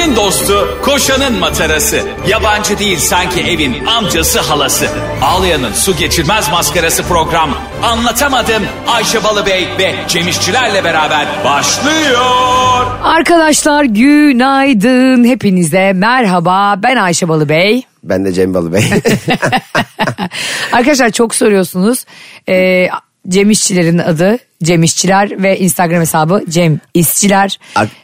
Ayşe'nin 0.00 0.16
dostu, 0.16 0.78
koşanın 0.82 1.38
matarası. 1.38 2.00
Yabancı 2.28 2.78
değil 2.78 2.98
sanki 2.98 3.40
evin 3.40 3.86
amcası 3.86 4.40
halası. 4.40 4.86
Ağlayan'ın 5.22 5.72
su 5.72 5.96
geçirmez 5.96 6.50
maskarası 6.50 7.02
program. 7.02 7.50
Anlatamadım 7.82 8.62
Ayşe 8.88 9.24
Balıbey 9.24 9.68
ve 9.78 9.94
Cemişçilerle 10.08 10.84
beraber 10.84 11.26
başlıyor. 11.44 12.86
Arkadaşlar 13.02 13.84
günaydın. 13.84 15.24
Hepinize 15.24 15.92
merhaba. 15.92 16.74
Ben 16.82 16.96
Ayşe 16.96 17.28
Balıbey. 17.28 17.82
Ben 18.02 18.24
de 18.24 18.32
Cem 18.32 18.54
Balı 18.54 18.72
Bey. 18.72 18.84
Arkadaşlar 20.72 21.10
çok 21.10 21.34
soruyorsunuz. 21.34 22.04
Ee, 22.48 22.88
Cem 23.30 23.50
İşçilerin 23.50 23.98
adı 23.98 24.38
Cem 24.62 24.82
İşçiler 24.82 25.42
ve 25.42 25.58
Instagram 25.58 26.00
hesabı 26.00 26.42
Cem 26.48 26.80
İşçiler. 26.94 27.58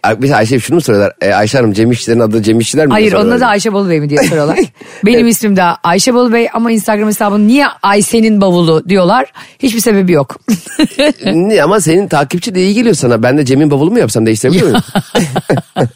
Bir 0.06 0.30
Ayşe 0.30 0.60
şunu 0.60 0.74
mu 0.74 0.80
soruyorlar? 0.80 1.12
E, 1.20 1.32
Ayşe 1.32 1.58
Hanım 1.58 1.72
Cem 1.72 1.90
İşçilerin 1.92 2.20
adı 2.20 2.42
Cem 2.42 2.60
İşçiler 2.60 2.86
mi? 2.86 2.92
Hayır 2.92 3.12
onun 3.12 3.30
adı 3.30 3.46
Ayşe 3.46 3.72
Balıbey 3.72 4.00
mi 4.00 4.10
diye 4.10 4.22
soruyorlar. 4.22 4.58
Benim 5.06 5.26
ismim 5.26 5.56
de 5.56 5.62
Ayşe 5.62 6.14
Balıbey 6.14 6.48
ama 6.52 6.72
Instagram 6.72 7.08
hesabım 7.08 7.46
niye 7.46 7.66
Ayşe'nin 7.82 8.40
bavulu 8.40 8.88
diyorlar. 8.88 9.32
Hiçbir 9.58 9.80
sebebi 9.80 10.12
yok. 10.12 10.36
Niye? 11.24 11.62
Ama 11.62 11.80
senin 11.80 12.08
takipçi 12.08 12.54
de 12.54 12.62
iyi 12.62 12.74
geliyor 12.74 12.94
sana. 12.94 13.22
Ben 13.22 13.38
de 13.38 13.44
Cem'in 13.44 13.70
bavulu 13.70 13.90
mu 13.90 13.98
yapsam 13.98 14.26
değiştirebiliyor 14.26 14.66
muyum? 14.66 14.82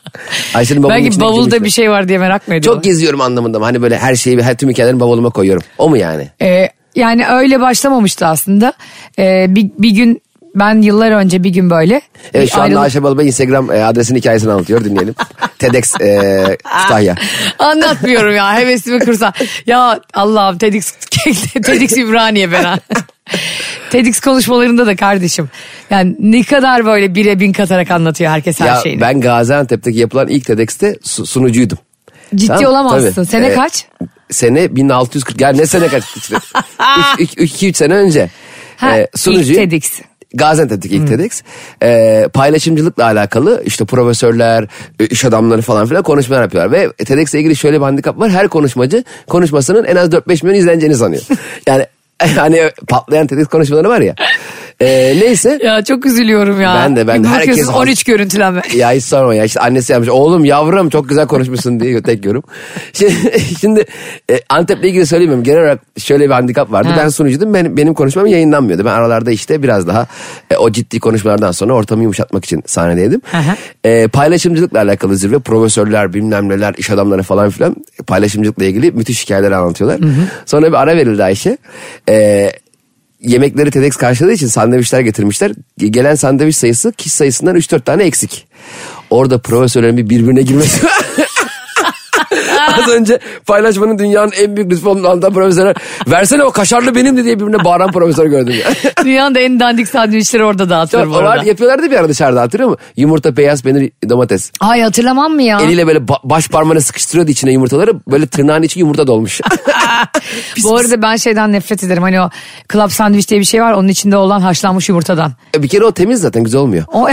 Ayşe'nin 0.55 0.83
bavulunun 0.83 1.05
Belki 1.05 1.21
bavulda 1.21 1.65
bir 1.65 1.71
şey 1.71 1.91
var 1.91 2.09
diye 2.09 2.19
merak 2.19 2.49
mı 2.49 2.55
ediyorlar? 2.55 2.79
Çok 2.79 2.85
geziyorum 2.85 3.21
anlamında 3.21 3.59
mı? 3.59 3.65
Hani 3.65 3.83
böyle 3.83 3.99
her 3.99 4.15
şeyi 4.15 4.43
her 4.43 4.57
tüm 4.57 4.71
hikayelerini 4.71 5.01
bavuluma 5.01 5.31
koyuyorum. 5.31 5.63
O 5.79 5.89
mu 5.89 5.97
yani? 5.97 6.29
Ee, 6.43 6.69
yani 6.97 7.27
öyle 7.29 7.61
başlamamıştı 7.61 8.27
aslında. 8.27 8.73
Ee, 9.19 9.47
bir, 9.49 9.71
bir 9.79 9.91
gün 9.91 10.23
ben 10.55 10.83
yıllar 10.83 11.11
önce 11.11 11.43
bir 11.45 11.51
gün 11.51 11.71
böyle. 11.71 12.01
Evet 12.35 12.53
şu 12.55 12.63
anda 12.63 12.81
Ayşe 12.81 13.03
Balı 13.03 13.19
Bey 13.19 13.27
Instagram 13.27 13.71
e, 13.71 13.85
adresinin 13.85 14.19
hikayesini 14.19 14.53
anlatıyor. 14.53 14.85
Dinleyelim. 14.85 15.15
TEDx 15.59 16.01
e, 16.01 16.45
Kütahya. 16.83 17.15
Anlatmıyorum 17.59 18.35
ya 18.37 18.57
hevesimi 18.59 18.99
kırsa. 18.99 19.33
Ya 19.67 20.01
Allah'ım 20.15 20.59
TEDx, 20.59 20.93
TEDx 21.63 21.97
İbraniye 21.97 22.53
ben. 22.53 22.65
ha. 22.65 22.79
TEDx 23.91 24.21
konuşmalarında 24.21 24.87
da 24.87 24.97
kardeşim. 24.97 25.49
Yani 25.91 26.17
ne 26.19 26.43
kadar 26.43 26.87
böyle 26.87 27.15
bire 27.15 27.41
bin 27.41 27.53
katarak 27.53 27.91
anlatıyor 27.91 28.31
herkes 28.31 28.61
her 28.61 28.67
Ya 28.67 28.77
şeyini. 28.77 29.01
ben 29.01 29.21
Gaziantep'teki 29.21 29.99
yapılan 29.99 30.29
ilk 30.29 30.45
TEDx'te 30.47 30.97
su- 31.03 31.27
sunucuydum. 31.27 31.79
Ciddi 32.35 32.47
Tamam, 32.47 32.65
olamazsın. 32.65 33.13
tabii. 33.15 33.27
Sene 33.27 33.47
Ee, 33.47 33.55
kaç? 33.55 33.85
Sene 34.31 34.77
1640. 34.77 35.41
Yani 35.41 35.59
ne 35.59 35.67
sene 35.67 35.89
kaç? 35.89 36.05
2-3 36.05 37.75
sene 37.77 37.95
önce. 37.95 38.31
Ha, 38.77 38.97
Ee, 38.99 39.09
sunucuyum. 39.17 39.63
ilk 39.63 39.71
TEDx. 39.71 40.01
Gaziantep'teki 40.35 40.95
ilk 40.97 41.09
TEDx. 41.09 41.43
Ee, 41.83 42.29
paylaşımcılıkla 42.35 43.05
alakalı 43.05 43.63
işte 43.67 43.85
profesörler, 43.85 44.67
e, 45.01 45.07
iş 45.07 45.25
adamları 45.25 45.63
falan 45.63 45.87
filan 45.87 46.03
konuşmalar 46.03 46.43
yapıyorlar. 46.43 46.73
Ve 46.73 46.93
TEDx'le 47.05 47.35
ilgili 47.35 47.57
şöyle 47.57 47.77
bir 47.77 47.83
handikap 47.83 48.19
var. 48.19 48.31
Her 48.31 48.49
konuşmacı 48.49 49.05
konuşmasının 49.29 49.85
en 49.85 49.97
az 49.97 50.09
4-5 50.09 50.43
milyon 50.47 50.59
izleneceğini 50.61 50.95
sanıyor. 50.97 51.23
yani 51.67 51.87
hani 52.37 52.71
patlayan 52.89 53.27
TEDx 53.27 53.47
konuşmaları 53.47 53.89
var 53.89 54.01
ya. 54.01 54.15
Ee, 54.81 55.15
neyse. 55.21 55.59
Ya 55.65 55.85
çok 55.85 56.07
üzülüyorum 56.07 56.61
ya. 56.61 56.75
Ben 56.75 56.97
de, 56.97 57.07
ben 57.07 57.25
de. 57.25 57.29
Herkes- 57.29 57.69
13 57.69 58.05
görüntülenme. 58.05 58.63
Ya 58.77 58.93
hiç 58.93 59.05
sorma 59.05 59.35
ya 59.35 59.45
işte 59.45 59.61
annesi 59.61 59.93
yapmış 59.93 60.09
oğlum 60.09 60.45
yavrum 60.45 60.91
çok 60.91 61.09
güzel 61.09 61.27
konuşmuşsun 61.27 61.81
diye 61.81 62.03
tek 62.03 62.25
yorum. 62.25 62.43
Şimdi, 62.93 63.15
şimdi 63.61 63.85
e, 64.31 64.41
Antep'le 64.49 64.85
ilgili 64.85 65.07
söylemiyorum 65.07 65.45
genel 65.45 65.61
olarak 65.61 65.81
şöyle 65.99 66.25
bir 66.25 66.31
handikap 66.31 66.73
vardı. 66.73 66.89
Ha. 66.89 66.97
Ben 66.99 67.09
sunucuydum 67.09 67.55
benim, 67.55 67.77
benim 67.77 67.95
konuşmam 67.95 68.27
yayınlanmıyordu. 68.27 68.85
Ben 68.85 68.91
aralarda 68.93 69.31
işte 69.31 69.63
biraz 69.63 69.87
daha 69.87 70.07
e, 70.51 70.57
o 70.57 70.73
ciddi 70.73 71.01
konuşmalardan 71.01 71.53
sonra 71.53 71.73
ortamı 71.73 72.03
yumuşatmak 72.03 72.45
için 72.45 72.63
sahnedeydim. 72.67 73.23
Hı 73.31 73.39
hı. 73.39 73.57
E, 73.85 74.09
paylaşımcılıkla 74.09 74.79
alakalı 74.79 75.17
zirve 75.17 75.39
profesörler 75.39 76.15
bilmem 76.15 76.49
neler 76.49 76.75
iş 76.79 76.91
adamları 76.91 77.23
falan 77.23 77.51
filan 77.51 77.77
paylaşımcılıkla 78.07 78.65
ilgili 78.65 78.91
müthiş 78.91 79.25
hikayeler 79.25 79.51
anlatıyorlar. 79.53 80.01
Sonra 80.47 80.69
bir 80.69 80.77
ara 80.83 80.97
verildi 80.97 81.25
Ayşe. 81.25 81.59
E, 82.09 82.51
yemekleri 83.21 83.71
TEDx 83.71 83.97
karşıladığı 83.97 84.33
için 84.33 84.47
sandviçler 84.47 85.01
getirmişler. 85.01 85.53
Gelen 85.79 86.15
sandviç 86.15 86.57
sayısı 86.57 86.93
kişi 86.93 87.17
sayısından 87.17 87.57
3-4 87.57 87.81
tane 87.81 88.03
eksik. 88.03 88.47
Orada 89.11 89.39
profesörlerin 89.39 89.97
bir 89.97 90.09
birbirine 90.09 90.43
girmesi. 90.43 90.87
Az 92.69 92.89
önce 92.89 93.19
paylaşmanın 93.47 93.99
dünyanın 93.99 94.33
en 94.41 94.57
büyük 94.57 94.73
lütfu 94.73 94.91
olduğunu 94.91 95.09
anlatan 95.09 95.33
profesörler 95.33 95.77
versene 96.09 96.43
o 96.45 96.51
kaşarlı 96.51 96.95
benimdi 96.95 97.25
diye 97.25 97.41
birbirine 97.41 97.65
bağıran 97.65 97.93
profesör 97.93 98.27
gördüm. 98.27 98.55
ya. 98.65 98.95
Dünyanın 99.05 99.35
da 99.35 99.41
en 99.41 99.61
dandik 99.61 99.89
sandviçleri 99.89 100.45
orada 100.45 100.71
dağıtıyor 100.71 101.11
bu 101.11 101.17
arada. 101.17 101.45
yapıyorlardı 101.45 101.91
bir 101.91 101.97
ara 101.97 102.09
dışarıda 102.09 102.41
hatırlıyor 102.41 102.71
musun? 102.71 102.85
Yumurta, 102.97 103.37
beyaz 103.37 103.63
peynir, 103.63 103.91
domates. 104.09 104.53
Ay 104.61 104.81
hatırlamam 104.81 105.33
mı 105.33 105.43
ya? 105.43 105.61
Eliyle 105.61 105.87
böyle 105.87 105.99
ba- 105.99 106.21
baş 106.25 106.49
parmağını 106.49 106.81
sıkıştırıyordu 106.81 107.31
içine 107.31 107.53
yumurtaları. 107.53 107.93
Böyle 108.11 108.27
tırnağın 108.27 108.63
içi 108.63 108.79
yumurta 108.81 109.07
dolmuş. 109.07 109.41
Bu 110.63 110.77
arada 110.77 111.03
ben 111.03 111.17
şeyden 111.17 111.53
nefret 111.53 111.85
ederim. 111.85 112.03
Hani 112.03 112.21
o 112.21 112.31
club 112.73 112.91
sandviç 112.91 113.31
diye 113.31 113.41
bir 113.41 113.45
şey 113.45 113.63
var. 113.63 113.73
Onun 113.73 113.89
içinde 113.89 114.17
olan 114.17 114.41
haşlanmış 114.41 114.89
yumurtadan. 114.89 115.33
bir 115.59 115.69
kere 115.69 115.85
o 115.85 115.93
temiz 115.93 116.21
zaten 116.21 116.45
güzel 116.45 116.61
olmuyor. 116.61 116.85
O... 116.93 117.09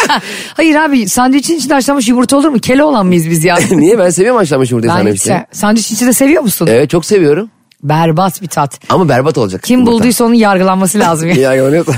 Hayır 0.54 0.74
abi 0.76 1.08
sandviçin 1.08 1.56
içinde 1.56 1.74
haşlanmış 1.74 2.08
yumurta 2.08 2.36
olur 2.36 2.48
mu? 2.48 2.58
Kele 2.58 2.84
olan 2.84 3.06
mıyız 3.06 3.30
biz 3.30 3.44
ya? 3.44 3.58
Niye 3.70 3.98
ben 3.98 4.10
seviyorum 4.10 4.38
haşlanmış 4.38 4.72
yumurtayı 4.86 5.06
ben 5.06 5.12
hiç 5.14 5.26
se- 5.26 5.44
Sandviç 5.52 5.92
içinde 5.92 6.12
seviyor 6.12 6.42
musun? 6.42 6.66
Evet 6.70 6.90
çok 6.90 7.04
seviyorum. 7.04 7.50
Berbat 7.82 8.42
bir 8.42 8.46
tat. 8.46 8.80
Ama 8.88 9.08
berbat 9.08 9.38
olacak. 9.38 9.62
Kim 9.62 9.78
yumurta. 9.78 9.92
bulduysa 9.92 10.24
onun 10.24 10.34
yargılanması 10.34 10.98
lazım. 10.98 11.28
ya. 11.28 11.34
Niye 11.34 11.44
yargılanıyorsa? 11.44 11.92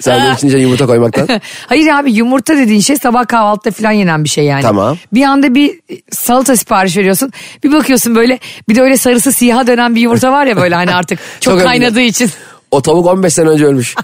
Sandviçin 0.00 0.48
içine 0.48 0.60
yumurta 0.60 0.86
koymaktan. 0.86 1.28
Hayır 1.66 1.88
abi 1.88 2.12
yumurta 2.12 2.56
dediğin 2.56 2.80
şey 2.80 2.96
sabah 2.96 3.26
kahvaltıda 3.26 3.70
falan 3.70 3.92
yenen 3.92 4.24
bir 4.24 4.28
şey 4.28 4.44
yani. 4.44 4.62
Tamam. 4.62 4.96
Bir 5.12 5.22
anda 5.24 5.54
bir 5.54 5.80
salata 6.10 6.56
sipariş 6.56 6.96
veriyorsun. 6.96 7.32
Bir 7.64 7.72
bakıyorsun 7.72 8.14
böyle 8.14 8.38
bir 8.68 8.74
de 8.74 8.82
öyle 8.82 8.96
sarısı 8.96 9.32
siyaha 9.32 9.66
dönen 9.66 9.94
bir 9.94 10.00
yumurta 10.00 10.32
var 10.32 10.46
ya 10.46 10.56
böyle 10.56 10.74
hani 10.74 10.94
artık 10.94 11.18
çok, 11.40 11.54
Çok 11.58 11.62
kaynadığı 11.62 12.00
için. 12.00 12.30
O 12.70 12.82
tavuk 12.82 13.06
15 13.06 13.32
sene 13.32 13.48
önce 13.48 13.66
ölmüş. 13.66 13.94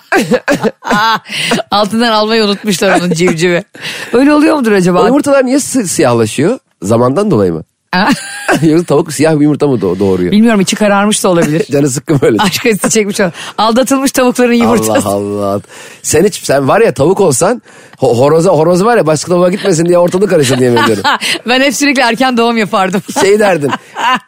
Altından 1.71 2.13
almayı 2.13 2.45
unutmuşlar 2.45 3.01
onun 3.01 3.11
civcivi. 3.11 3.65
Öyle 4.13 4.33
oluyor 4.33 4.57
mudur 4.57 4.73
acaba? 4.73 5.03
o 5.03 5.07
yumurtalar 5.07 5.47
niye 5.47 5.61
siyahlaşıyor? 5.61 6.59
Zamandan 6.83 7.31
dolayı 7.31 7.53
mı? 7.53 7.65
Yoksa 8.63 8.85
tavuk 8.87 9.13
siyah 9.13 9.35
bir 9.37 9.41
yumurta 9.41 9.67
mı 9.67 9.81
doğ- 9.81 9.99
doğuruyor? 9.99 10.33
Bilmiyorum 10.33 10.61
içi 10.61 10.77
kararmış 10.77 11.25
da 11.25 11.29
olabilir. 11.29 11.67
Canı 11.73 11.91
sıkkın 11.91 12.21
böyle. 12.23 12.37
Aşk 12.43 12.67
acısı 12.67 12.91
çekmiş 12.91 13.21
o. 13.21 13.31
Aldatılmış 13.59 14.13
tavukların 14.13 14.53
yumurtası. 14.53 15.09
Allah 15.09 15.45
Allah. 15.47 15.61
Sen 16.03 16.25
hiç 16.25 16.35
sen 16.45 16.69
var 16.69 16.81
ya 16.81 16.95
tavuk 16.95 17.21
olsan 17.21 17.63
ho- 18.01 18.19
horoza 18.19 18.51
horozu 18.51 18.85
var 18.85 18.97
ya 18.97 19.07
başka 19.07 19.33
tavuğa 19.33 19.49
gitmesin 19.51 19.85
diye 19.87 19.99
ortalık 19.99 20.31
karışır 20.31 20.59
diye 20.59 20.73
diyorum. 20.87 21.03
ben 21.49 21.61
hep 21.61 21.75
sürekli 21.75 22.03
erken 22.03 22.37
doğum 22.37 22.57
yapardım. 22.59 23.03
Şey 23.21 23.39
derdin. 23.39 23.71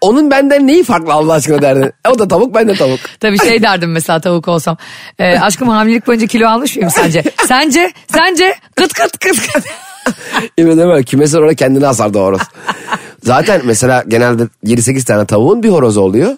Onun 0.00 0.30
benden 0.30 0.66
neyi 0.66 0.84
farklı 0.84 1.12
Allah 1.12 1.32
aşkına 1.32 1.62
derdin. 1.62 1.92
O 2.10 2.18
da 2.18 2.28
tavuk 2.28 2.54
ben 2.54 2.68
de 2.68 2.74
tavuk. 2.74 3.00
Tabii 3.20 3.38
şey 3.38 3.62
derdim 3.62 3.92
mesela 3.92 4.20
tavuk 4.20 4.48
olsam. 4.48 4.76
Ee, 5.18 5.38
aşkım 5.38 5.68
hamilelik 5.68 6.06
boyunca 6.06 6.26
kilo 6.26 6.48
almış 6.48 6.76
mıyım 6.76 6.90
sence? 6.90 7.22
Sence? 7.48 7.92
Sence? 8.12 8.54
Kıt 8.76 8.92
kıt 8.92 9.18
kıt 9.18 9.52
kıt. 9.52 9.64
Yemin 10.58 10.72
ederim 10.72 10.90
öyle. 10.90 11.02
Kümesi 11.02 11.38
orada 11.38 11.54
kendini 11.54 11.86
asardı 11.86 12.18
o 12.18 12.22
horoz. 12.22 12.40
Zaten 13.22 13.60
mesela 13.64 14.04
genelde 14.08 14.42
7-8 14.64 15.04
tane 15.04 15.26
tavuğun 15.26 15.62
bir 15.62 15.68
horozu 15.68 16.00
oluyor. 16.00 16.36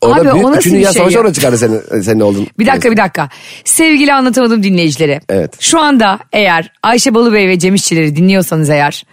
Orada 0.00 0.20
Abi, 0.20 0.30
o 0.30 0.34
büyük 0.34 0.46
nasıl 0.46 0.58
üçüncü 0.58 0.76
bir 0.76 0.80
Dünya 0.80 0.92
şey 0.92 1.00
Savaşı 1.00 1.14
ya? 1.14 1.20
orada 1.20 1.32
çıkardı 1.32 1.58
senin, 1.58 2.00
senin 2.02 2.20
oldun. 2.20 2.46
Bir 2.58 2.66
dakika 2.66 2.90
bir 2.90 2.96
dakika. 2.96 3.28
Sevgili 3.64 4.12
anlatamadım 4.12 4.62
dinleyicileri. 4.62 5.20
Evet. 5.28 5.56
Şu 5.60 5.80
anda 5.80 6.18
eğer 6.32 6.72
Ayşe 6.82 7.14
Balıbey 7.14 7.48
ve 7.48 7.58
Cem 7.58 7.74
İşçileri 7.74 8.16
dinliyorsanız 8.16 8.70
eğer 8.70 9.04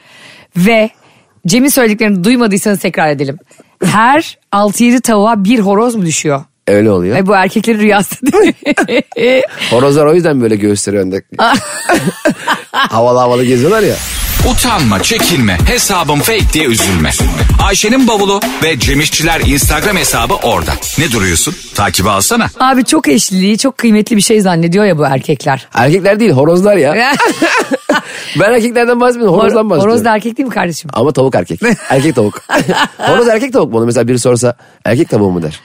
ve 0.57 0.89
Cem'in 1.47 1.69
söylediklerini 1.69 2.23
duymadıysanız 2.23 2.79
tekrar 2.79 3.09
edelim. 3.09 3.38
Her 3.83 4.38
6-7 4.53 5.01
tavuğa 5.01 5.44
bir 5.44 5.59
horoz 5.59 5.95
mu 5.95 6.05
düşüyor? 6.05 6.44
Öyle 6.67 6.91
oluyor. 6.91 7.16
Ay 7.16 7.28
bu 7.28 7.35
erkeklerin 7.35 7.79
rüyası 7.79 8.16
değil 8.22 8.53
mi? 9.17 9.41
Horozlar 9.72 10.05
o 10.05 10.13
yüzden 10.13 10.41
böyle 10.41 10.55
göğüsleri 10.55 10.99
önde. 10.99 11.23
havalı 12.72 13.19
havalı 13.19 13.45
geziyorlar 13.45 13.83
ya. 13.83 13.95
Utanma, 14.47 15.03
çekinme, 15.03 15.58
hesabım 15.68 16.20
fake 16.20 16.53
diye 16.53 16.66
üzülme. 16.66 17.09
Ayşe'nin 17.64 18.08
bavulu 18.08 18.40
ve 18.64 18.80
Cemişçiler 18.80 19.40
Instagram 19.46 19.97
hesabı 19.97 20.34
orada. 20.34 20.72
Ne 20.97 21.12
duruyorsun? 21.12 21.56
Takibi 21.76 22.09
alsana. 22.09 22.47
Abi 22.59 22.86
çok 22.86 23.08
eşliliği 23.08 23.58
çok 23.58 23.78
kıymetli 23.78 24.16
bir 24.16 24.22
şey 24.22 24.41
zannediyor 24.41 24.86
ya 24.86 24.97
bu 24.97 25.06
erkekler. 25.06 25.68
Erkekler 25.74 26.20
değil 26.20 26.32
horozlar 26.32 26.78
ya. 26.78 26.96
ben 28.40 28.53
erkeklerden 28.53 29.00
bahsetmiyorum 29.00 29.40
horozdan 29.40 29.70
bahsediyorum. 29.70 29.91
Horoz 29.91 30.06
da 30.06 30.16
erkek 30.16 30.38
değil 30.38 30.47
mi 30.47 30.53
kardeşim? 30.56 30.90
Ama 30.94 31.12
tavuk 31.12 31.36
erkek. 31.36 31.62
Erkek 31.90 32.16
tavuk. 32.16 32.41
horoz 32.97 33.28
erkek 33.28 33.53
tavuk 33.53 33.72
mu? 33.72 33.78
Onu 33.78 33.86
mesela 33.86 34.08
biri 34.08 34.20
sorsa 34.20 34.56
erkek 34.86 35.09
tavuğu 35.09 35.32
mu 35.32 35.41
der. 35.44 35.59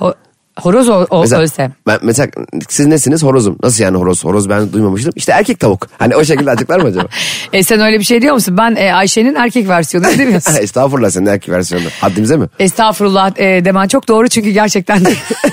Ho- 0.00 0.14
Horoz 0.58 0.88
o, 0.88 1.06
o 1.10 1.20
Mesela, 1.20 1.42
ölse. 1.42 1.70
ben, 1.86 1.98
mesela 2.02 2.28
siz 2.68 2.86
nesiniz? 2.86 3.22
Horozum. 3.22 3.58
Nasıl 3.62 3.84
yani 3.84 3.96
horoz? 3.98 4.24
Horoz 4.24 4.48
ben 4.48 4.72
duymamıştım. 4.72 5.12
İşte 5.16 5.32
erkek 5.32 5.60
tavuk. 5.60 5.86
Hani 5.98 6.16
o 6.16 6.24
şekilde 6.24 6.50
açıklar 6.50 6.80
mı 6.80 6.88
acaba? 6.88 7.08
E 7.52 7.62
sen 7.62 7.80
öyle 7.80 7.98
bir 7.98 8.04
şey 8.04 8.22
diyor 8.22 8.34
musun? 8.34 8.56
Ben 8.58 8.76
e, 8.76 8.94
Ayşe'nin 8.94 9.34
erkek 9.34 9.68
versiyonu 9.68 10.18
demiyorsun. 10.18 10.54
Estağfurullah 10.60 11.10
senin 11.10 11.26
erkek 11.26 11.48
versiyonu. 11.48 11.84
Haddimize 12.00 12.36
mi? 12.36 12.46
Estağfurullah 12.58 13.32
e, 13.36 13.64
demen 13.64 13.88
çok 13.88 14.08
doğru 14.08 14.28
çünkü 14.28 14.50
gerçekten 14.50 15.02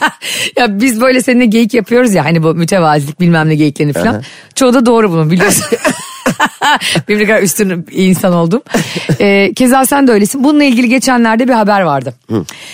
ya 0.58 0.80
biz 0.80 1.02
böyle 1.02 1.22
seninle 1.22 1.46
geyik 1.46 1.74
yapıyoruz 1.74 2.14
ya 2.14 2.26
hani 2.26 2.44
bu 2.44 2.54
mütevazilik 2.56 3.20
bilmem 3.20 3.50
ne 3.50 3.56
geyiklerini 3.56 3.94
falan. 3.94 4.24
Çoğu 4.56 4.74
da 4.74 4.86
doğru 4.86 5.12
bunun 5.12 5.32
biliyorsun. 5.32 5.66
Benim 7.08 7.20
ne 7.20 7.26
kadar 7.26 7.42
üstün 7.42 7.88
insan 7.92 8.34
oldum. 8.34 8.62
E, 9.20 9.54
keza 9.54 9.86
sen 9.86 10.08
de 10.08 10.12
öylesin. 10.12 10.44
Bununla 10.44 10.64
ilgili 10.64 10.90
geçenlerde 10.90 11.48
bir 11.48 11.54
haber 11.54 11.82
vardı. 11.82 12.14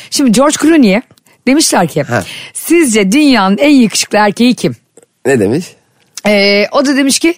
Şimdi 0.09 0.31
George 0.31 0.55
Clooney'e 0.61 1.01
demişler 1.47 1.87
ki 1.87 2.03
Ha. 2.03 2.23
sizce 2.53 3.11
dünyanın 3.11 3.57
en 3.57 3.69
yakışıklı 3.69 4.17
erkeği 4.17 4.55
kim? 4.55 4.75
Ne 5.25 5.39
demiş? 5.39 5.65
Ee, 6.27 6.65
o 6.71 6.85
da 6.85 6.95
demiş 6.97 7.19
ki 7.19 7.35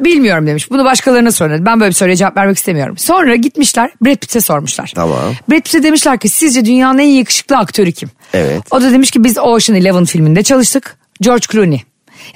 bilmiyorum 0.00 0.46
demiş. 0.46 0.70
Bunu 0.70 0.84
başkalarına 0.84 1.32
sorun. 1.32 1.66
Ben 1.66 1.80
böyle 1.80 1.90
bir 1.90 1.94
soruya 1.94 2.16
cevap 2.16 2.36
vermek 2.36 2.56
istemiyorum. 2.56 2.98
Sonra 2.98 3.36
gitmişler 3.36 3.90
Brad 4.04 4.16
Pitt'e 4.16 4.40
sormuşlar. 4.40 4.92
Tamam. 4.94 5.18
Brad 5.50 5.60
Pitt'e 5.60 5.82
demişler 5.82 6.18
ki 6.18 6.28
sizce 6.28 6.64
dünyanın 6.64 6.98
en 6.98 7.08
yakışıklı 7.08 7.56
aktörü 7.58 7.92
kim? 7.92 8.10
Evet. 8.34 8.62
O 8.70 8.82
da 8.82 8.92
demiş 8.92 9.10
ki 9.10 9.24
biz 9.24 9.38
Ocean 9.38 9.78
Eleven 9.78 10.04
filminde 10.04 10.42
çalıştık. 10.42 10.96
George 11.20 11.44
Clooney. 11.52 11.82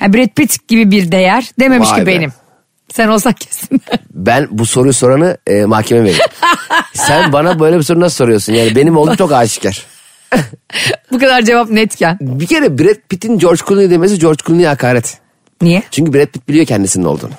Yani 0.01 0.13
Brad 0.15 0.29
Pitt 0.29 0.69
gibi 0.69 0.91
bir 0.91 1.13
değer 1.13 1.51
dememiş 1.61 1.91
Vay 1.91 2.01
ki 2.01 2.07
be. 2.07 2.11
benim. 2.11 2.33
Sen 2.93 3.09
olsan 3.09 3.33
kesin. 3.33 3.81
Ben 4.15 4.49
bu 4.51 4.67
soruyu 4.67 4.93
soranı 4.93 5.37
e, 5.47 5.65
mahkeme 5.65 6.05
veririm. 6.05 6.25
Sen 6.95 7.33
bana 7.33 7.61
böyle 7.61 7.79
bir 7.79 7.83
soru 7.83 8.01
nasıl 8.01 8.17
soruyorsun? 8.17 8.53
Yani 8.53 8.77
benim 8.77 8.97
oğlum 8.97 9.17
çok 9.17 9.33
aşikar. 9.33 9.87
Bu 11.13 11.19
kadar 11.19 11.43
cevap 11.43 11.71
netken. 11.71 12.19
Bir 12.21 12.47
kere 12.47 12.79
Brad 12.79 12.97
Pitt'in 13.09 13.39
George 13.39 13.61
Clooney 13.69 13.91
demesi 13.91 14.19
George 14.19 14.43
Clooney'e 14.47 14.69
hakaret. 14.69 15.19
Niye? 15.63 15.83
Çünkü 15.91 16.13
Brad 16.15 16.27
Pitt 16.27 16.49
biliyor 16.49 16.67
kendisinin 16.67 17.05
olduğunu. 17.05 17.33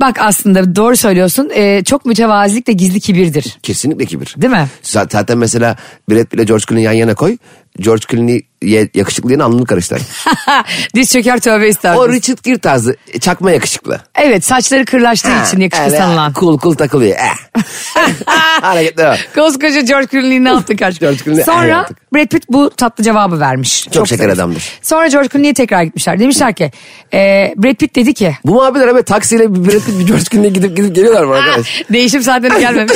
Bak 0.00 0.16
aslında 0.20 0.76
doğru 0.76 0.96
söylüyorsun. 0.96 1.50
Ee, 1.54 1.82
çok 1.84 2.06
mütevazilik 2.06 2.66
de 2.66 2.72
gizli 2.72 3.00
kibirdir. 3.00 3.58
Kesinlikle 3.62 4.06
kibir. 4.06 4.34
Değil 4.36 4.52
mi? 4.52 4.66
Zaten 4.82 5.38
mesela 5.38 5.76
Brad 6.10 6.24
Pitt 6.24 6.34
ile 6.34 6.44
George 6.44 6.64
Clooney'i 6.68 6.84
yan 6.84 6.92
yana 6.92 7.14
koy. 7.14 7.36
George 7.80 8.02
Clooney'ye 8.10 8.88
yakışıklılığın 8.94 9.38
alnını 9.38 9.64
karıştır. 9.66 10.02
Diz 10.94 11.12
çöker 11.12 11.38
tövbe 11.40 11.68
ister. 11.68 11.94
o 11.94 12.08
Richard 12.08 12.38
Gere 12.42 12.58
tarzı 12.58 12.96
çakma 13.20 13.50
yakışıklı. 13.50 14.00
Evet 14.14 14.44
saçları 14.44 14.84
kırlaştığı 14.84 15.42
için 15.46 15.60
yakışıklı 15.60 15.86
öyle 15.90 15.96
sanılan. 15.98 16.32
Cool 16.40 16.58
cool 16.58 16.74
takılıyor. 16.74 17.16
Hareketler 18.60 19.06
var. 19.06 19.28
Koskoca 19.34 19.80
George 19.80 20.06
Clooney 20.06 20.44
ne 20.44 20.48
yaptı 20.48 20.76
kaç? 20.78 21.00
George 21.00 21.16
Clooney 21.24 21.44
Sonra. 21.44 21.86
Brad 22.14 22.26
Pitt 22.26 22.44
bu 22.48 22.70
tatlı 22.70 23.04
cevabı 23.04 23.40
vermiş. 23.40 23.88
Çok 23.92 24.08
şeker 24.08 24.22
sevmiş. 24.24 24.38
adamdır. 24.38 24.64
Sonra 24.82 25.06
George 25.08 25.28
Clooney'e 25.28 25.54
tekrar 25.54 25.82
gitmişler. 25.82 26.18
Demişler 26.20 26.54
ki 26.54 26.72
e, 27.14 27.54
Brad 27.56 27.74
Pitt 27.74 27.96
dedi 27.96 28.14
ki 28.14 28.36
Bu 28.44 28.52
muhabbetler 28.54 28.88
abi 28.88 29.02
taksiyle 29.02 29.54
Brad 29.54 29.70
Pitt 29.86 29.98
bir 30.00 30.06
George 30.06 30.24
Clooney'e 30.24 30.50
gidip 30.52 30.76
gidip 30.76 30.94
geliyorlar 30.94 31.24
mı 31.24 31.34
arkadaş? 31.34 31.82
değişim 31.92 32.22
saatlerine 32.22 32.60
gelmemiş. 32.60 32.94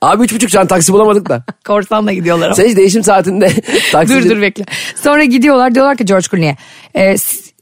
Abi 0.00 0.24
üç 0.24 0.34
buçuk 0.34 0.50
şu 0.50 0.60
an 0.60 0.66
taksi 0.66 0.92
bulamadık 0.92 1.28
da. 1.28 1.44
Korsanla 1.66 2.12
gidiyorlar 2.12 2.46
ama. 2.46 2.54
Sen 2.54 2.68
hiç 2.68 2.76
değişim 2.76 3.04
saatinde 3.04 3.50
taksici... 3.92 4.24
Dur 4.24 4.30
dur 4.30 4.42
bekle. 4.42 4.64
Sonra 5.02 5.24
gidiyorlar 5.24 5.74
diyorlar 5.74 5.96
ki 5.96 6.04
George 6.04 6.26
Clooney'e. 6.30 6.56
E, 6.96 7.16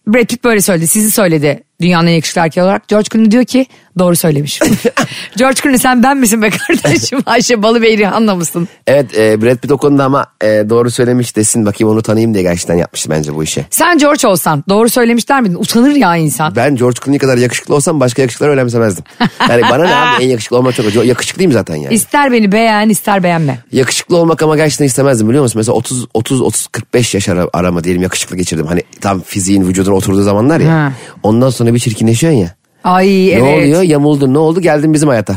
Brad 0.06 0.26
Pitt 0.26 0.44
böyle 0.44 0.60
söyledi. 0.60 0.86
Sizi 0.86 1.10
söyledi 1.10 1.67
dünyanın 1.80 2.06
en 2.06 2.12
yakışıklı 2.14 2.40
erkeği 2.40 2.64
olarak. 2.64 2.88
George 2.88 3.08
Clooney 3.12 3.30
diyor 3.30 3.44
ki 3.44 3.66
doğru 3.98 4.16
söylemiş. 4.16 4.60
George 5.36 5.60
Clooney 5.62 5.78
sen 5.78 6.02
ben 6.02 6.16
misin 6.16 6.42
be 6.42 6.50
kardeşim? 6.50 7.18
Ayşe 7.26 7.62
Balıbey 7.62 7.98
Rihanna 7.98 8.34
mısın? 8.34 8.68
Evet 8.86 9.18
e, 9.18 9.42
Brad 9.42 9.56
Pitt 9.56 9.72
o 9.72 9.78
konuda 9.78 10.04
ama 10.04 10.26
e, 10.42 10.46
doğru 10.46 10.90
söylemiş 10.90 11.36
desin 11.36 11.66
bakayım 11.66 11.92
onu 11.92 12.02
tanıyayım 12.02 12.34
diye 12.34 12.42
gerçekten 12.42 12.74
yapmıştı 12.74 13.10
bence 13.10 13.34
bu 13.34 13.44
işi. 13.44 13.66
Sen 13.70 13.98
George 13.98 14.28
olsan 14.28 14.64
doğru 14.68 14.88
söylemiş 14.88 15.28
der 15.28 15.40
miydin? 15.40 15.56
Utanır 15.56 15.94
ya 15.94 16.16
insan. 16.16 16.56
Ben 16.56 16.76
George 16.76 16.98
Clooney 17.04 17.18
kadar 17.18 17.38
yakışıklı 17.38 17.74
olsam 17.74 18.00
başka 18.00 18.22
yakışıklıları 18.22 18.52
önemsemezdim. 18.52 19.04
Yani 19.48 19.62
bana 19.70 19.84
ne 19.84 19.94
abi 19.94 20.24
en 20.24 20.28
yakışıklı 20.28 20.56
olmak 20.56 20.74
çok 20.74 21.04
yakışıklıyım 21.04 21.52
zaten 21.52 21.76
yani. 21.76 21.94
İster 21.94 22.32
beni 22.32 22.52
beğen 22.52 22.88
ister 22.88 23.22
beğenme. 23.22 23.58
Yakışıklı 23.72 24.16
olmak 24.16 24.42
ama 24.42 24.56
gerçekten 24.56 24.84
istemezdim 24.84 25.28
biliyor 25.28 25.42
musun? 25.42 25.58
Mesela 25.58 25.74
30 25.74 26.06
30 26.14 26.40
30 26.40 26.66
45 26.66 27.14
yaş 27.14 27.28
ara, 27.28 27.48
arama 27.52 27.84
diyelim 27.84 28.02
yakışıklı 28.02 28.36
geçirdim. 28.36 28.66
Hani 28.66 28.82
tam 29.00 29.20
fiziğin 29.20 29.68
vücuduna 29.68 29.94
oturduğu 29.94 30.22
zamanlar 30.22 30.60
ya. 30.60 30.72
Ha. 30.72 30.92
Ondan 31.22 31.50
sonra 31.50 31.67
bir 31.74 31.78
çirkinleşiyorsun 31.78 32.40
ya. 32.40 32.54
Ay 32.84 33.32
evet. 33.32 33.42
Ne 33.42 33.48
oluyor? 33.48 33.82
Yamuldun. 33.82 34.34
Ne 34.34 34.38
oldu? 34.38 34.60
Geldin 34.60 34.94
bizim 34.94 35.08
hayata. 35.08 35.36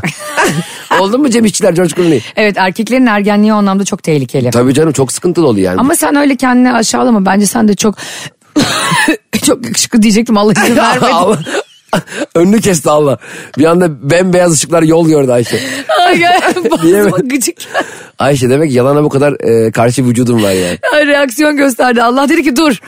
Oldun 1.00 1.22
mu 1.22 1.30
Cem 1.30 1.46
İşçiler 1.46 1.74
George 1.74 1.96
Clooney? 1.96 2.24
Evet 2.36 2.58
erkeklerin 2.58 3.06
ergenliği 3.06 3.54
o 3.54 3.56
anlamda 3.56 3.86
çok 3.86 4.04
tehlikeli. 4.04 4.50
Tabii 4.52 4.74
canım 4.74 4.92
çok 4.94 5.12
sıkıntılı 5.12 5.48
oluyor 5.48 5.66
yani. 5.72 5.80
Ama 5.80 5.96
sen 5.96 6.16
öyle 6.16 6.36
kendini 6.36 6.74
aşağılama. 6.74 7.26
Bence 7.26 7.46
sen 7.46 7.68
de 7.68 7.76
çok 7.76 7.96
çok 9.46 9.66
yakışıklı 9.66 10.02
diyecektim 10.02 10.38
Allah 10.38 10.52
izin 10.52 10.76
vermedi. 10.78 11.06
Allah. 11.14 11.40
Önünü 12.36 12.62
kesti 12.62 12.90
Allah. 12.90 13.18
Bir 13.58 13.66
anda 13.66 14.10
bembeyaz 14.10 14.54
ışıklar 14.54 14.84
yol 14.84 15.08
gördü 15.08 15.32
Ayşe. 15.32 15.60
Boğazıma 16.72 17.18
gıcık. 17.18 17.58
Ayşe 18.20 18.50
demek 18.50 18.72
yalana 18.72 19.04
bu 19.04 19.10
kadar 19.10 19.34
e, 19.34 19.72
karşı 19.72 20.06
vücudum 20.06 20.44
var 20.44 20.52
yani. 20.52 20.78
Ay, 20.94 21.08
Reaksiyon 21.08 21.58
gösterdi. 21.58 22.04
Allah 22.04 22.30
dedi 22.30 22.44
ki 22.44 22.56
dur. 22.56 22.80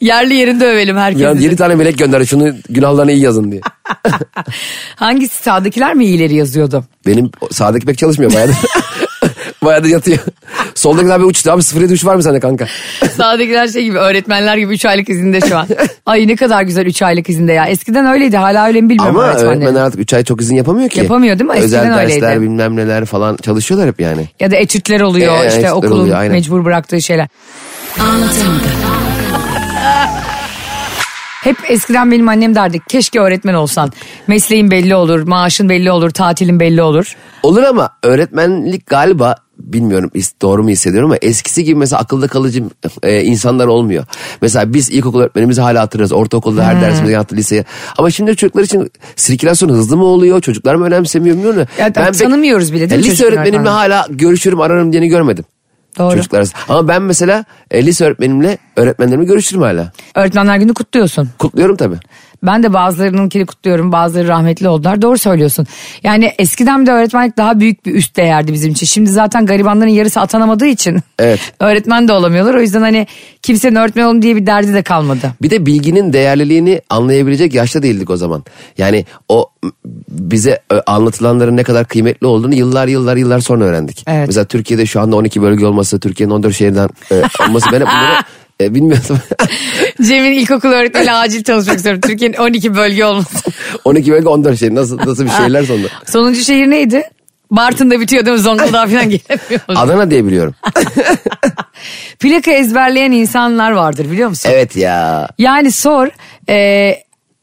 Yerli 0.00 0.34
yerinde 0.34 0.66
övelim 0.66 0.96
herkesi. 0.96 1.24
Yani 1.24 1.42
yedi 1.42 1.56
tane 1.56 1.74
melek 1.74 1.98
gönderdi 1.98 2.26
şunu 2.26 2.54
günahlarını 2.70 3.12
iyi 3.12 3.22
yazın 3.22 3.52
diye. 3.52 3.60
Hangisi 4.96 5.42
sağdakiler 5.42 5.94
mi 5.94 6.04
iyileri 6.04 6.34
yazıyordu? 6.34 6.84
Benim 7.06 7.30
sağdaki 7.50 7.86
pek 7.86 7.98
çalışmıyor 7.98 8.32
bayağıdır. 8.34 8.56
bayağıdır 9.64 9.88
yatıyor. 9.88 10.18
Soldakiler 10.84 11.20
bir 11.20 11.24
uçtu 11.24 11.50
abi 11.50 11.62
sıfır 11.62 11.80
yedi 11.80 11.92
uç 11.92 12.04
var 12.04 12.14
mı 12.14 12.22
sende 12.22 12.40
kanka? 12.40 12.66
Sağdakiler 13.16 13.68
şey 13.68 13.84
gibi 13.84 13.98
öğretmenler 13.98 14.56
gibi 14.56 14.72
3 14.74 14.84
aylık 14.84 15.08
izinde 15.08 15.40
şu 15.40 15.56
an. 15.58 15.66
Ay 16.06 16.28
ne 16.28 16.36
kadar 16.36 16.62
güzel 16.62 16.86
3 16.86 17.02
aylık 17.02 17.28
izinde 17.28 17.52
ya. 17.52 17.66
Eskiden 17.66 18.06
öyleydi 18.06 18.36
hala 18.36 18.66
öyle 18.66 18.80
mi 18.80 18.88
bilmiyorum 18.88 19.16
Ama 19.16 19.28
öğretmenler 19.28 19.80
artık 19.80 20.00
3 20.00 20.12
ay 20.14 20.24
çok 20.24 20.40
izin 20.40 20.56
yapamıyor 20.56 20.88
ki. 20.88 20.98
Yapamıyor 21.00 21.38
değil 21.38 21.50
mi? 21.50 21.56
Özel 21.56 21.78
Eskiden 21.78 21.98
dersler 21.98 22.22
öyleydi. 22.28 22.42
bilmem 22.42 22.76
neler 22.76 23.04
falan 23.04 23.36
çalışıyorlar 23.36 23.88
hep 23.88 24.00
yani. 24.00 24.28
Ya 24.40 24.50
da 24.50 24.56
etütler 24.56 25.00
oluyor 25.00 25.34
Ee, 25.34 25.38
işte 25.38 25.50
etütler 25.50 25.72
okulun 25.72 26.00
oluyor, 26.00 26.16
aynen. 26.18 26.32
mecbur 26.32 26.64
bıraktığı 26.64 27.02
şeyler. 27.02 27.28
Hep 31.44 31.56
eskiden 31.68 32.10
benim 32.10 32.28
annem 32.28 32.54
derdi 32.54 32.80
keşke 32.88 33.20
öğretmen 33.20 33.54
olsan. 33.54 33.92
Mesleğin 34.26 34.70
belli 34.70 34.94
olur, 34.94 35.20
maaşın 35.22 35.68
belli 35.68 35.90
olur, 35.90 36.10
tatilin 36.10 36.60
belli 36.60 36.82
olur. 36.82 37.16
Olur 37.42 37.62
ama 37.62 37.90
öğretmenlik 38.02 38.86
galiba 38.86 39.34
bilmiyorum 39.58 40.10
doğru 40.42 40.62
mu 40.62 40.68
hissediyorum 40.70 41.10
ama 41.10 41.16
eskisi 41.22 41.64
gibi 41.64 41.74
mesela 41.78 42.00
akılda 42.00 42.28
kalıcı 42.28 42.64
e, 43.02 43.22
insanlar 43.22 43.66
olmuyor. 43.66 44.04
Mesela 44.40 44.74
biz 44.74 44.90
ilkokul 44.90 45.20
öğretmenimizi 45.20 45.60
hala 45.60 45.80
hatırlarız. 45.80 46.12
Ortaokulda 46.12 46.60
Hmm. 46.60 46.68
her 46.76 46.80
dersimizi 46.82 47.14
hatırlı 47.16 47.40
liseye. 47.40 47.64
Ama 47.98 48.10
şimdi 48.10 48.36
çocuklar 48.36 48.62
için 48.62 48.90
sirkülasyon 49.16 49.68
hızlı 49.68 49.96
mı 49.96 50.04
oluyor? 50.04 50.40
Çocuklar 50.40 50.74
mı 50.74 50.84
önemsemiyor 50.84 51.36
bilmiyorum. 51.36 51.66
Ya, 51.78 51.92
pek- 51.92 52.18
tanımıyoruz 52.18 52.72
bile 52.72 52.90
değil 52.90 53.00
mi 53.04 53.10
Lise 53.10 53.24
öğretmenimle 53.24 53.68
hala 53.68 54.06
görüşürüm 54.10 54.60
ararım 54.60 54.92
diyeni 54.92 55.08
görmedim. 55.08 55.44
Doğru. 55.98 56.16
Çocuklar 56.16 56.38
arasında. 56.38 56.60
Ama 56.68 56.88
ben 56.88 57.02
mesela 57.02 57.44
e, 57.70 57.86
lise 57.86 58.04
öğretmenimle 58.04 58.58
öğretmenlerimi 58.76 59.26
görüşürüm 59.26 59.62
hala. 59.62 59.92
Öğretmenler 60.14 60.56
günü 60.56 60.74
kutluyorsun. 60.74 61.30
Kutluyorum 61.38 61.76
tabii. 61.76 61.98
Ben 62.46 62.62
de 62.62 62.72
bazılarınınkini 62.72 63.46
kutluyorum. 63.46 63.92
Bazıları 63.92 64.28
rahmetli 64.28 64.68
oldular. 64.68 65.02
Doğru 65.02 65.18
söylüyorsun. 65.18 65.66
Yani 66.02 66.32
eskiden 66.38 66.86
de 66.86 66.92
öğretmenlik 66.92 67.36
daha 67.36 67.60
büyük 67.60 67.86
bir 67.86 67.94
üst 67.94 68.16
değerdi 68.16 68.52
bizim 68.52 68.72
için. 68.72 68.86
Şimdi 68.86 69.10
zaten 69.10 69.46
garibanların 69.46 69.90
yarısı 69.90 70.20
atanamadığı 70.20 70.66
için 70.66 71.00
Evet. 71.18 71.40
öğretmen 71.60 72.08
de 72.08 72.12
olamıyorlar. 72.12 72.54
O 72.54 72.60
yüzden 72.60 72.80
hani 72.80 73.06
kimsenin 73.42 73.76
öğretmen 73.76 74.04
olun 74.04 74.22
diye 74.22 74.36
bir 74.36 74.46
derdi 74.46 74.74
de 74.74 74.82
kalmadı. 74.82 75.32
Bir 75.42 75.50
de 75.50 75.66
bilginin 75.66 76.12
değerliliğini 76.12 76.80
anlayabilecek 76.90 77.54
yaşta 77.54 77.82
değildik 77.82 78.10
o 78.10 78.16
zaman. 78.16 78.44
Yani 78.78 79.04
o 79.28 79.50
bize 80.08 80.60
ö, 80.70 80.80
anlatılanların 80.86 81.56
ne 81.56 81.62
kadar 81.62 81.84
kıymetli 81.84 82.26
olduğunu 82.26 82.54
yıllar 82.54 82.88
yıllar 82.88 83.16
yıllar 83.16 83.40
sonra 83.40 83.64
öğrendik. 83.64 84.04
Evet. 84.06 84.26
Mesela 84.26 84.44
Türkiye'de 84.44 84.86
şu 84.86 85.00
anda 85.00 85.16
12 85.16 85.42
bölge 85.42 85.66
olması, 85.66 86.00
Türkiye'nin 86.00 86.34
14 86.34 86.54
şehirden 86.54 86.88
e, 87.10 87.22
olması 87.48 87.66
ben 87.72 87.80
bunları 87.80 88.24
e, 88.60 88.74
bilmiyordum. 88.74 89.18
Cem'in 90.02 90.32
ilkokul 90.32 90.68
öğretmeni 90.68 91.12
acil 91.12 91.44
çalışmak 91.44 91.76
istiyorum. 91.76 92.00
Türkiye'nin 92.00 92.36
12 92.36 92.74
bölge 92.74 93.04
olması. 93.04 93.50
12 93.84 94.12
bölge 94.12 94.28
14 94.28 94.58
şehir 94.58 94.74
nasıl 94.74 94.98
nasıl 94.98 95.24
bir 95.24 95.30
şehirler 95.30 95.64
sonunda. 95.64 95.88
Sonuncu 96.06 96.40
şehir 96.40 96.70
neydi? 96.70 97.02
Bartın'da 97.50 98.00
bitiyor 98.00 98.26
değil 98.26 98.36
mi? 98.36 98.42
Zonguldak'a 98.42 98.86
falan 98.86 99.10
gelemiyoruz. 99.10 99.64
Adana 99.68 100.10
diye 100.10 100.24
biliyorum. 100.26 100.54
Plaka 102.18 102.50
ezberleyen 102.50 103.12
insanlar 103.12 103.70
vardır 103.72 104.10
biliyor 104.10 104.28
musun? 104.28 104.50
evet 104.52 104.76
ya. 104.76 105.28
Yani 105.38 105.72
sor 105.72 106.08
e, 106.48 106.90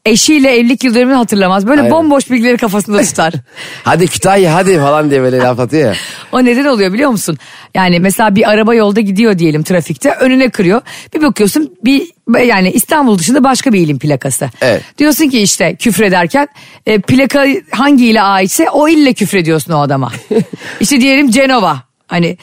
eşiyle 0.06 0.56
evlilik 0.56 0.84
yıl 0.84 0.94
dönümünü 0.94 1.16
hatırlamaz. 1.16 1.66
Böyle 1.66 1.80
Aynen. 1.80 1.92
bomboş 1.92 2.30
bilgileri 2.30 2.56
kafasında 2.56 3.02
tutar. 3.02 3.34
Hadi 3.84 4.06
Kütahya 4.06 4.54
hadi 4.54 4.78
falan 4.78 5.10
diye 5.10 5.22
böyle 5.22 5.38
laf 5.38 5.60
atıyor 5.60 5.88
ya. 5.88 5.94
O 6.32 6.44
neden 6.44 6.64
oluyor 6.64 6.92
biliyor 6.92 7.10
musun? 7.10 7.38
Yani 7.74 8.00
mesela 8.00 8.34
bir 8.34 8.50
araba 8.50 8.74
yolda 8.74 9.00
gidiyor 9.00 9.38
diyelim 9.38 9.62
trafikte 9.62 10.10
önüne 10.10 10.50
kırıyor. 10.50 10.80
Bir 11.14 11.22
bakıyorsun 11.22 11.76
bir 11.84 12.10
yani 12.46 12.70
İstanbul 12.70 13.18
dışında 13.18 13.44
başka 13.44 13.72
bir 13.72 13.80
ilin 13.80 13.98
plakası. 13.98 14.50
Evet. 14.60 14.82
Diyorsun 14.98 15.28
ki 15.28 15.40
işte 15.40 15.76
küfrederken 15.76 16.48
e, 16.86 16.98
plaka 16.98 17.46
hangi 17.70 18.06
ile 18.06 18.22
aitse 18.22 18.70
o 18.70 18.88
ille 18.88 19.12
küfrediyorsun 19.12 19.72
o 19.72 19.80
adama. 19.80 20.12
işte 20.80 21.00
diyelim 21.00 21.30
Cenova 21.30 21.82
hani 22.06 22.38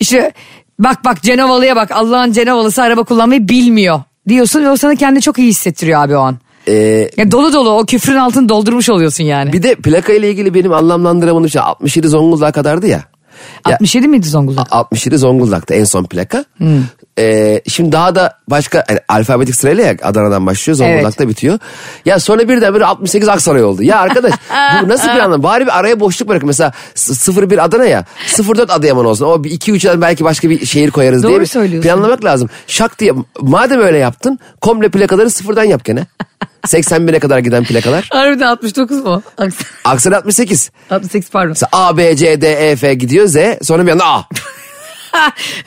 işte 0.00 0.32
Bak 0.78 1.04
bak 1.04 1.22
Cenovalı'ya 1.22 1.76
bak 1.76 1.90
Allah'ın 1.90 2.32
Cenovalısı 2.32 2.82
araba 2.82 3.04
kullanmayı 3.04 3.48
bilmiyor 3.48 4.02
diyorsun 4.28 4.64
ve 4.64 4.70
o 4.70 4.76
sana 4.76 4.94
kendini 4.94 5.22
çok 5.22 5.38
iyi 5.38 5.48
hissettiriyor 5.48 6.02
abi 6.02 6.16
o 6.16 6.20
an. 6.20 6.38
Ee, 6.68 7.08
Ya 7.16 7.30
dolu 7.32 7.52
dolu 7.52 7.70
o 7.70 7.84
küfrün 7.86 8.16
altını 8.16 8.48
doldurmuş 8.48 8.90
oluyorsun 8.90 9.24
yani. 9.24 9.52
bir 9.52 9.62
de 9.62 9.74
plaka 9.74 10.12
ile 10.12 10.30
ilgili 10.30 10.54
benim 10.54 10.72
anlamlandıramadığım 10.72 11.48
şey 11.50 11.62
67 11.62 12.08
Zonguldak 12.08 12.54
kadardı 12.54 12.86
ya. 12.86 13.04
Ya, 13.68 13.74
67 13.74 14.08
miydi 14.08 14.28
Zonguldak? 14.28 14.66
67 14.70 15.18
Zonguldak'ta 15.18 15.74
en 15.74 15.84
son 15.84 16.04
plaka. 16.04 16.44
Hmm. 16.56 16.84
Ee, 17.18 17.62
şimdi 17.68 17.92
daha 17.92 18.14
da 18.14 18.38
başka 18.50 18.84
yani 18.88 19.00
alfabetik 19.08 19.54
sırayla 19.54 19.84
ya 19.84 19.94
Adana'dan 20.02 20.46
başlıyor 20.46 20.76
Zonguldak'ta 20.76 21.28
bitiyor. 21.28 21.58
Ya 22.04 22.20
sonra 22.20 22.48
birden 22.48 22.74
böyle 22.74 22.84
68 22.86 23.28
Aksaray 23.28 23.64
oldu. 23.64 23.82
Ya 23.82 23.98
arkadaş 24.00 24.32
bu 24.82 24.88
nasıl 24.88 25.08
bir 25.08 25.18
anlam? 25.18 25.42
Bari 25.42 25.66
bir 25.66 25.78
araya 25.78 26.00
boşluk 26.00 26.28
bırakın. 26.28 26.46
Mesela 26.46 26.72
s- 26.94 27.50
01 27.50 27.64
Adana 27.64 27.84
ya 27.84 28.04
04 28.56 28.70
Adıyaman 28.70 29.04
olsun. 29.04 29.26
O 29.26 29.34
2-3'den 29.36 30.00
belki 30.00 30.24
başka 30.24 30.50
bir 30.50 30.66
şehir 30.66 30.90
koyarız 30.90 31.22
diye 31.22 31.32
Doğru 31.32 31.40
bir 31.40 31.46
söylüyorsun. 31.46 31.88
planlamak 31.90 32.24
lazım. 32.24 32.48
Şak 32.66 32.98
diye 32.98 33.12
madem 33.40 33.80
öyle 33.80 33.98
yaptın 33.98 34.38
komple 34.60 34.88
plakaları 34.88 35.30
sıfırdan 35.30 35.64
yap 35.64 35.84
gene. 35.84 36.06
81'e 36.66 37.18
kadar 37.18 37.38
giden 37.38 37.64
plakalar. 37.64 38.08
Harbiden 38.10 38.46
69 38.46 39.04
mu? 39.04 39.22
Aksaray. 39.38 39.68
Aksaray 39.84 40.18
68. 40.18 40.70
68 40.90 41.30
pardon. 41.30 41.48
Mesela 41.48 41.68
A, 41.72 41.96
B, 41.96 42.16
C, 42.16 42.40
D, 42.40 42.52
E, 42.52 42.76
F 42.76 42.94
gidiyor 42.94 43.26
Z. 43.26 43.36
Sonra 43.62 43.86
bir 43.86 43.92
anda 43.92 44.04
A. 44.06 44.24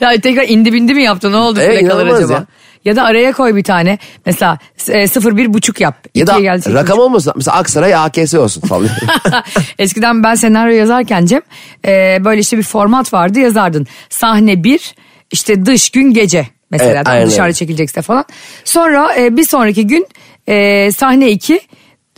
ya 0.00 0.20
tekrar 0.20 0.48
indi 0.48 0.72
bindi 0.72 0.94
mi 0.94 1.02
yaptı 1.02 1.32
ne 1.32 1.36
oldu 1.36 1.60
Evet, 1.62 1.80
plakalar 1.80 2.06
acaba? 2.06 2.32
ya. 2.32 2.46
Ya. 2.84 2.96
da 2.96 3.02
araya 3.04 3.32
koy 3.32 3.56
bir 3.56 3.64
tane. 3.64 3.98
Mesela 4.26 4.58
e, 4.88 5.06
01 5.06 5.54
buçuk 5.54 5.80
yap. 5.80 6.06
Ya 6.14 6.26
da 6.26 6.40
geldi, 6.40 6.74
rakam 6.74 6.98
olmasın. 6.98 7.32
Mesela 7.36 7.56
Aksaray 7.56 7.94
AKS 7.94 8.34
olsun 8.34 8.60
falan. 8.60 8.88
Eskiden 9.78 10.22
ben 10.24 10.34
senaryo 10.34 10.76
yazarken 10.76 11.26
Cem 11.26 11.40
e, 11.86 12.18
böyle 12.24 12.40
işte 12.40 12.58
bir 12.58 12.62
format 12.62 13.12
vardı 13.12 13.38
yazardın. 13.38 13.86
Sahne 14.10 14.64
bir 14.64 14.94
işte 15.32 15.66
dış 15.66 15.90
gün 15.90 16.12
gece 16.14 16.46
mesela 16.70 17.02
Evet, 17.06 17.38
öyle. 17.40 17.52
çekilecekse 17.52 18.02
falan. 18.02 18.24
Sonra 18.64 19.14
e, 19.18 19.36
bir 19.36 19.44
sonraki 19.44 19.86
gün 19.86 20.06
e, 20.48 20.92
sahne 20.92 21.30
iki 21.30 21.60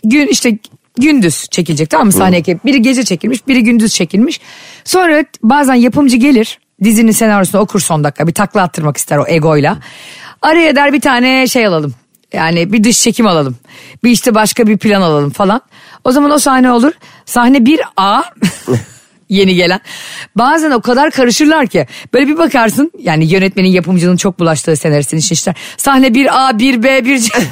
gün 0.05 0.27
işte 0.27 0.59
gündüz 0.99 1.47
çekilecek 1.51 1.91
tamam 1.91 2.07
mı 2.07 2.13
sahne 2.13 2.39
iki. 2.39 2.59
Biri 2.65 2.83
gece 2.83 3.05
çekilmiş 3.05 3.49
biri 3.49 3.65
gündüz 3.65 3.95
çekilmiş. 3.95 4.41
Sonra 4.85 5.25
bazen 5.43 5.75
yapımcı 5.75 6.17
gelir 6.17 6.59
dizinin 6.85 7.13
senaryosunu 7.13 7.61
okur 7.61 7.81
son 7.81 8.05
dakika 8.05 8.27
bir 8.27 8.35
takla 8.35 8.63
attırmak 8.63 8.97
ister 8.97 9.19
o 9.19 9.25
egoyla. 9.29 9.79
Araya 10.43 10.77
der 10.77 10.93
bir 10.93 11.01
tane 11.01 11.47
şey 11.47 11.67
alalım. 11.67 11.95
Yani 12.33 12.73
bir 12.73 12.85
dış 12.85 13.03
çekim 13.03 13.27
alalım. 13.27 13.57
Bir 14.05 14.11
işte 14.11 14.35
başka 14.35 14.67
bir 14.67 14.79
plan 14.79 15.03
alalım 15.03 15.31
falan. 15.31 15.61
O 16.05 16.13
zaman 16.13 16.31
o 16.31 16.39
sahne 16.39 16.71
olur. 16.71 16.93
Sahne 17.27 17.59
1A 17.59 18.23
yeni 19.29 19.55
gelen. 19.55 19.81
Bazen 20.37 20.71
o 20.71 20.81
kadar 20.81 21.11
karışırlar 21.11 21.67
ki. 21.67 21.87
Böyle 22.15 22.27
bir 22.27 22.39
bakarsın 22.39 22.93
yani 22.99 23.33
yönetmenin 23.33 23.69
yapımcının 23.69 24.17
çok 24.17 24.41
bulaştığı 24.41 24.77
senaristin 24.77 25.17
işler. 25.17 25.57
Sahne 25.77 26.07
1A, 26.07 26.59
1B, 26.59 26.99
1C. 26.99 27.43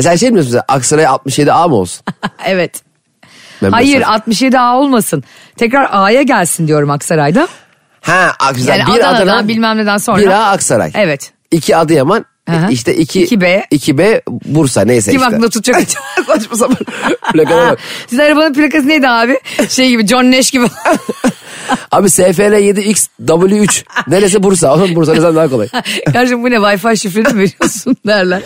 E 0.00 0.02
sen 0.02 0.16
şey 0.16 0.30
mi 0.30 0.34
diyorsun 0.34 0.50
mesela 0.50 0.64
Aksaray 0.68 1.06
67 1.06 1.52
A 1.52 1.68
mı 1.68 1.74
olsun? 1.74 2.04
evet. 2.46 2.82
Ben 3.62 3.70
Hayır 3.70 3.98
mesela- 3.98 4.16
67A 4.16 4.74
olmasın. 4.76 5.24
Tekrar 5.56 5.88
A'ya 5.92 6.22
gelsin 6.22 6.66
diyorum 6.68 6.90
Aksaray'da. 6.90 7.48
Ha 8.00 8.32
Aksaray. 8.38 8.78
Yani 8.78 8.94
bir 8.94 9.00
Adana'dan 9.00 9.26
Adana, 9.26 9.48
bilmem 9.48 9.76
neden 9.76 9.98
sonra. 9.98 10.18
Bir 10.18 10.26
A 10.26 10.44
Aksaray. 10.50 10.90
Evet. 10.94 11.32
İki 11.50 11.76
Adıyaman. 11.76 12.24
Aha. 12.50 12.68
işte 12.70 12.96
iki, 12.96 13.22
İki 13.22 13.40
B. 13.40 13.64
2B 13.72 14.22
Bursa 14.44 14.80
neyse 14.84 15.10
Kim 15.10 15.20
işte. 15.20 15.34
aklında 15.34 15.48
tutacak? 15.50 15.82
Saçma 16.26 16.56
sapan 16.56 16.76
plakalara 17.32 17.70
bak. 17.70 17.78
Sizin 18.06 18.22
arabanın 18.22 18.54
plakası 18.54 18.88
neydi 18.88 19.08
abi? 19.08 19.38
Şey 19.68 19.88
gibi 19.88 20.06
John 20.06 20.32
Nash 20.32 20.50
gibi. 20.50 20.66
Abi 21.90 22.10
SFR 22.10 22.52
7X 22.52 23.06
W3. 23.26 23.84
Neresi 24.08 24.42
Bursa? 24.42 24.74
Oğlum 24.74 24.94
Bursa 24.94 25.12
ne 25.12 25.22
daha 25.22 25.48
kolay. 25.48 25.68
Kardeşim 26.12 26.42
bu 26.42 26.50
ne 26.50 26.54
Wi-Fi 26.54 26.96
şifreni 26.96 27.28
mi 27.34 27.38
veriyorsun 27.40 27.96
derler. 28.06 28.42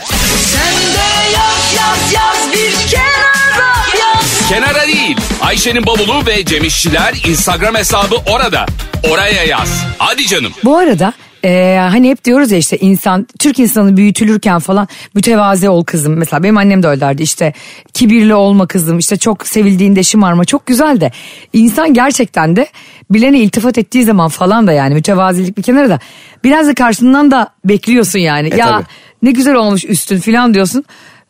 Kenara 4.49 4.87
değil. 4.87 5.17
Ayşe'nin 5.43 5.87
bavulu 5.87 6.27
ve 6.27 6.45
Cemişçiler 6.45 7.15
Instagram 7.29 7.75
hesabı 7.75 8.17
orada. 8.33 8.67
Oraya 9.11 9.45
yaz. 9.45 9.85
Hadi 9.99 10.27
canım. 10.27 10.53
Bu 10.65 10.77
arada 10.77 11.13
e, 11.45 11.79
hani 11.91 12.11
hep 12.11 12.25
diyoruz 12.25 12.51
ya 12.51 12.59
işte 12.59 12.79
insan 12.79 13.27
Türk 13.39 13.59
insanı 13.59 13.97
büyütülürken 13.97 14.59
falan 14.59 14.89
mütevazi 15.15 15.69
ol 15.69 15.85
kızım. 15.85 16.17
Mesela 16.17 16.43
benim 16.43 16.59
annem 16.59 16.83
de 16.83 16.89
öyle 16.89 17.01
derdi 17.01 17.23
işte 17.23 17.53
kibirli 17.95 18.35
olma 18.35 18.67
kızım 18.67 18.99
işte 18.99 19.17
çok 19.17 19.47
sevildiğinde 19.47 20.03
şımarma 20.03 20.45
çok 20.45 20.67
güzel 20.67 21.01
de 21.01 21.13
insan 21.53 21.95
gerçekten 21.95 22.57
de 22.57 22.67
bilene 23.11 23.39
iltifat 23.39 23.79
ettiği 23.79 24.05
zaman 24.05 24.29
falan 24.29 24.67
da 24.67 24.73
yani 24.73 24.95
mütevazilik 24.95 25.59
bir 25.59 25.63
kenara 25.63 25.89
da 25.89 25.99
biraz 26.45 26.67
da 26.69 26.75
karşından 26.75 27.31
da 27.31 27.49
bekliyorsun 27.65 28.19
yani. 28.19 28.49
E, 28.49 28.57
ya 28.57 28.67
tabii. 28.67 28.85
ne 29.23 29.31
güzel 29.31 29.55
olmuş 29.55 29.85
üstün 29.85 30.21
falan 30.21 30.55
diyorsun. 30.55 30.85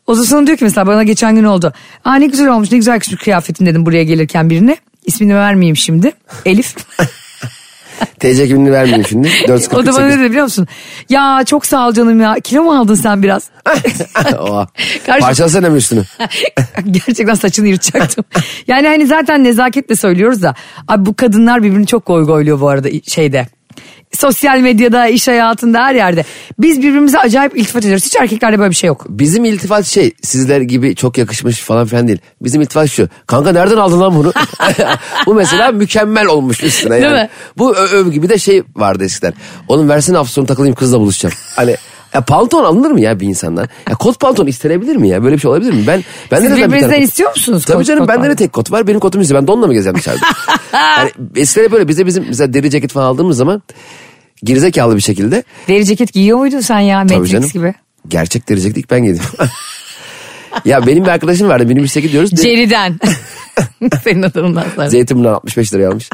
O 0.07 0.17
da 0.17 0.23
sana 0.23 0.47
diyor 0.47 0.57
ki 0.57 0.63
mesela 0.63 0.87
bana 0.87 1.03
geçen 1.03 1.35
gün 1.35 1.43
oldu. 1.43 1.73
Aa 2.05 2.15
ne 2.15 2.25
güzel 2.25 2.47
olmuş 2.47 2.71
ne 2.71 2.77
güzel 2.77 2.99
bir 3.11 3.17
kıyafetin 3.17 3.65
dedim 3.65 3.85
buraya 3.85 4.03
gelirken 4.03 4.49
birine. 4.49 4.77
İsmini 5.05 5.35
vermeyeyim 5.35 5.77
şimdi. 5.77 6.11
Elif. 6.45 6.75
TC 8.19 8.47
kimliğini 8.47 8.71
vermeyeyim 8.71 9.05
şimdi. 9.09 9.27
O 9.45 9.47
da 9.47 9.51
bana 9.51 9.57
448. 9.57 9.97
ne 9.99 10.19
dedi 10.19 10.29
biliyor 10.29 10.43
musun? 10.43 10.67
Ya 11.09 11.43
çok 11.45 11.65
sağ 11.65 11.87
ol 11.87 11.93
canım 11.93 12.21
ya. 12.21 12.35
Kilo 12.43 12.63
mu 12.63 12.79
aldın 12.79 12.95
sen 12.95 13.23
biraz? 13.23 13.49
Oha. 14.39 14.67
Karşı- 15.05 15.21
Parçalasana 15.25 15.69
mı 15.69 15.77
üstünü? 15.77 16.03
Gerçekten 16.91 17.33
saçını 17.33 17.67
yırtacaktım. 17.67 18.25
yani 18.67 18.87
hani 18.87 19.07
zaten 19.07 19.43
nezaketle 19.43 19.95
söylüyoruz 19.95 20.41
da. 20.41 20.55
Abi 20.87 21.05
bu 21.05 21.15
kadınlar 21.15 21.63
birbirini 21.63 21.87
çok 21.87 22.05
goy 22.05 22.25
goyluyor 22.25 22.59
bu 22.61 22.67
arada 22.69 22.87
şeyde. 23.07 23.47
Sosyal 24.15 24.59
medyada, 24.59 25.07
iş 25.07 25.27
hayatında 25.27 25.79
her 25.83 25.95
yerde. 25.95 26.25
Biz 26.59 26.77
birbirimize 26.79 27.19
acayip 27.19 27.57
iltifat 27.57 27.83
ediyoruz. 27.85 28.05
Hiç 28.05 28.15
erkeklerde 28.15 28.59
böyle 28.59 28.69
bir 28.69 28.75
şey 28.75 28.87
yok. 28.87 29.05
Bizim 29.09 29.45
iltifat 29.45 29.85
şey 29.85 30.13
sizler 30.23 30.61
gibi 30.61 30.95
çok 30.95 31.17
yakışmış 31.17 31.59
falan 31.59 31.85
filan 31.85 32.07
değil. 32.07 32.19
Bizim 32.41 32.61
iltifat 32.61 32.89
şu. 32.89 33.09
Kanka 33.27 33.51
nereden 33.51 33.77
aldın 33.77 33.99
lan 33.99 34.15
bunu? 34.15 34.33
Bu 35.25 35.33
mesela 35.33 35.71
mükemmel 35.71 36.25
olmuş 36.27 36.63
üstüne 36.63 36.91
Değil 36.91 37.03
yani. 37.03 37.13
mi? 37.13 37.29
Bu 37.57 37.75
övgü 37.75 38.11
gibi 38.11 38.29
de 38.29 38.37
şey 38.37 38.63
vardı 38.75 39.03
eskiden. 39.03 39.33
Onun 39.67 39.89
versene 39.89 40.17
hafta 40.17 40.33
sonu 40.33 40.45
takılayım 40.45 40.75
kızla 40.75 40.99
buluşacağım. 40.99 41.35
Hani 41.55 41.75
ya 42.13 42.21
pantolon 42.21 42.63
alınır 42.63 42.91
mı 42.91 43.01
ya 43.01 43.19
bir 43.19 43.27
insandan? 43.27 43.67
Ya 43.89 43.95
kot 43.95 44.19
pantolon 44.19 44.47
istenebilir 44.47 44.95
mi 44.95 45.09
ya? 45.09 45.23
Böyle 45.23 45.35
bir 45.35 45.41
şey 45.41 45.51
olabilir 45.51 45.73
mi? 45.73 45.83
Ben 45.87 46.03
ben 46.31 46.37
Siz 46.37 46.45
de 46.45 46.49
zaten 46.49 46.67
bir 46.71 46.73
birbirinizden 46.75 47.01
istiyor 47.01 47.29
musunuz 47.29 47.65
Tabii 47.65 47.77
kot- 47.77 47.85
canım 47.85 47.99
kot 47.99 48.09
bende 48.09 48.29
de 48.29 48.35
tek 48.35 48.53
kot 48.53 48.71
var. 48.71 48.87
Benim 48.87 48.99
kotum 48.99 49.21
istiyor. 49.21 49.41
Ben 49.41 49.47
donla 49.47 49.67
mı 49.67 49.73
gezeceğim 49.73 49.97
dışarıda? 49.97 50.25
yani 50.73 51.11
eskiden 51.35 51.71
böyle 51.71 51.87
bize 51.87 52.05
bizim 52.05 52.25
mesela 52.27 52.53
deri 52.53 52.69
ceket 52.69 52.91
falan 52.91 53.05
aldığımız 53.05 53.37
zaman 53.37 53.61
gerizekalı 54.43 54.95
bir 54.95 55.01
şekilde 55.01 55.43
Deri 55.67 55.85
ceket 55.85 56.13
giyiyor 56.13 56.37
muydun 56.37 56.59
sen 56.59 56.79
ya 56.79 57.01
Tabii 57.07 57.13
Matrix 57.17 57.31
canım. 57.31 57.49
gibi? 57.53 57.73
Gerçek 58.07 58.49
deri 58.49 58.61
ceket 58.61 58.77
ilk 58.77 58.91
ben 58.91 59.03
giydim. 59.03 59.21
ya 60.65 60.87
benim 60.87 61.03
bir 61.05 61.09
arkadaşım 61.09 61.47
vardı. 61.49 61.65
Minibüse 61.65 62.01
gidiyoruz. 62.01 62.31
De- 62.31 62.35
Ceriden. 62.41 62.99
Senin 64.03 64.23
adamından 64.23 64.65
sonra. 64.75 64.89
Zeytinburnu'dan 64.89 65.33
65 65.33 65.73
liraya 65.73 65.89
almış. 65.89 66.09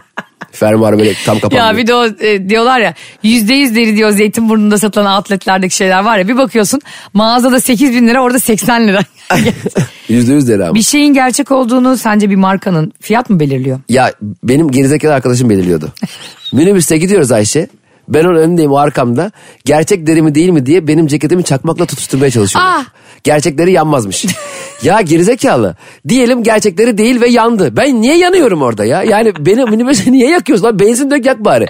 Fermuarı 0.51 0.99
böyle 0.99 1.13
tam 1.25 1.39
kapandı. 1.39 1.55
Ya 1.55 1.77
bir 1.77 1.87
de 1.87 1.93
o 1.95 2.05
e, 2.05 2.49
diyorlar 2.49 2.79
ya 2.79 2.93
yüzde 3.23 3.53
yüz 3.53 3.75
deri 3.75 3.95
diyor 3.97 4.09
Zeytinburnu'nda 4.11 4.77
satılan 4.77 5.17
outletlerdeki 5.17 5.75
şeyler 5.75 6.03
var 6.03 6.17
ya 6.17 6.27
bir 6.27 6.37
bakıyorsun 6.37 6.81
mağazada 7.13 7.59
8 7.61 7.93
bin 7.95 8.07
lira 8.07 8.21
orada 8.23 8.39
80 8.39 8.87
lira. 8.87 8.99
Yüzde 10.09 10.33
yüz 10.33 10.47
deri 10.47 10.63
ama. 10.65 10.75
bir 10.75 10.81
şeyin 10.81 11.13
gerçek 11.13 11.51
olduğunu 11.51 11.97
sence 11.97 12.29
bir 12.29 12.35
markanın 12.35 12.93
fiyat 13.01 13.29
mı 13.29 13.39
belirliyor? 13.39 13.79
Ya 13.89 14.13
benim 14.43 14.71
gerizekalı 14.71 15.13
arkadaşım 15.13 15.49
belirliyordu. 15.49 15.93
Minibüste 16.53 16.97
gidiyoruz 16.97 17.31
Ayşe. 17.31 17.67
Ben 18.13 18.23
onun 18.25 18.35
önündeyim 18.39 18.71
o 18.71 18.77
arkamda. 18.77 19.31
Gerçek 19.65 20.07
deri 20.07 20.21
mi 20.21 20.35
değil 20.35 20.49
mi 20.49 20.65
diye 20.65 20.87
benim 20.87 21.07
ceketimi 21.07 21.43
çakmakla 21.43 21.85
tutuşturmaya 21.85 22.31
çalışıyor. 22.31 22.65
Ah! 22.67 22.85
Gerçekleri 23.23 23.71
yanmazmış. 23.71 24.25
ya 24.83 25.01
gerizekalı. 25.01 25.75
Diyelim 26.07 26.43
gerçekleri 26.43 26.97
değil 26.97 27.21
ve 27.21 27.29
yandı. 27.29 27.77
Ben 27.77 28.01
niye 28.01 28.17
yanıyorum 28.17 28.61
orada 28.61 28.85
ya? 28.85 29.03
Yani 29.03 29.33
beni 29.39 29.63
minibüse 29.65 30.11
niye 30.11 30.29
yakıyorsun 30.29 30.65
lan? 30.65 30.79
Benzin 30.79 31.11
dök 31.11 31.25
yak 31.25 31.39
bari. 31.45 31.67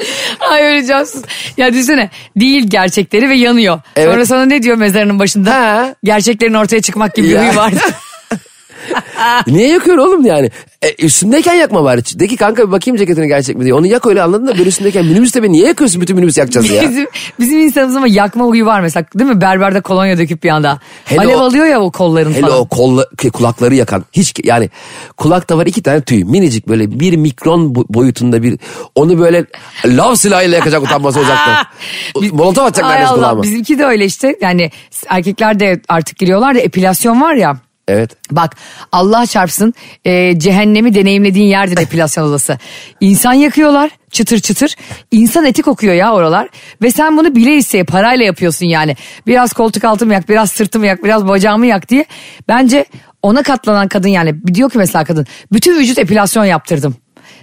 Ay 0.52 0.86
cansız. 0.86 1.24
Ya 1.58 1.74
düşünsene 1.74 2.10
değil 2.36 2.68
gerçekleri 2.68 3.30
ve 3.30 3.36
yanıyor. 3.36 3.80
Evet. 3.96 4.12
Sonra 4.14 4.26
sana 4.26 4.46
ne 4.46 4.64
diyor 4.64 4.78
mezarının 4.78 5.20
başında? 5.20 5.54
Ha. 5.56 5.96
Gerçeklerin 6.04 6.54
ortaya 6.54 6.82
çıkmak 6.82 7.16
gibi 7.16 7.28
bir 7.28 7.34
Ya. 7.34 7.42
huyu 7.42 7.56
var. 7.56 7.74
Niye 9.48 9.68
yakıyor 9.68 9.98
oğlum 9.98 10.26
yani? 10.26 10.52
E, 10.86 11.06
üstündeyken 11.06 11.54
yakma 11.54 11.84
bari. 11.84 12.02
De 12.20 12.28
ki 12.28 12.36
kanka 12.38 12.68
bir 12.68 12.72
bakayım 12.72 12.98
ceketini 12.98 13.28
gerçek 13.28 13.58
mi 13.58 13.64
diye. 13.64 13.74
Onu 13.74 13.88
yak 13.88 14.08
öyle 14.08 14.22
anladın 14.24 14.48
da 14.48 14.58
böyle 14.58 14.70
üstündeyken 14.70 15.06
minibüste 15.06 15.44
beni 15.44 15.52
niye 15.52 15.68
yakıyorsun 15.68 16.02
bütün 16.02 16.16
minibüs 16.16 16.38
yakacağız 16.38 16.70
ya? 16.70 16.82
bizim, 16.90 17.08
bizim 17.40 17.60
insanımız 17.60 17.96
ama 17.96 18.08
yakma 18.08 18.46
huyu 18.46 18.66
var 18.66 18.82
mesela 18.82 19.06
değil 19.20 19.30
mi? 19.30 19.42
Berberde 19.42 19.82
kolonya 19.82 20.18
döküp 20.18 20.44
bir 20.44 20.50
anda. 20.50 20.80
Hele 21.06 21.20
Alev 21.20 21.36
o- 21.38 21.40
alıyor 21.40 21.66
ya 21.66 21.82
o 21.82 21.92
kolların 21.92 22.34
Hele 22.34 22.42
falan. 22.42 22.60
o 22.60 22.66
kolla, 22.66 23.06
kulakları 23.34 23.76
yakan 23.76 24.06
hiç 24.14 24.34
yani 24.44 24.70
kulakta 25.18 25.58
var 25.58 25.66
iki 25.66 25.84
tane 25.84 26.02
tüy 26.02 26.24
minicik 26.24 26.68
böyle 26.68 27.00
bir 27.00 27.18
mikron 27.18 27.74
bo- 27.74 27.86
boyutunda 27.90 28.44
bir 28.44 28.60
onu 28.96 29.20
böyle 29.20 29.46
lav 29.86 30.16
silahıyla 30.16 30.58
yakacak 30.58 30.84
utanması 30.84 31.20
uzaktan. 31.20 31.56
Biz- 32.22 32.32
Molotov 32.34 32.66
atacak 32.66 32.90
neredeyse 32.90 33.14
kulağıma. 33.14 33.44
bizimki 33.44 33.80
de 33.80 33.86
öyle 33.86 34.06
işte 34.06 34.36
yani 34.42 34.72
erkekler 35.08 35.60
de 35.60 35.82
artık 35.90 36.18
giriyorlar 36.18 36.56
da 36.56 36.60
epilasyon 36.60 37.22
var 37.22 37.34
ya 37.34 37.58
Evet. 37.88 38.12
Bak 38.32 38.56
Allah 38.92 39.26
çarpsın 39.26 39.74
e, 40.06 40.40
cehennemi 40.40 40.94
deneyimlediğin 40.94 41.48
yerdir 41.48 41.78
epilasyon 41.78 42.30
odası. 42.30 42.58
İnsan 43.00 43.34
yakıyorlar 43.34 43.92
çıtır 44.12 44.40
çıtır. 44.40 44.76
İnsan 45.12 45.46
eti 45.46 45.62
kokuyor 45.62 45.94
ya 45.94 46.14
oralar. 46.14 46.50
Ve 46.82 46.92
sen 46.92 47.18
bunu 47.18 47.36
bile 47.36 47.56
isteye 47.56 47.84
parayla 47.84 48.26
yapıyorsun 48.26 48.66
yani. 48.66 48.96
Biraz 49.28 49.54
koltuk 49.54 49.84
altımı 49.84 50.14
yak, 50.14 50.30
biraz 50.30 50.52
sırtımı 50.52 50.86
yak, 50.86 51.04
biraz 51.04 51.28
bacağımı 51.28 51.68
yak 51.68 51.90
diye. 51.90 52.06
Bence 52.48 52.86
ona 53.22 53.44
katlanan 53.44 53.88
kadın 53.88 54.10
yani 54.10 54.48
diyor 54.54 54.70
ki 54.70 54.78
mesela 54.78 55.04
kadın 55.04 55.26
bütün 55.54 55.80
vücut 55.80 56.00
epilasyon 56.00 56.46
yaptırdım. 56.46 56.96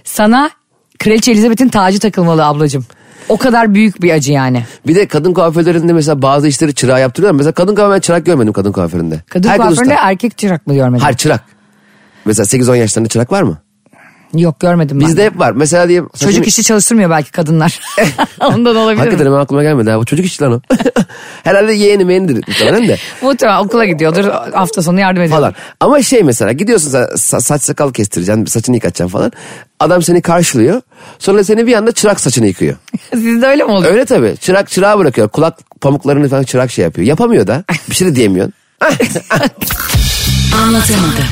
Sana 0.03 0.49
Kraliçe 0.99 1.31
Elizabeth'in 1.31 1.69
tacı 1.69 1.99
takılmalı 1.99 2.45
ablacığım. 2.45 2.85
O 3.29 3.37
kadar 3.37 3.73
büyük 3.73 4.01
bir 4.01 4.11
acı 4.11 4.31
yani. 4.33 4.65
Bir 4.87 4.95
de 4.95 5.07
kadın 5.07 5.33
kuaförlerinde 5.33 5.93
mesela 5.93 6.21
bazı 6.21 6.47
işleri 6.47 6.73
çırağa 6.73 6.99
yaptırıyorlar. 6.99 7.37
Mesela 7.37 7.51
kadın 7.51 7.75
kuaförü 7.75 7.95
ben 7.95 7.99
çırak 7.99 8.25
görmedim 8.25 8.53
kadın 8.53 8.71
kuaföründe. 8.71 9.21
Kadın 9.29 9.49
Herkes 9.49 9.65
kuaföründe 9.65 9.93
usta. 9.93 10.09
erkek 10.09 10.37
çırak 10.37 10.67
mı 10.67 10.73
görmedin? 10.73 11.03
Hayır 11.03 11.17
çırak. 11.17 11.43
Mesela 12.25 12.45
8-10 12.45 12.75
yaşlarında 12.77 13.09
çırak 13.09 13.31
var 13.31 13.41
mı? 13.43 13.57
Yok 14.33 14.59
görmedim 14.59 14.99
ben. 15.01 15.07
Bizde 15.07 15.25
hep 15.25 15.39
var. 15.39 15.51
Mesela 15.51 15.87
diyelim. 15.87 16.09
Çocuk 16.23 16.47
işi 16.47 16.63
çalıştırmıyor 16.63 17.09
belki 17.09 17.31
kadınlar. 17.31 17.79
Ondan 18.39 18.75
olabilir 18.75 18.99
Hakikaten 18.99 19.27
mi? 19.31 19.37
aklıma 19.37 19.63
gelmedi. 19.63 19.89
Ha. 19.89 19.99
Bu 19.99 20.05
çocuk 20.05 20.25
işi 20.25 20.43
lan 20.43 20.51
o. 20.53 20.61
Herhalde 21.43 21.73
yeğeni 21.73 22.05
meğenidir 22.05 22.47
muhtemelen 22.47 22.87
de. 22.87 22.97
Muhtemelen 23.21 23.59
okula 23.59 23.85
gidiyordur 23.85 24.25
hafta 24.53 24.81
sonu 24.81 24.99
yardım 24.99 25.21
ediyor. 25.23 25.37
falan. 25.39 25.53
Ama 25.79 26.01
şey 26.01 26.23
mesela 26.23 26.51
gidiyorsun 26.51 26.91
sa- 26.91 27.41
saç 27.41 27.61
sakal 27.61 27.93
kestireceksin, 27.93 28.45
saçını 28.45 28.75
yıkatacaksın 28.75 29.17
falan. 29.17 29.31
Adam 29.79 30.01
seni 30.03 30.21
karşılıyor. 30.21 30.81
Sonra 31.19 31.43
seni 31.43 31.67
bir 31.67 31.73
anda 31.73 31.91
çırak 31.91 32.19
saçını 32.19 32.47
yıkıyor. 32.47 32.75
Sizde 33.13 33.47
öyle 33.47 33.63
mi 33.63 33.71
oluyor? 33.71 33.91
Öyle 33.91 34.05
tabii. 34.05 34.35
Çırak 34.41 34.69
çırağı 34.69 34.99
bırakıyor. 34.99 35.29
Kulak 35.29 35.57
pamuklarını 35.81 36.29
falan 36.29 36.43
çırak 36.43 36.71
şey 36.71 36.83
yapıyor. 36.85 37.07
Yapamıyor 37.07 37.47
da. 37.47 37.63
Bir 37.89 37.95
şey 37.95 38.07
de 38.07 38.15
diyemiyorsun. 38.15 38.53
Anlatamadım. 40.63 41.23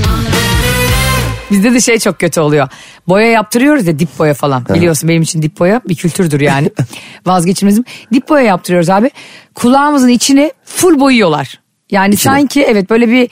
Bizde 1.51 1.73
de 1.73 1.81
şey 1.81 1.99
çok 1.99 2.19
kötü 2.19 2.41
oluyor. 2.41 2.67
Boya 3.07 3.27
yaptırıyoruz 3.31 3.87
ya 3.87 3.99
dip 3.99 4.19
boya 4.19 4.33
falan. 4.33 4.65
Biliyorsun 4.69 5.09
benim 5.09 5.21
için 5.21 5.41
dip 5.41 5.59
boya 5.59 5.81
bir 5.89 5.95
kültürdür 5.95 6.41
yani. 6.41 6.71
Vazgeçilmezim. 7.25 7.83
Dip 8.13 8.29
boya 8.29 8.43
yaptırıyoruz 8.43 8.89
abi. 8.89 9.11
Kulağımızın 9.55 10.07
içini 10.07 10.51
full 10.65 10.99
boyuyorlar. 10.99 11.59
Yani 11.91 12.17
sanki 12.17 12.63
evet 12.63 12.89
böyle 12.89 13.07
bir 13.09 13.29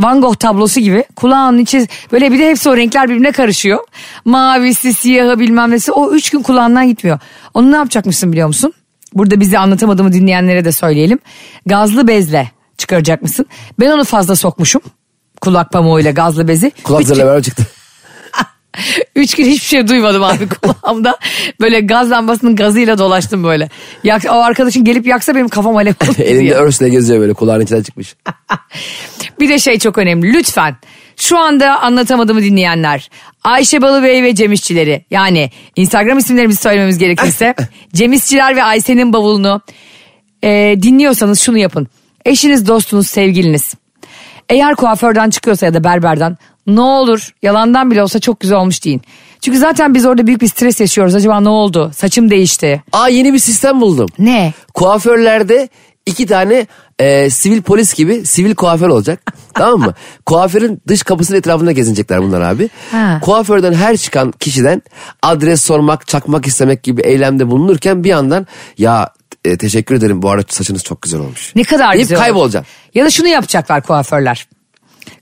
Van 0.00 0.20
Gogh 0.20 0.36
tablosu 0.36 0.80
gibi 0.80 1.04
kulağın 1.16 1.58
içi 1.58 1.86
böyle 2.12 2.32
bir 2.32 2.38
de 2.38 2.50
hepsi 2.50 2.68
o 2.68 2.76
renkler 2.76 3.08
birbirine 3.08 3.32
karışıyor. 3.32 3.78
Mavisi, 4.24 4.94
siyahı 4.94 5.38
bilmem 5.38 5.70
nesi 5.70 5.92
o 5.92 6.12
üç 6.12 6.30
gün 6.30 6.42
kulağından 6.42 6.88
gitmiyor. 6.88 7.18
Onu 7.54 7.72
ne 7.72 7.76
yapacakmışsın 7.76 8.32
biliyor 8.32 8.48
musun? 8.48 8.72
Burada 9.14 9.40
bizi 9.40 9.58
anlatamadığımı 9.58 10.12
dinleyenlere 10.12 10.64
de 10.64 10.72
söyleyelim. 10.72 11.18
Gazlı 11.66 12.08
bezle 12.08 12.50
çıkaracak 12.78 13.22
mısın? 13.22 13.46
Ben 13.80 13.90
onu 13.90 14.04
fazla 14.04 14.36
sokmuşum. 14.36 14.82
Kulak 15.40 15.72
pamuğuyla 15.72 16.10
gazlı 16.10 16.48
bezi. 16.48 16.72
Kulak 16.84 17.06
gün- 17.06 17.16
beraber 17.16 17.42
çıktı. 17.42 17.66
Üç 19.16 19.34
gün 19.34 19.44
hiçbir 19.44 19.66
şey 19.66 19.88
duymadım 19.88 20.22
abi 20.22 20.48
kulağımda. 20.62 21.18
Böyle 21.60 21.80
gaz 21.80 22.10
lambasının 22.10 22.56
gazıyla 22.56 22.98
dolaştım 22.98 23.44
böyle. 23.44 23.68
Yak, 24.04 24.22
o 24.30 24.34
arkadaşın 24.42 24.84
gelip 24.84 25.06
yaksa 25.06 25.34
benim 25.34 25.48
kafam 25.48 25.76
alev 25.76 25.92
olur 26.04 26.18
Elinde 26.18 26.54
örsle 26.54 26.88
geziyor 26.88 27.20
böyle 27.20 27.32
kulağın 27.34 27.60
içinden 27.60 27.82
çıkmış. 27.82 28.16
Bir 29.40 29.48
de 29.48 29.58
şey 29.58 29.78
çok 29.78 29.98
önemli 29.98 30.32
lütfen 30.32 30.76
şu 31.16 31.38
anda 31.38 31.80
anlatamadığımı 31.80 32.42
dinleyenler 32.42 33.10
Ayşe 33.44 33.82
Balıbey 33.82 34.22
ve 34.22 34.34
Cem 34.34 34.52
İşçileri 34.52 35.04
yani 35.10 35.50
Instagram 35.76 36.18
isimlerimizi 36.18 36.60
söylememiz 36.60 36.98
gerekirse 36.98 37.54
Cem 37.94 38.12
İşçiler 38.12 38.56
ve 38.56 38.62
Ayşe'nin 38.62 39.12
bavulunu 39.12 39.60
e, 40.44 40.74
dinliyorsanız 40.82 41.40
şunu 41.40 41.58
yapın. 41.58 41.86
Eşiniz, 42.24 42.68
dostunuz, 42.68 43.06
sevgiliniz 43.06 43.74
eğer 44.48 44.74
kuaförden 44.74 45.30
çıkıyorsa 45.30 45.66
ya 45.66 45.74
da 45.74 45.84
berberden 45.84 46.36
ne 46.66 46.80
olur 46.80 47.34
yalandan 47.42 47.90
bile 47.90 48.02
olsa 48.02 48.18
çok 48.18 48.40
güzel 48.40 48.58
olmuş 48.58 48.84
deyin. 48.84 49.02
Çünkü 49.40 49.58
zaten 49.58 49.94
biz 49.94 50.06
orada 50.06 50.26
büyük 50.26 50.40
bir 50.40 50.48
stres 50.48 50.80
yaşıyoruz. 50.80 51.14
Acaba 51.14 51.40
ne 51.40 51.48
oldu? 51.48 51.90
Saçım 51.94 52.30
değişti. 52.30 52.82
Aa 52.92 53.08
yeni 53.08 53.32
bir 53.32 53.38
sistem 53.38 53.80
buldum. 53.80 54.08
Ne? 54.18 54.52
Kuaförlerde 54.74 55.68
iki 56.06 56.26
tane 56.26 56.66
e, 56.98 57.30
sivil 57.30 57.62
polis 57.62 57.94
gibi 57.94 58.26
sivil 58.26 58.54
kuaför 58.54 58.88
olacak. 58.88 59.32
tamam 59.54 59.80
mı? 59.80 59.94
Kuaförün 60.26 60.82
dış 60.88 61.02
kapısının 61.02 61.38
etrafında 61.38 61.72
gezinecekler 61.72 62.22
bunlar 62.22 62.40
abi. 62.40 62.70
Ha. 62.90 63.18
Kuaförden 63.22 63.72
her 63.72 63.96
çıkan 63.96 64.32
kişiden 64.32 64.82
adres 65.22 65.62
sormak, 65.62 66.06
çakmak 66.06 66.46
istemek 66.46 66.82
gibi 66.82 67.00
eylemde 67.00 67.50
bulunurken 67.50 68.04
bir 68.04 68.08
yandan 68.08 68.46
ya 68.78 69.10
e, 69.44 69.56
teşekkür 69.58 69.94
ederim 69.94 70.22
bu 70.22 70.30
arada 70.30 70.46
saçınız 70.52 70.84
çok 70.84 71.02
güzel 71.02 71.20
olmuş. 71.20 71.52
Ne 71.56 71.62
kadar 71.64 71.92
Deyip 71.92 72.02
güzel. 72.02 72.16
olur. 72.16 72.24
kaybolacak. 72.24 72.66
Ya 72.94 73.04
da 73.04 73.10
şunu 73.10 73.28
yapacaklar 73.28 73.82
kuaförler. 73.82 74.46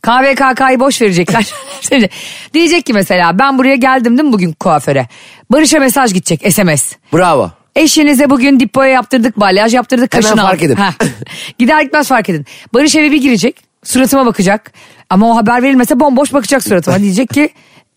KVKK'yı 0.03 0.81
boş 0.81 1.03
verecekler. 1.03 1.47
Diyecek 2.55 2.87
ki 2.87 2.93
mesela 2.93 3.39
ben 3.39 3.59
buraya 3.59 3.77
geldim 3.77 4.19
değil 4.19 4.27
mi 4.29 4.33
bugün 4.33 4.53
kuaföre? 4.53 5.09
Barış'a 5.51 5.79
mesaj 5.79 6.13
gidecek 6.13 6.53
SMS. 6.53 6.93
Bravo. 7.13 7.51
Eşinize 7.77 8.31
bugün 8.31 8.61
dip 8.61 8.75
boya 8.75 8.91
yaptırdık, 8.91 9.41
balyaj 9.41 9.75
yaptırdık, 9.75 10.15
Hemen 10.15 10.23
kaşını 10.23 10.43
fark 10.43 10.63
aldık. 10.63 10.63
edin. 10.63 10.79
Gider 11.59 11.83
gitmez 11.83 12.09
fark 12.09 12.29
edin. 12.29 12.47
Barış 12.75 12.95
eve 12.97 13.11
bir 13.11 13.21
girecek, 13.23 13.57
suratıma 13.85 14.27
bakacak. 14.27 14.73
Ama 15.11 15.31
o 15.31 15.37
haber 15.37 15.63
verilmese 15.63 16.01
bomboş 16.01 16.33
bakacak 16.33 16.63
suratıma. 16.63 16.99
Diyecek 17.01 17.29
ki 17.29 17.51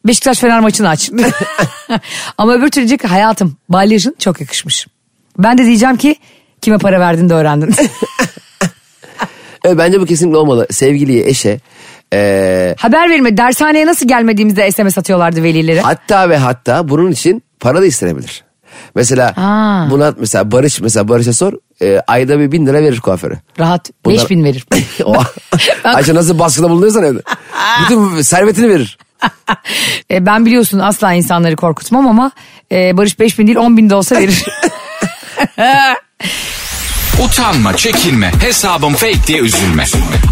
Beşiktaş 0.08 0.40
Fener 0.40 0.60
maçını 0.60 0.90
aç. 0.90 1.12
Ama 2.38 2.54
öbür 2.54 2.70
türlü 2.70 2.74
diyecek 2.88 3.00
ki 3.02 3.08
hayatım 3.08 3.58
balyajın 3.70 4.16
çok 4.20 4.42
yakışmış. 4.42 4.88
Ben 5.40 5.58
de 5.58 5.66
diyeceğim 5.66 5.98
ki 5.98 6.16
kime 6.62 6.78
para 6.78 7.00
verdin 7.00 7.30
de 7.30 7.34
öğrendin. 7.34 7.76
Evet, 9.66 9.78
bence 9.78 10.02
bu 10.02 10.06
kesinlikle 10.06 10.38
olmalı. 10.38 10.68
Sevgiliye, 10.72 11.30
eşe. 11.30 11.60
e, 12.14 12.76
haber 12.80 13.10
verme 13.10 13.38
dershaneye 13.38 13.86
nasıl 13.86 14.08
gelmediğimizde 14.08 14.72
SMS 14.72 14.98
atıyorlardı 14.98 15.44
velileri. 15.44 15.80
hatta 15.82 16.30
ve 16.30 16.38
hatta 16.38 16.90
bunun 16.90 17.12
için 17.12 17.44
para 17.60 17.82
da 17.82 17.86
istenebilir. 17.86 18.44
Mesela 18.96 19.34
Aa. 19.38 19.92
buna 19.92 20.14
mesela 20.18 20.52
Barış 20.52 20.82
mesela 20.82 21.08
Barış'a 21.08 21.34
sor 21.34 21.54
e, 21.82 22.00
ayda 22.08 22.40
bir 22.40 22.52
bin 22.52 22.66
lira 22.68 22.82
verir 22.82 23.00
kuaföre. 23.00 23.40
Rahat 23.60 23.90
Bunlar- 24.06 24.18
5000 24.18 24.44
verir. 24.44 24.66
O, 25.06 25.16
Ayşe 25.84 26.16
nasıl 26.16 26.40
baskıda 26.40 26.70
bulunuyorsan 26.70 27.04
evde. 27.04 27.22
Bütün 27.84 28.22
servetini 28.22 28.70
verir. 28.70 28.98
E, 30.12 30.26
ben 30.26 30.46
biliyorsun 30.46 30.80
asla 30.80 31.14
insanları 31.14 31.56
korkutmam 31.56 32.08
ama 32.08 32.32
e, 32.72 32.98
Barış 32.98 33.20
5000 33.20 33.48
değil 33.48 33.58
10 33.58 33.78
bin 33.78 33.90
de 33.90 33.96
olsa 33.96 34.16
verir. 34.16 34.46
Utanma, 37.26 37.76
çekinme, 37.78 38.32
hesabım 38.42 38.94
fake 38.94 39.28
diye 39.28 39.40
üzülme. 39.40 39.86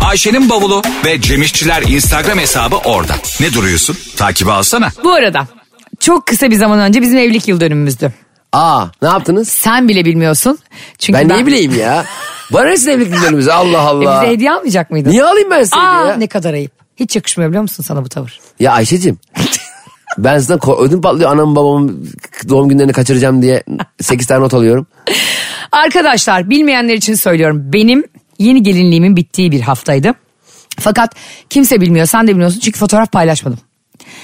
Ayşe'nin 0.06 0.50
bavulu 0.50 0.82
ve 1.06 1.22
Cemişçiler 1.22 1.82
Instagram 1.82 2.38
hesabı 2.40 2.76
orada. 2.76 3.16
Ne 3.40 3.54
duruyorsun? 3.54 3.98
Takibi 4.18 4.52
alsana. 4.52 4.90
Bu 5.04 5.14
arada 5.14 5.48
çok 6.00 6.26
kısa 6.28 6.52
bir 6.52 6.56
zaman 6.56 6.80
önce 6.80 7.02
bizim 7.02 7.18
evlilik 7.18 7.48
yıl 7.48 7.60
dönümümüzdü. 7.60 8.14
Aa 8.54 8.86
ne 9.02 9.08
yaptınız? 9.08 9.50
Sen 9.50 9.88
bile 9.88 10.06
bilmiyorsun. 10.06 10.60
Çünkü 11.00 11.20
Ben, 11.20 11.30
niye 11.30 11.46
bileyim 11.46 11.80
ya? 11.80 12.06
Bana 12.54 12.66
ne 12.66 12.78
sizin 12.78 12.92
evliliklerimizi 12.92 13.54
Allah 13.54 13.78
E, 13.78 13.82
Allah. 13.82 14.22
bize 14.22 14.32
hediye 14.34 14.52
almayacak 14.52 14.92
mıydın? 14.92 15.10
Niye 15.12 15.24
alayım 15.24 15.52
ben 15.52 15.64
size 15.64 15.76
Aa, 15.76 16.08
ya? 16.08 16.16
ne 16.18 16.28
kadar 16.28 16.54
ayıp. 16.54 16.72
Hiç 16.96 17.16
yakışmıyor 17.16 17.50
biliyor 17.50 17.62
musun 17.62 17.84
sana 17.88 18.06
bu 18.06 18.10
tavır? 18.10 18.40
Ya 18.60 18.72
Ayşe'cim. 18.74 19.20
ben 20.18 20.38
zaten 20.38 20.76
ödüm 20.78 21.02
patlıyor 21.02 21.32
anam 21.32 21.56
babamın 21.56 22.10
doğum 22.50 22.70
günlerini 22.70 22.94
kaçıracağım 22.94 23.42
diye 23.42 23.64
8 24.02 24.28
tane 24.28 24.42
not 24.42 24.54
alıyorum. 24.54 24.88
Arkadaşlar 25.72 26.50
bilmeyenler 26.50 26.94
için 26.94 27.16
söylüyorum. 27.16 27.62
Benim 27.74 28.04
yeni 28.40 28.64
gelinliğimin 28.64 29.16
bittiği 29.16 29.52
bir 29.52 29.62
haftaydı. 29.62 30.14
Fakat 30.80 31.16
kimse 31.50 31.82
bilmiyor 31.82 32.06
sen 32.06 32.28
de 32.28 32.32
bilmiyorsun 32.32 32.60
çünkü 32.60 32.80
fotoğraf 32.80 33.12
paylaşmadım. 33.12 33.60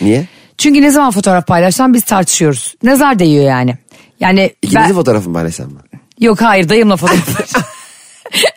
Niye? 0.02 0.28
Çünkü 0.58 0.82
ne 0.82 0.92
zaman 0.92 1.12
fotoğraf 1.12 1.48
paylaşsam 1.48 1.94
biz 1.94 2.04
tartışıyoruz. 2.04 2.76
Nazar 2.84 3.20
değiyor 3.20 3.46
yani. 3.46 3.78
Yani 4.20 4.54
İkinizin 4.62 4.90
ben... 4.90 4.94
fotoğrafını 4.94 5.34
paylaşsam 5.34 5.72
mı? 5.72 5.80
Yok 6.20 6.42
hayır 6.42 6.70
dayımla 6.70 6.98
fotoğraf. 6.98 7.54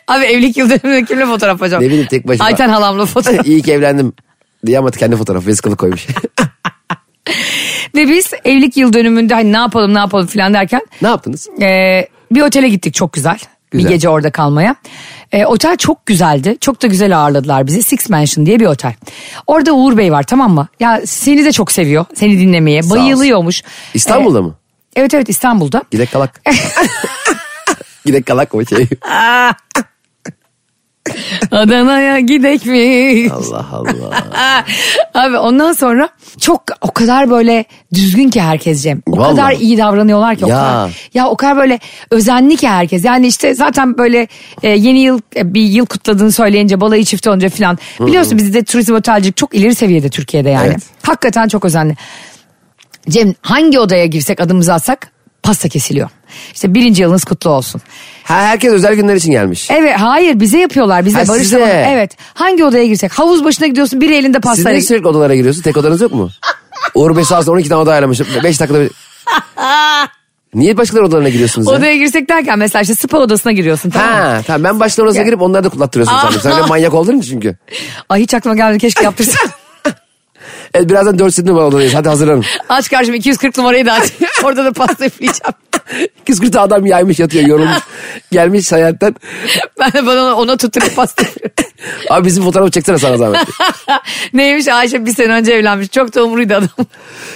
Abi 0.07 0.25
evlilik 0.25 0.57
yıl 0.57 0.69
dönümünde 0.69 1.05
kimle 1.05 1.25
fotoğraf 1.25 1.59
paylaşacağım? 1.59 1.83
Ne 1.83 1.87
bileyim, 1.87 2.07
tek 2.07 2.27
başıma. 2.27 2.45
Ayten 2.45 2.69
halamla 2.69 3.05
fotoğraf. 3.05 3.47
İyi 3.47 3.61
ki 3.61 3.71
evlendim 3.71 4.13
diye 4.65 4.79
ama 4.79 4.91
kendi 4.91 5.15
fotoğrafı 5.15 5.47
vesikalık 5.47 5.79
koymuş. 5.79 6.07
Ve 7.95 8.07
biz 8.09 8.31
evlilik 8.45 8.77
yıl 8.77 8.93
dönümünde 8.93 9.33
hani 9.33 9.53
ne 9.53 9.57
yapalım 9.57 9.93
ne 9.93 9.99
yapalım 9.99 10.27
falan 10.27 10.53
derken 10.53 10.81
ne 11.01 11.07
yaptınız? 11.07 11.47
e, 11.61 12.07
bir 12.31 12.41
otele 12.41 12.69
gittik 12.69 12.93
çok 12.93 13.13
güzel. 13.13 13.37
Güzel. 13.71 13.85
Bir 13.89 13.93
gece 13.93 14.09
orada 14.09 14.31
kalmaya. 14.31 14.75
E, 15.31 15.45
otel 15.45 15.77
çok 15.77 16.05
güzeldi. 16.05 16.57
Çok 16.61 16.81
da 16.81 16.87
güzel 16.87 17.17
ağırladılar 17.17 17.67
bizi. 17.67 17.83
Six 17.83 18.09
Mansion 18.09 18.45
diye 18.45 18.59
bir 18.59 18.65
otel. 18.65 18.93
Orada 19.47 19.71
Uğur 19.71 19.97
Bey 19.97 20.11
var 20.11 20.23
tamam 20.23 20.53
mı? 20.53 20.67
Ya 20.79 21.01
seni 21.05 21.45
de 21.45 21.51
çok 21.51 21.71
seviyor. 21.71 22.05
Seni 22.15 22.39
dinlemeye. 22.39 22.83
Sağ. 22.83 22.89
Bayılıyormuş. 22.89 23.63
İstanbul'da 23.93 24.39
E, 24.39 24.41
mı? 24.41 24.55
Evet 24.95 25.13
evet 25.13 25.29
İstanbul'da. 25.29 25.83
Gidek 25.91 26.11
kalak. 26.11 26.41
Gidek 28.05 28.25
kalak 28.25 28.55
o 28.55 28.65
şey. 28.65 28.87
Adana'ya 31.51 32.19
gidek 32.19 32.65
mi? 32.65 33.29
Allah 33.33 33.65
Allah. 33.71 34.23
Abi 35.13 35.37
ondan 35.37 35.73
sonra 35.73 36.09
çok 36.39 36.63
o 36.81 36.91
kadar 36.91 37.29
böyle 37.29 37.65
düzgün 37.93 38.29
ki 38.29 38.41
herkes 38.41 38.83
Cem. 38.83 39.01
O 39.07 39.17
Vallahi. 39.17 39.35
kadar 39.35 39.51
iyi 39.51 39.77
davranıyorlar 39.77 40.35
ki. 40.35 40.45
O 40.45 40.49
Ya. 40.49 40.55
kadar, 40.55 40.91
ya 41.13 41.27
o 41.27 41.37
kadar 41.37 41.57
böyle 41.57 41.79
özenli 42.11 42.55
ki 42.57 42.67
herkes. 42.69 43.05
Yani 43.05 43.27
işte 43.27 43.53
zaten 43.55 43.97
böyle 43.97 44.27
e, 44.63 44.69
yeni 44.69 44.99
yıl 44.99 45.19
e, 45.35 45.53
bir 45.53 45.61
yıl 45.61 45.85
kutladığını 45.85 46.31
söyleyince 46.31 46.81
balayı 46.81 47.05
çift 47.05 47.27
olunca 47.27 47.49
falan. 47.49 47.77
Biliyorsun 47.99 48.37
bizde 48.37 48.63
turizm 48.63 48.95
otelcilik 48.95 49.37
çok 49.37 49.55
ileri 49.55 49.75
seviyede 49.75 50.09
Türkiye'de 50.09 50.49
yani. 50.49 50.67
Evet. 50.67 50.81
Hakikaten 51.01 51.47
çok 51.47 51.65
özenli. 51.65 51.95
Cem 53.09 53.33
hangi 53.41 53.79
odaya 53.79 54.05
girsek 54.05 54.41
adımızı 54.41 54.73
atsak 54.73 55.11
pasta 55.43 55.69
kesiliyor. 55.69 56.09
İşte 56.53 56.73
birinci 56.73 57.01
yılınız 57.01 57.23
kutlu 57.23 57.49
olsun. 57.49 57.81
Ha, 58.23 58.33
herkes 58.41 58.71
özel 58.73 58.95
günler 58.95 59.15
için 59.15 59.31
gelmiş. 59.31 59.67
Evet 59.71 59.93
hayır 59.99 60.39
bize 60.39 60.57
yapıyorlar 60.59 61.05
bize 61.05 61.17
Ha, 61.17 61.27
Barış 61.27 61.43
size. 61.43 61.59
zamanı- 61.59 61.85
Evet 61.89 62.11
hangi 62.33 62.63
odaya 62.65 62.85
girsek 62.85 63.11
havuz 63.19 63.43
başına 63.43 63.67
gidiyorsun 63.67 64.01
biri 64.01 64.15
elinde 64.15 64.37
Siz 64.37 64.41
pastayla. 64.41 64.71
niye 64.71 64.81
sürekli 64.81 65.07
odalara 65.07 65.35
giriyorsunuz? 65.35 65.63
Tek 65.63 65.77
odanız 65.77 66.01
yok 66.01 66.11
mu? 66.11 66.29
Uğur 66.95 67.15
Bey 67.17 67.23
sağ 67.23 67.39
olsun 67.39 67.51
12 67.53 67.69
tane 67.69 67.81
oda 67.81 67.91
ayarlamış. 67.91 68.19
5 68.43 68.59
dakikada 68.59 68.81
bir... 68.81 68.91
Niye 70.53 70.77
başkaları 70.77 71.05
odalarına 71.05 71.29
giriyorsunuz 71.29 71.67
ya? 71.67 71.73
Odaya 71.73 71.95
girsek 71.97 72.29
derken 72.29 72.59
mesela 72.59 72.81
işte 72.81 72.95
spa 72.95 73.17
odasına 73.17 73.51
giriyorsun 73.51 73.89
tamam 73.89 74.09
mı? 74.09 74.15
Ha 74.15 74.41
tamam 74.47 74.63
ben 74.63 74.79
başkalarının 74.79 75.09
odasına 75.09 75.21
Ya. 75.21 75.27
girip 75.29 75.41
onları 75.41 75.63
da 75.63 75.69
kutlattırıyorsun 75.69 76.17
sandım. 76.17 76.41
Sen 76.41 76.51
de 76.57 76.61
manyak 76.67 76.93
oldun 76.93 77.19
ki 77.19 77.27
çünkü. 77.27 77.55
Ay 78.09 78.21
hiç 78.21 78.33
aklıma 78.33 78.55
gelmedi 78.55 78.79
keşke 78.79 79.03
yaptırsam. 79.03 79.49
Evet 80.77 80.89
birazdan 80.89 81.19
4 81.19 81.43
numara 81.43 81.65
odadayız. 81.65 81.93
Hadi 81.93 82.09
hazırlanın. 82.09 82.43
aç 82.69 82.89
karşıma 82.89 83.17
240 83.17 83.57
numarayı 83.57 83.85
da 83.85 83.93
aç. 83.93 84.11
Orada 84.43 84.65
da 84.65 84.73
pasta 84.73 85.05
üfleyeceğim. 85.05 85.53
Kıskırtı 86.27 86.61
adam 86.61 86.85
yaymış 86.85 87.19
yatıyor 87.19 87.47
yorulmuş. 87.47 87.77
Gelmiş 88.31 88.71
hayattan. 88.71 89.15
Ben 89.79 89.91
de 89.91 90.05
bana 90.05 90.35
ona, 90.35 90.57
tutturup 90.57 90.95
pasta. 90.95 91.23
Abi 92.09 92.25
bizim 92.25 92.43
fotoğrafı 92.43 92.71
çeksene 92.71 92.97
sana 92.97 93.17
zahmet. 93.17 93.47
Neymiş 94.33 94.67
Ayşe 94.67 95.05
bir 95.05 95.13
sene 95.13 95.33
önce 95.33 95.53
evlenmiş. 95.53 95.91
Çok 95.91 96.15
da 96.15 96.23
umuruydu 96.23 96.53
adam. 96.53 96.69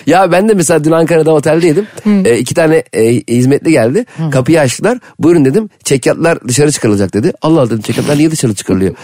Ya 0.06 0.32
ben 0.32 0.50
de 0.50 0.54
mesela 0.54 0.84
dün 0.84 0.92
Ankara'da 0.92 1.32
oteldeydim. 1.32 1.88
Ee, 2.26 2.38
iki 2.38 2.54
tane 2.54 2.84
e, 2.94 3.14
hizmetli 3.14 3.72
geldi. 3.72 4.06
Kapıyı 4.32 4.60
açtılar. 4.60 4.98
Buyurun 5.20 5.46
dedim. 5.46 5.70
Çekyatlar 5.84 6.48
dışarı 6.48 6.72
çıkarılacak 6.72 7.14
dedi. 7.14 7.34
Allah 7.42 7.60
Allah 7.60 7.70
dedim 7.70 7.82
çekyatlar 7.82 8.18
niye 8.18 8.32
dışarı 8.32 8.56
çıkarılıyor? 8.56 8.96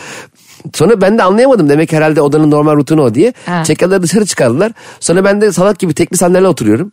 Sonra 0.73 1.01
ben 1.01 1.17
de 1.17 1.23
anlayamadım. 1.23 1.69
Demek 1.69 1.91
herhalde 1.93 2.21
odanın 2.21 2.51
normal 2.51 2.75
rutini 2.75 3.01
o 3.01 3.13
diye. 3.13 3.33
Ha. 3.45 3.63
Çekyatları 3.63 4.03
dışarı 4.03 4.25
çıkardılar. 4.25 4.71
Sonra 4.99 5.23
ben 5.25 5.41
de 5.41 5.51
salak 5.51 5.79
gibi 5.79 5.93
tekli 5.93 6.17
sandalye 6.17 6.47
oturuyorum. 6.47 6.91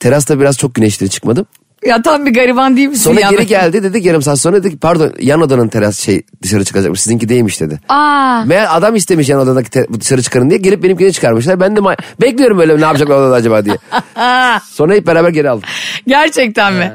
Terasta 0.00 0.40
biraz 0.40 0.58
çok 0.58 0.74
güneşli 0.74 1.10
çıkmadım. 1.10 1.46
Ya 1.86 2.02
tam 2.02 2.26
bir 2.26 2.34
gariban 2.34 2.76
değil 2.76 2.88
misin 2.88 3.02
Sonra 3.04 3.20
ya? 3.20 3.30
geri 3.30 3.46
geldi 3.46 3.82
dedi 3.82 4.08
yarım 4.08 4.22
saat 4.22 4.40
sonra 4.40 4.56
dedi 4.56 4.70
ki 4.70 4.78
pardon 4.78 5.12
yan 5.20 5.40
odanın 5.40 5.68
teras 5.68 5.98
şey 6.00 6.22
dışarı 6.42 6.64
çıkacakmış 6.64 7.00
sizinki 7.02 7.28
değilmiş 7.28 7.60
dedi. 7.60 7.80
Aa, 7.88 8.42
Meğer 8.46 8.66
adam 8.76 8.94
istemiş 8.96 9.28
yan 9.28 9.40
odadaki 9.40 9.70
te- 9.70 9.86
dışarı 10.00 10.22
çıkarın 10.22 10.50
diye 10.50 10.58
gelip 10.58 10.82
benimkini 10.82 11.12
çıkarmışlar. 11.12 11.60
Ben 11.60 11.76
de 11.76 11.80
ma- 11.80 11.96
bekliyorum 12.20 12.58
böyle 12.58 12.76
ne 12.80 12.84
yapacaklar 12.84 13.16
odada 13.16 13.34
acaba 13.34 13.64
diye. 13.64 13.76
Sonra 14.70 14.94
hep 14.94 15.06
beraber 15.06 15.28
geri 15.28 15.50
aldık. 15.50 15.64
gerçekten 16.06 16.74
mi? 16.74 16.92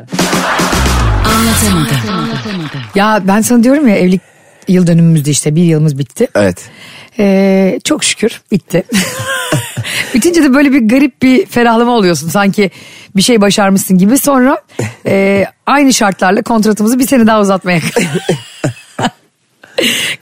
Ya 2.96 3.22
ben 3.28 3.42
sana 3.42 3.64
diyorum 3.64 3.88
ya 3.88 3.96
evlilik 3.96 4.22
yıl 4.68 4.88
dönümümüzde 4.88 5.32
işte 5.32 5.56
bir 5.56 5.64
yılımız 5.64 5.98
bitti. 5.98 6.28
Evet. 6.36 6.70
Ee, 7.20 7.80
çok 7.84 8.04
şükür 8.04 8.42
bitti. 8.52 8.84
Bitince 10.14 10.44
de 10.44 10.54
böyle 10.54 10.74
bir 10.74 10.90
garip 10.90 11.22
bir 11.22 11.46
ferahlama 11.46 11.92
oluyorsun. 11.92 12.30
Sanki 12.30 12.72
bir 13.16 13.22
şey 13.22 13.42
başarmışsın 13.42 13.98
gibi. 13.98 14.18
Sonra 14.18 14.62
e, 15.06 15.46
aynı 15.66 15.94
şartlarla 15.94 16.42
kontratımızı 16.42 17.00
bir 17.00 17.08
sene 17.08 17.28
daha 17.28 17.42
uzatmaya 17.42 17.80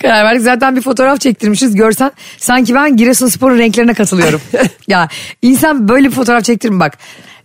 karar 0.01 0.25
verdik. 0.25 0.41
Zaten 0.41 0.75
bir 0.75 0.81
fotoğraf 0.81 1.21
çektirmişiz. 1.21 1.75
Görsen 1.75 2.11
sanki 2.37 2.75
ben 2.75 2.97
Giresunspor'un 2.97 3.57
renklerine 3.57 3.93
katılıyorum. 3.93 4.41
ya 4.87 5.07
insan 5.41 5.89
böyle 5.89 6.07
bir 6.07 6.13
fotoğraf 6.13 6.43
çektirir 6.43 6.79
bak. 6.79 6.97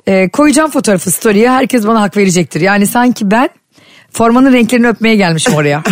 E, 0.06 0.28
koyacağım 0.28 0.70
fotoğrafı 0.70 1.10
story'e 1.10 1.50
herkes 1.50 1.86
bana 1.86 2.00
hak 2.00 2.16
verecektir. 2.16 2.60
Yani 2.60 2.86
sanki 2.86 3.30
ben 3.30 3.48
formanın 4.12 4.52
renklerini 4.52 4.88
öpmeye 4.88 5.16
gelmişim 5.16 5.54
oraya. 5.54 5.82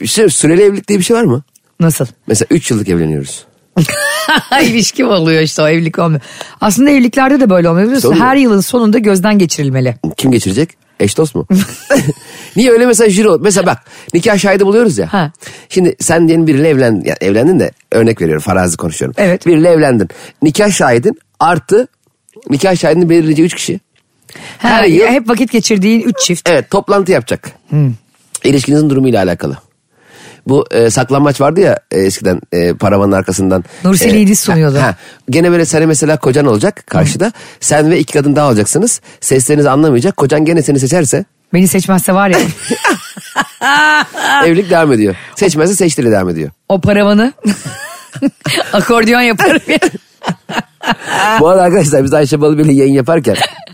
Bir 0.00 0.06
şey, 0.06 0.28
süreli 0.28 0.62
evlilik 0.62 0.88
diye 0.88 0.98
bir 0.98 1.04
şey 1.04 1.16
var 1.16 1.22
mı? 1.24 1.42
Nasıl? 1.80 2.06
Mesela 2.26 2.46
3 2.50 2.70
yıllık 2.70 2.88
evleniyoruz. 2.88 3.44
İlişki 4.62 5.04
mi 5.04 5.10
oluyor 5.10 5.42
işte 5.42 5.62
o 5.62 5.68
evlilik 5.68 5.98
olmuyor. 5.98 6.20
Aslında 6.60 6.90
evliliklerde 6.90 7.40
de 7.40 7.50
böyle 7.50 7.68
olmuyor 7.68 7.86
biliyorsun. 7.86 8.14
Mu? 8.14 8.24
Her 8.24 8.36
yılın 8.36 8.60
sonunda 8.60 8.98
gözden 8.98 9.38
geçirilmeli. 9.38 9.94
Kim 10.16 10.32
geçirecek? 10.32 10.70
Eş 11.00 11.18
dost 11.18 11.34
mu? 11.34 11.46
Niye 12.56 12.70
öyle 12.70 12.86
mesela 12.86 13.10
jüri 13.10 13.28
Mesela 13.40 13.66
bak 13.66 13.78
nikah 14.14 14.38
şahidi 14.38 14.66
buluyoruz 14.66 14.98
ya. 14.98 15.12
Ha. 15.12 15.32
Şimdi 15.68 15.96
sen 16.00 16.28
diyelim 16.28 16.46
biriyle 16.46 16.68
evlendin. 16.68 17.04
Yani 17.04 17.16
evlendin 17.20 17.60
de 17.60 17.72
örnek 17.92 18.20
veriyorum 18.20 18.42
farazi 18.42 18.76
konuşuyorum. 18.76 19.14
Evet. 19.18 19.46
Biriyle 19.46 19.68
evlendin. 19.68 20.08
Nikah 20.42 20.70
şahidin 20.70 21.18
artı 21.40 21.88
nikah 22.50 22.76
şahidini 22.76 23.10
belirleyecek 23.10 23.44
3 23.46 23.54
kişi. 23.54 23.80
Her 24.58 24.70
Her 24.82 24.84
yıl- 24.84 25.06
Hep 25.06 25.28
vakit 25.28 25.52
geçirdiğin 25.52 26.00
üç 26.00 26.18
çift. 26.18 26.48
Evet 26.48 26.70
toplantı 26.70 27.12
yapacak. 27.12 27.52
İlişkinizin 28.44 28.90
durumuyla 28.90 29.22
alakalı. 29.22 29.56
Bu 30.46 30.66
e, 30.70 30.90
saklanmaç 30.90 31.40
vardı 31.40 31.60
ya 31.60 31.78
e, 31.90 31.98
eskiden 32.00 32.40
e, 32.52 32.74
paravanın 32.74 33.12
arkasından. 33.12 33.64
Nursel 33.84 34.14
E, 34.14 34.20
İdiz 34.20 34.40
sunuyordu. 34.40 34.78
Ha, 34.78 34.82
ha. 34.86 34.96
Gene 35.30 35.50
böyle 35.50 35.64
seni 35.64 35.86
mesela 35.86 36.16
kocan 36.16 36.46
olacak 36.46 36.86
karşıda. 36.86 37.32
Sen 37.60 37.90
ve 37.90 37.98
iki 37.98 38.12
kadın 38.12 38.36
daha 38.36 38.48
olacaksınız. 38.48 39.00
Seslerinizi 39.20 39.70
anlamayacak. 39.70 40.16
Kocan 40.16 40.44
gene 40.44 40.62
seni 40.62 40.80
seçerse 40.80 41.24
Beni 41.54 41.68
seçmezse 41.68 42.12
var 42.12 42.28
ya 42.28 42.38
evlilik 44.46 44.70
devam 44.70 44.92
ediyor. 44.92 45.14
Seçmezse 45.36 45.74
seçtiri 45.74 46.10
devam 46.10 46.28
ediyor. 46.28 46.50
o 46.68 46.80
paravanı 46.80 47.32
akordiyon 48.72 49.20
yaparım 49.20 49.60
ya. 49.68 49.78
Bu 51.40 51.48
arada 51.48 51.62
arkadaşlar 51.62 52.04
biz 52.04 52.14
Ayşe 52.14 52.40
Balıbey'le 52.40 52.72
yayın 52.76 52.92
yaparken 52.94 53.36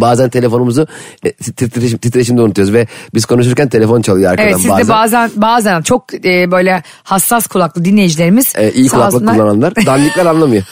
bazen 0.00 0.28
telefonumuzu 0.30 0.86
e, 1.24 1.32
titreşim, 1.32 1.98
titreşimde 1.98 2.42
unutuyoruz 2.42 2.74
ve 2.74 2.86
biz 3.14 3.24
konuşurken 3.24 3.68
telefon 3.68 4.02
çalıyor 4.02 4.30
arkadan 4.30 4.48
Evet 4.48 4.60
siz 4.60 4.70
bazen. 4.70 4.86
de 4.86 4.92
bazen 4.92 5.30
bazen 5.36 5.82
çok 5.82 6.14
e, 6.24 6.50
böyle 6.50 6.82
hassas 7.02 7.46
kulaklı 7.46 7.84
dinleyicilerimiz 7.84 8.52
E, 8.56 8.72
iyi 8.72 8.88
kulaklık 8.88 9.14
olsunlar. 9.14 9.34
kullananlar 9.36 9.74
dandikler 9.86 10.26
anlamıyor. 10.26 10.62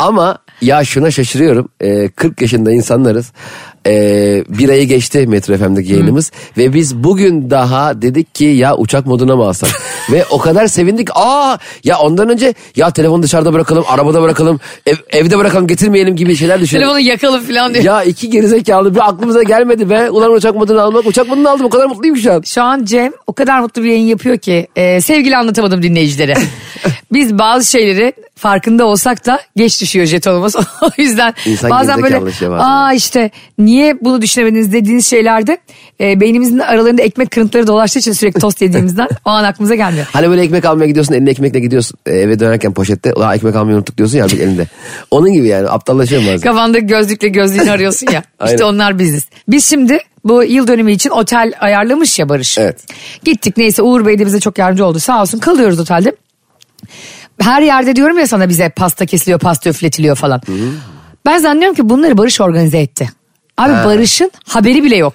Ama 0.00 0.38
ya 0.62 0.84
şuna 0.84 1.10
şaşırıyorum. 1.10 1.68
E, 1.80 2.08
40 2.08 2.40
yaşında 2.42 2.72
insanlarız. 2.72 3.32
E, 3.86 3.92
bir 4.48 4.68
ayı 4.68 4.84
geçti 4.88 5.26
Metro 5.26 5.56
FM'deki 5.56 5.92
yayınımız. 5.92 6.32
Ve 6.56 6.72
biz 6.72 6.96
bugün 6.96 7.50
daha 7.50 8.02
dedik 8.02 8.34
ki 8.34 8.44
ya 8.44 8.76
uçak 8.76 9.06
moduna 9.06 9.36
mı 9.36 9.44
alsak? 9.44 9.70
ve 10.12 10.24
o 10.30 10.38
kadar 10.38 10.66
sevindik. 10.66 11.08
Aa 11.14 11.58
ya 11.84 11.98
ondan 11.98 12.28
önce 12.28 12.54
ya 12.76 12.90
telefonu 12.90 13.22
dışarıda 13.22 13.52
bırakalım, 13.52 13.84
arabada 13.88 14.22
bırakalım, 14.22 14.60
ev- 14.86 14.96
evde 15.10 15.38
bırakalım 15.38 15.66
getirmeyelim 15.66 16.16
gibi 16.16 16.36
şeyler 16.36 16.60
düşünüyoruz. 16.60 16.92
Telefonu 16.92 17.08
yakalım 17.10 17.44
falan 17.44 17.74
diyor. 17.74 17.84
Ya 17.84 18.02
iki 18.02 18.30
gerizekalı 18.30 18.94
bir 18.94 19.08
aklımıza 19.08 19.42
gelmedi 19.42 19.90
be. 19.90 20.10
Ulan 20.10 20.32
uçak 20.32 20.54
modunu 20.54 20.80
almak. 20.80 21.06
Uçak 21.06 21.28
modunu 21.28 21.48
aldım 21.48 21.66
o 21.66 21.70
kadar 21.70 21.86
mutluyum 21.86 22.16
şu 22.16 22.32
an. 22.32 22.42
Şu 22.44 22.62
an 22.62 22.84
Cem 22.84 23.12
o 23.26 23.32
kadar 23.32 23.60
mutlu 23.60 23.82
bir 23.82 23.88
yayın 23.88 24.06
yapıyor 24.06 24.38
ki 24.38 24.68
e, 24.76 25.00
sevgili 25.00 25.36
anlatamadım 25.36 25.82
dinleyicilere. 25.82 26.34
Biz 27.12 27.38
bazı 27.38 27.70
şeyleri 27.70 28.12
farkında 28.36 28.84
olsak 28.84 29.26
da 29.26 29.40
geç 29.56 29.80
düşüyor 29.80 30.06
jetonumuz. 30.06 30.56
o 30.82 30.90
yüzden 30.96 31.34
İnsan 31.46 31.70
bazen 31.70 32.02
böyle 32.02 32.22
bazen. 32.22 32.50
aa 32.50 32.92
işte 32.92 33.30
niye 33.58 34.00
bunu 34.00 34.22
düşünemediniz 34.22 34.72
dediğiniz 34.72 35.06
şeylerde 35.06 35.58
e, 36.00 36.20
beynimizin 36.20 36.58
aralarında 36.58 37.02
ekmek 37.02 37.30
kırıntıları 37.30 37.66
dolaştığı 37.66 37.98
için 37.98 38.12
sürekli 38.12 38.40
tost 38.40 38.62
yediğimizden 38.62 39.08
o 39.24 39.30
an 39.30 39.44
aklımıza 39.44 39.74
gelmiyor. 39.74 40.06
Hani 40.12 40.30
böyle 40.30 40.42
ekmek 40.42 40.64
almaya 40.64 40.86
gidiyorsun 40.86 41.14
elinde 41.14 41.30
ekmekle 41.30 41.60
gidiyorsun 41.60 41.98
e, 42.06 42.12
eve 42.12 42.40
dönerken 42.40 42.74
poşette 42.74 43.12
ulan 43.12 43.36
ekmek 43.36 43.56
almayı 43.56 43.76
unuttuk 43.76 43.98
diyorsun 43.98 44.18
ya 44.18 44.26
bir 44.28 44.40
elinde. 44.40 44.66
Onun 45.10 45.32
gibi 45.32 45.48
yani 45.48 45.68
aptallaşıyorum 45.68 46.28
bazen. 46.28 46.40
Kafanda 46.40 46.78
gözlükle 46.78 47.28
gözlüğünü 47.28 47.70
arıyorsun 47.70 48.06
ya. 48.12 48.22
İşte 48.44 48.64
onlar 48.64 48.98
biziz. 48.98 49.24
Biz 49.48 49.64
şimdi 49.70 49.98
bu 50.24 50.44
yıl 50.44 50.66
dönümü 50.66 50.92
için 50.92 51.10
otel 51.10 51.52
ayarlamış 51.60 52.18
ya 52.18 52.28
Barış. 52.28 52.58
Evet. 52.58 52.86
Gittik 53.24 53.56
neyse 53.56 53.82
Uğur 53.82 54.06
Bey 54.06 54.18
de 54.18 54.26
bize 54.26 54.40
çok 54.40 54.58
yardımcı 54.58 54.84
oldu. 54.84 54.98
Sağ 54.98 55.22
olsun 55.22 55.38
kalıyoruz 55.38 55.80
otelde. 55.80 56.12
Her 57.40 57.62
yerde 57.62 57.96
diyorum 57.96 58.18
ya 58.18 58.26
sana 58.26 58.48
bize 58.48 58.68
pasta 58.68 59.06
kesiliyor, 59.06 59.38
pasta 59.40 59.70
üfletiliyor 59.70 60.16
falan. 60.16 60.40
Ben 61.26 61.38
zannediyorum 61.38 61.76
ki 61.76 61.88
bunları 61.88 62.18
Barış 62.18 62.40
organize 62.40 62.78
etti. 62.78 63.10
Abi 63.58 63.72
Barış'ın 63.72 64.30
haberi 64.48 64.84
bile 64.84 64.96
yok. 64.96 65.14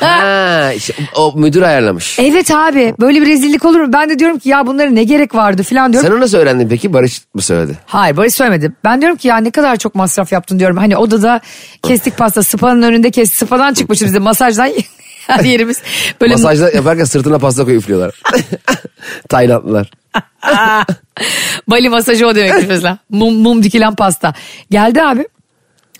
ha, 0.00 0.72
işte 0.76 0.94
o 1.16 1.32
müdür 1.36 1.62
ayarlamış. 1.62 2.18
Evet 2.18 2.50
abi 2.50 2.94
böyle 3.00 3.22
bir 3.22 3.26
rezillik 3.26 3.64
olur 3.64 3.80
mu? 3.80 3.92
Ben 3.92 4.10
de 4.10 4.18
diyorum 4.18 4.38
ki 4.38 4.48
ya 4.48 4.66
bunlara 4.66 4.90
ne 4.90 5.04
gerek 5.04 5.34
vardı 5.34 5.62
falan 5.62 5.92
diyorum. 5.92 6.08
Sen 6.08 6.14
onu 6.14 6.20
nasıl 6.22 6.38
öğrendin 6.38 6.68
peki? 6.68 6.92
Barış 6.92 7.22
mı 7.34 7.42
söyledi? 7.42 7.78
Hayır 7.86 8.16
Barış 8.16 8.34
söylemedi. 8.34 8.72
Ben 8.84 9.00
diyorum 9.00 9.16
ki 9.16 9.28
ya 9.28 9.36
ne 9.36 9.50
kadar 9.50 9.76
çok 9.76 9.94
masraf 9.94 10.32
yaptın 10.32 10.58
diyorum. 10.58 10.76
Hani 10.76 10.96
odada 10.96 11.40
kestik 11.82 12.16
pasta 12.18 12.42
sıpanın 12.42 12.82
önünde 12.82 13.10
kes 13.10 13.32
sıpadan 13.32 13.74
çıkmışız 13.74 14.06
bize 14.08 14.18
masajdan 14.18 14.70
her 15.36 15.44
yerimiz. 15.44 15.82
Böyle 16.20 16.32
Masajda 16.32 16.70
yaparken 16.70 17.04
sırtına 17.04 17.38
pasta 17.38 17.64
koyup 17.64 17.82
üflüyorlar. 17.82 18.22
Taylandlılar. 19.28 19.90
Bali 21.68 21.88
masajı 21.88 22.26
o 22.26 22.34
demektir 22.34 22.68
mesela. 22.68 22.98
Mum, 23.10 23.34
mum 23.34 23.62
dikilen 23.62 23.94
pasta. 23.94 24.34
Geldi 24.70 25.02
abi. 25.02 25.28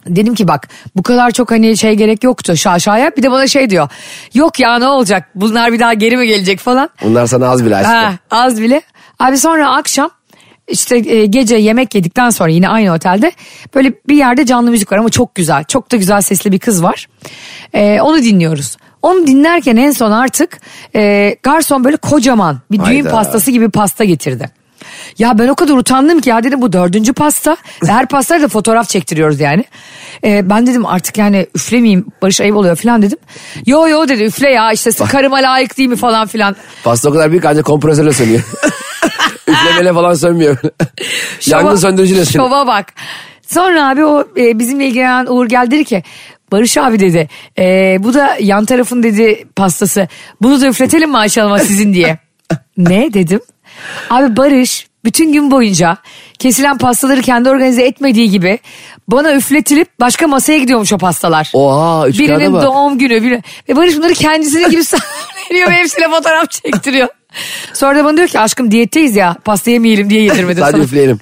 Dedim 0.06 0.34
ki 0.34 0.48
bak 0.48 0.68
bu 0.96 1.02
kadar 1.02 1.30
çok 1.30 1.50
hani 1.50 1.76
şey 1.76 1.94
gerek 1.94 2.24
yoktu 2.24 2.56
şaşaya. 2.56 3.16
Bir 3.16 3.22
de 3.22 3.30
bana 3.30 3.46
şey 3.46 3.70
diyor. 3.70 3.88
Yok 4.34 4.60
ya 4.60 4.78
ne 4.78 4.86
olacak 4.86 5.28
bunlar 5.34 5.72
bir 5.72 5.78
daha 5.78 5.94
geri 5.94 6.16
mi 6.16 6.26
gelecek 6.26 6.58
falan. 6.58 6.90
Bunlar 7.02 7.26
sana 7.26 7.48
az 7.48 7.64
bile 7.64 7.76
aşkı. 7.76 7.90
Ha, 7.90 8.12
az 8.30 8.60
bile. 8.60 8.82
Abi 9.18 9.38
sonra 9.38 9.76
akşam 9.76 10.10
işte 10.68 10.96
e, 10.96 11.26
gece 11.26 11.56
yemek 11.56 11.94
yedikten 11.94 12.30
sonra 12.30 12.50
yine 12.50 12.68
aynı 12.68 12.92
otelde 12.92 13.32
böyle 13.74 13.92
bir 14.08 14.16
yerde 14.16 14.46
canlı 14.46 14.70
müzik 14.70 14.92
var 14.92 14.96
ama 14.98 15.08
çok 15.08 15.34
güzel. 15.34 15.64
Çok 15.64 15.92
da 15.92 15.96
güzel 15.96 16.20
sesli 16.20 16.52
bir 16.52 16.58
kız 16.58 16.82
var. 16.82 17.08
E, 17.74 18.00
onu 18.00 18.22
dinliyoruz. 18.22 18.76
Onu 19.02 19.26
dinlerken 19.26 19.76
en 19.76 19.90
son 19.90 20.10
artık 20.10 20.60
e, 20.94 21.36
garson 21.42 21.84
böyle 21.84 21.96
kocaman 21.96 22.58
bir 22.70 22.78
düğün 22.78 22.84
Hayda. 22.84 23.10
pastası 23.10 23.50
gibi 23.50 23.70
pasta 23.70 24.04
getirdi. 24.04 24.50
Ya 25.18 25.38
ben 25.38 25.48
o 25.48 25.54
kadar 25.54 25.74
utandım 25.74 26.20
ki 26.20 26.30
ya 26.30 26.44
dedim 26.44 26.62
bu 26.62 26.72
dördüncü 26.72 27.12
pasta. 27.12 27.56
Her 27.86 28.06
pastayla 28.06 28.44
da 28.44 28.48
fotoğraf 28.48 28.88
çektiriyoruz 28.88 29.40
yani. 29.40 29.64
E, 30.24 30.50
ben 30.50 30.66
dedim 30.66 30.86
artık 30.86 31.18
yani 31.18 31.46
üflemeyeyim 31.54 32.06
Barış 32.22 32.40
ayıp 32.40 32.56
oluyor 32.56 32.76
falan 32.76 33.02
dedim. 33.02 33.18
Yo 33.66 33.88
yo 33.88 34.08
dedi 34.08 34.24
üfle 34.24 34.50
ya 34.50 34.72
işte 34.72 34.90
karıma 34.90 35.36
layık 35.36 35.78
değil 35.78 35.88
mi 35.88 35.96
falan 35.96 36.26
filan. 36.26 36.56
Pasta 36.84 37.08
o 37.08 37.12
kadar 37.12 37.30
büyük 37.30 37.44
ancak 37.44 37.64
kompresörle 37.64 38.12
sönüyor. 38.12 38.40
Üflemeyle 39.48 39.92
falan 39.92 40.14
sönmüyor. 40.14 40.56
Yangın 41.46 41.76
söndürücüyle 41.76 42.24
sönüyor. 42.24 42.50
Şova 42.50 42.66
bak. 42.66 42.86
Sonra 43.46 43.88
abi 43.88 44.04
o 44.04 44.28
e, 44.36 44.58
bizimle 44.58 44.86
ilgilenen 44.86 45.26
Uğur 45.26 45.46
geldi 45.46 45.70
dedi 45.70 45.84
ki 45.84 46.02
Barış 46.52 46.76
abi 46.76 46.98
dedi 47.00 47.28
e, 47.58 47.96
bu 48.00 48.14
da 48.14 48.36
yan 48.40 48.64
tarafın 48.64 49.02
dedi 49.02 49.44
pastası 49.56 50.08
bunu 50.42 50.60
da 50.60 50.66
üfletelim 50.66 51.10
mi 51.10 51.18
Ayşe 51.18 51.40
Hanım'a 51.40 51.58
sizin 51.58 51.94
diye. 51.94 52.18
ne 52.78 53.14
dedim. 53.14 53.40
Abi 54.10 54.36
Barış 54.36 54.88
bütün 55.04 55.32
gün 55.32 55.50
boyunca 55.50 55.96
kesilen 56.38 56.78
pastaları 56.78 57.22
kendi 57.22 57.48
organize 57.50 57.82
etmediği 57.82 58.30
gibi 58.30 58.58
bana 59.08 59.34
üfletilip 59.34 60.00
başka 60.00 60.26
masaya 60.26 60.58
gidiyormuş 60.58 60.92
o 60.92 60.98
pastalar. 60.98 61.50
Oha 61.54 62.08
üç 62.08 62.18
kağıda 62.18 62.38
Birinin 62.38 62.52
bak. 62.52 62.62
doğum 62.62 62.98
günü. 62.98 63.22
Biri... 63.22 63.42
Ve 63.68 63.76
Barış 63.76 63.96
bunları 63.96 64.14
kendisine 64.14 64.68
gibi 64.68 64.82
veriyor 65.50 65.70
ve 65.70 65.74
hepsine 65.74 66.08
fotoğraf 66.10 66.50
çektiriyor. 66.50 67.08
Sonra 67.74 67.98
da 67.98 68.04
bana 68.04 68.16
diyor 68.16 68.28
ki 68.28 68.40
aşkım 68.40 68.70
diyetteyiz 68.70 69.16
ya 69.16 69.36
pasta 69.44 69.70
yemeyelim 69.70 70.10
diye 70.10 70.22
yedirmedim 70.22 70.58
Sadece 70.62 70.72
sana. 70.76 70.84
üfleyelim. 70.84 71.20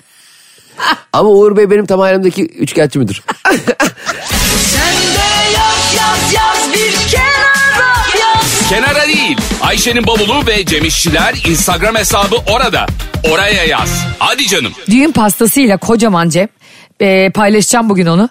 Ama 1.12 1.30
Uğur 1.30 1.56
Bey 1.56 1.70
benim 1.70 1.86
tam 1.86 2.00
hayalimdeki 2.00 2.42
üçkağıtçı 2.46 2.98
müdür. 2.98 3.22
Kenara 8.68 9.06
değil. 9.06 9.36
Ayşe'nin 9.60 10.06
bavulu 10.06 10.46
ve 10.46 10.64
Cemişçiler 10.66 11.34
Instagram 11.48 11.94
hesabı 11.96 12.36
orada. 12.54 12.86
Oraya 13.32 13.64
yaz. 13.64 14.04
Hadi 14.18 14.46
canım. 14.46 14.72
Düğün 14.90 15.12
pastasıyla 15.12 15.76
kocaman 15.76 16.28
Cem 16.28 16.48
e, 17.00 17.30
paylaşacağım 17.30 17.88
bugün 17.88 18.06
onu. 18.06 18.28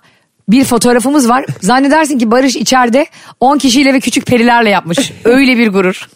Bir 0.49 0.65
fotoğrafımız 0.65 1.29
var. 1.29 1.45
Zannedersin 1.61 2.17
ki 2.19 2.31
Barış 2.31 2.55
içeride 2.55 3.05
10 3.39 3.57
kişiyle 3.57 3.93
ve 3.93 3.99
küçük 3.99 4.25
perilerle 4.25 4.69
yapmış. 4.69 5.11
Öyle 5.25 5.57
bir 5.57 5.67
gurur. 5.67 6.09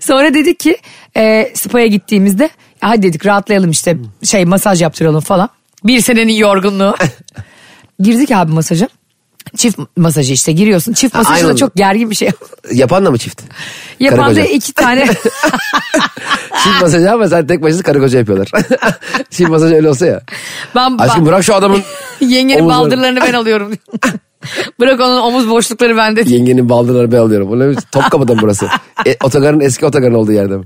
Sonra 0.00 0.34
dedik 0.34 0.60
ki 0.60 0.76
e, 1.16 1.52
spa'ya 1.54 1.86
gittiğimizde 1.86 2.42
"Ya 2.42 2.50
hadi 2.88 3.02
dedik 3.02 3.26
rahatlayalım 3.26 3.70
işte 3.70 3.96
şey 4.24 4.44
masaj 4.44 4.82
yaptıralım 4.82 5.20
falan. 5.20 5.48
Bir 5.84 6.00
senenin 6.00 6.32
yorgunluğu. 6.32 6.96
Girdik 8.00 8.30
abi 8.30 8.52
masaja. 8.52 8.88
Çift 9.56 9.78
masajı 9.96 10.32
işte 10.32 10.52
giriyorsun. 10.52 10.92
Çift 10.92 11.14
masajı 11.14 11.42
da 11.42 11.46
aynen. 11.46 11.56
çok 11.56 11.74
gergin 11.74 12.10
bir 12.10 12.14
şey. 12.14 12.30
Yapan 12.72 13.06
da 13.06 13.10
mı 13.10 13.18
çift? 13.18 13.42
Yapan 14.00 14.24
da 14.24 14.28
koca. 14.28 14.44
iki 14.44 14.72
tane 14.72 15.06
Çift 16.64 16.82
masajı 16.82 17.12
ama 17.12 17.28
sen 17.28 17.46
tek 17.46 17.62
başına 17.62 17.82
karı 17.82 18.00
koca 18.00 18.18
yapıyorlar. 18.18 18.48
çift 19.30 19.50
masaj 19.50 19.72
öyle 19.72 19.88
olsa 19.88 20.06
ya. 20.06 20.20
ben, 20.74 20.96
Aşkım 20.98 21.26
bırak 21.26 21.44
şu 21.44 21.54
adamın 21.54 21.82
yengenin 22.20 22.60
omuzlarını. 22.60 22.84
baldırlarını 22.84 23.20
ben 23.20 23.32
alıyorum. 23.32 23.72
Bırak 24.80 25.00
onun 25.00 25.20
omuz 25.20 25.50
boşlukları 25.50 25.96
bende. 25.96 26.22
Yengenin 26.26 26.68
baldırları 26.68 27.12
ben 27.12 27.18
alıyorum. 27.18 27.50
Bu 27.50 27.58
ne 27.58 27.66
mı 27.66 28.38
burası? 28.42 28.68
E, 29.06 29.16
otogarın 29.24 29.60
eski 29.60 29.86
otogarın 29.86 30.14
olduğu 30.14 30.32
yerde 30.32 30.56
mi? 30.56 30.64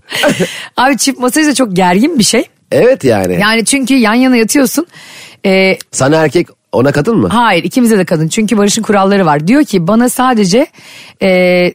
Abi 0.77 0.99
çift 0.99 1.18
masaj 1.18 1.47
da 1.47 1.55
çok 1.55 1.77
gergin 1.77 2.18
bir 2.18 2.25
şey. 2.25 2.44
Evet 2.73 3.05
yani. 3.05 3.38
Yani 3.40 3.64
çünkü 3.64 3.94
yan 3.94 4.14
yana 4.14 4.37
yatıyorsun. 4.37 4.87
Ee, 5.47 5.79
Sana 5.90 6.16
erkek 6.16 6.49
ona 6.75 6.93
kadın 6.93 7.17
mı? 7.17 7.29
hayır 7.29 7.65
ikimize 7.65 7.99
de 7.99 8.05
kadın. 8.05 8.29
Çünkü 8.29 8.59
Barış'ın 8.59 8.83
kuralları 8.83 9.27
var. 9.27 9.47
Diyor 9.47 9.65
ki 9.65 9.87
bana 9.87 10.09
sadece 10.09 10.67
e, 11.23 11.73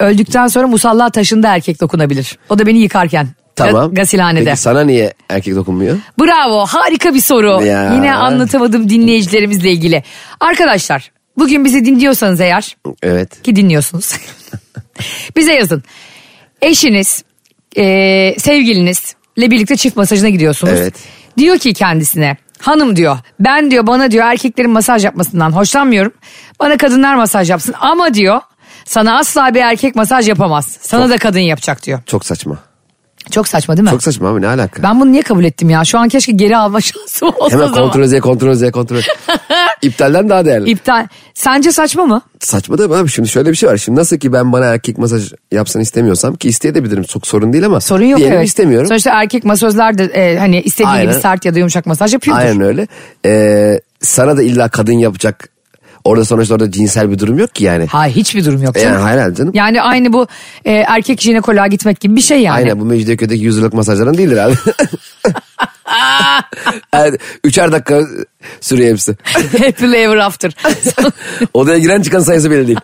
öldükten 0.00 0.46
sonra 0.46 0.66
musalla 0.66 1.10
taşında 1.10 1.54
erkek 1.54 1.80
dokunabilir. 1.80 2.38
O 2.48 2.58
da 2.58 2.66
beni 2.66 2.78
yıkarken. 2.78 3.28
Tamam. 3.56 3.90
Ga- 3.90 3.94
Gasilhanede. 3.94 4.44
Peki 4.44 4.60
sana 4.60 4.80
niye 4.84 5.14
erkek 5.28 5.54
dokunmuyor? 5.56 5.96
Bravo 6.20 6.66
harika 6.66 7.14
bir 7.14 7.20
soru. 7.20 7.62
Ya. 7.64 7.94
Yine 7.94 8.14
anlatamadım 8.14 8.88
dinleyicilerimizle 8.88 9.70
ilgili. 9.72 10.02
Arkadaşlar 10.40 11.10
bugün 11.38 11.64
bizi 11.64 11.84
dinliyorsanız 11.84 12.40
eğer 12.40 12.76
Evet. 13.02 13.42
ki 13.42 13.56
dinliyorsunuz. 13.56 14.12
Bize 15.36 15.52
yazın. 15.54 15.82
Eşiniz, 16.62 17.24
e, 17.76 17.84
sevgilinizle 18.38 19.50
birlikte 19.50 19.76
çift 19.76 19.96
masajına 19.96 20.28
gidiyorsunuz. 20.28 20.74
Evet. 20.76 20.94
Diyor 21.38 21.58
ki 21.58 21.72
kendisine 21.74 22.36
hanım 22.62 22.96
diyor 22.96 23.18
ben 23.40 23.70
diyor 23.70 23.86
bana 23.86 24.10
diyor 24.10 24.24
erkeklerin 24.24 24.70
masaj 24.70 25.04
yapmasından 25.04 25.52
hoşlanmıyorum. 25.52 26.12
Bana 26.60 26.76
kadınlar 26.76 27.14
masaj 27.14 27.50
yapsın 27.50 27.74
ama 27.80 28.14
diyor 28.14 28.40
sana 28.84 29.18
asla 29.18 29.54
bir 29.54 29.60
erkek 29.60 29.94
masaj 29.94 30.28
yapamaz. 30.28 30.78
Sana 30.80 31.10
da 31.10 31.18
kadın 31.18 31.38
yapacak 31.38 31.82
diyor. 31.82 32.00
Çok 32.06 32.24
saçma. 32.26 32.71
Çok 33.30 33.48
saçma 33.48 33.76
değil 33.76 33.84
mi? 33.84 33.90
Çok 33.90 34.02
saçma 34.02 34.28
abi 34.28 34.42
ne 34.42 34.48
alaka? 34.48 34.82
Ben 34.82 35.00
bunu 35.00 35.12
niye 35.12 35.22
kabul 35.22 35.44
ettim 35.44 35.70
ya? 35.70 35.84
Şu 35.84 35.98
an 35.98 36.08
keşke 36.08 36.32
geri 36.32 36.56
alma 36.56 36.80
şansım 36.80 37.28
olsa 37.38 37.56
Hemen 37.56 37.72
kontrol 37.72 38.06
Z 38.06 38.20
kontrol 38.20 38.54
Z 38.54 38.70
kontrol. 38.70 39.00
İptalden 39.82 40.28
daha 40.28 40.44
değerli. 40.44 40.70
İptal. 40.70 41.06
Sence 41.34 41.72
saçma 41.72 42.04
mı? 42.04 42.22
Saçma 42.40 42.76
mi 42.76 42.94
abi? 42.94 43.08
Şimdi 43.08 43.28
şöyle 43.28 43.50
bir 43.50 43.54
şey 43.54 43.68
var. 43.68 43.76
Şimdi 43.76 44.00
nasıl 44.00 44.16
ki 44.16 44.32
ben 44.32 44.52
bana 44.52 44.66
erkek 44.66 44.98
masaj 44.98 45.32
yapsın 45.52 45.80
istemiyorsam 45.80 46.34
ki 46.34 46.48
isteyebilirim. 46.48 47.02
Çok 47.02 47.26
sorun 47.26 47.52
değil 47.52 47.66
ama. 47.66 47.80
Sorun 47.80 48.04
yok 48.04 48.20
evet. 48.20 48.46
istemiyorum. 48.46 48.88
Sonuçta 48.88 49.10
erkek 49.10 49.44
masözler 49.44 49.98
de 49.98 50.04
e, 50.04 50.38
hani 50.38 50.60
istediği 50.60 50.92
gibi 50.92 51.08
Aynen. 51.08 51.20
sert 51.20 51.44
ya 51.44 51.54
da 51.54 51.58
yumuşak 51.58 51.86
masaj 51.86 52.12
yapıyordur. 52.12 52.42
Aynen 52.42 52.60
öyle. 52.60 52.86
Ee, 53.26 53.80
sana 54.00 54.36
da 54.36 54.42
illa 54.42 54.68
kadın 54.68 54.92
yapacak. 54.92 55.51
Orada 56.04 56.24
sonuçta 56.24 56.54
orada 56.54 56.70
cinsel 56.70 57.10
bir 57.10 57.18
durum 57.18 57.38
yok 57.38 57.54
ki 57.54 57.64
yani. 57.64 57.86
Hayır 57.86 58.14
hiçbir 58.14 58.44
durum 58.44 58.62
yok. 58.62 58.76
Yani 58.76 58.96
hayır 58.96 59.34
canım. 59.34 59.52
Yani 59.54 59.82
aynı 59.82 60.12
bu 60.12 60.26
e, 60.64 60.72
erkek 60.72 61.20
jinekoloğa 61.20 61.66
gitmek 61.66 62.00
gibi 62.00 62.16
bir 62.16 62.20
şey 62.20 62.40
yani. 62.40 62.56
Aynen 62.56 62.80
bu 62.80 62.84
Mecidiyeköy'deki 62.84 63.44
100 63.44 63.58
liralık 63.58 63.74
masajların 63.74 64.18
değildir 64.18 64.36
abi. 64.36 64.54
yani 66.94 67.18
üçer 67.44 67.72
dakika 67.72 68.00
sürüyor 68.60 68.90
hepsi. 68.90 69.16
Happily 69.58 70.02
ever 70.02 70.16
after. 70.16 70.52
Odaya 71.54 71.78
giren 71.78 72.02
çıkan 72.02 72.20
sayısı 72.20 72.50
belli 72.50 72.66
değil. 72.66 72.78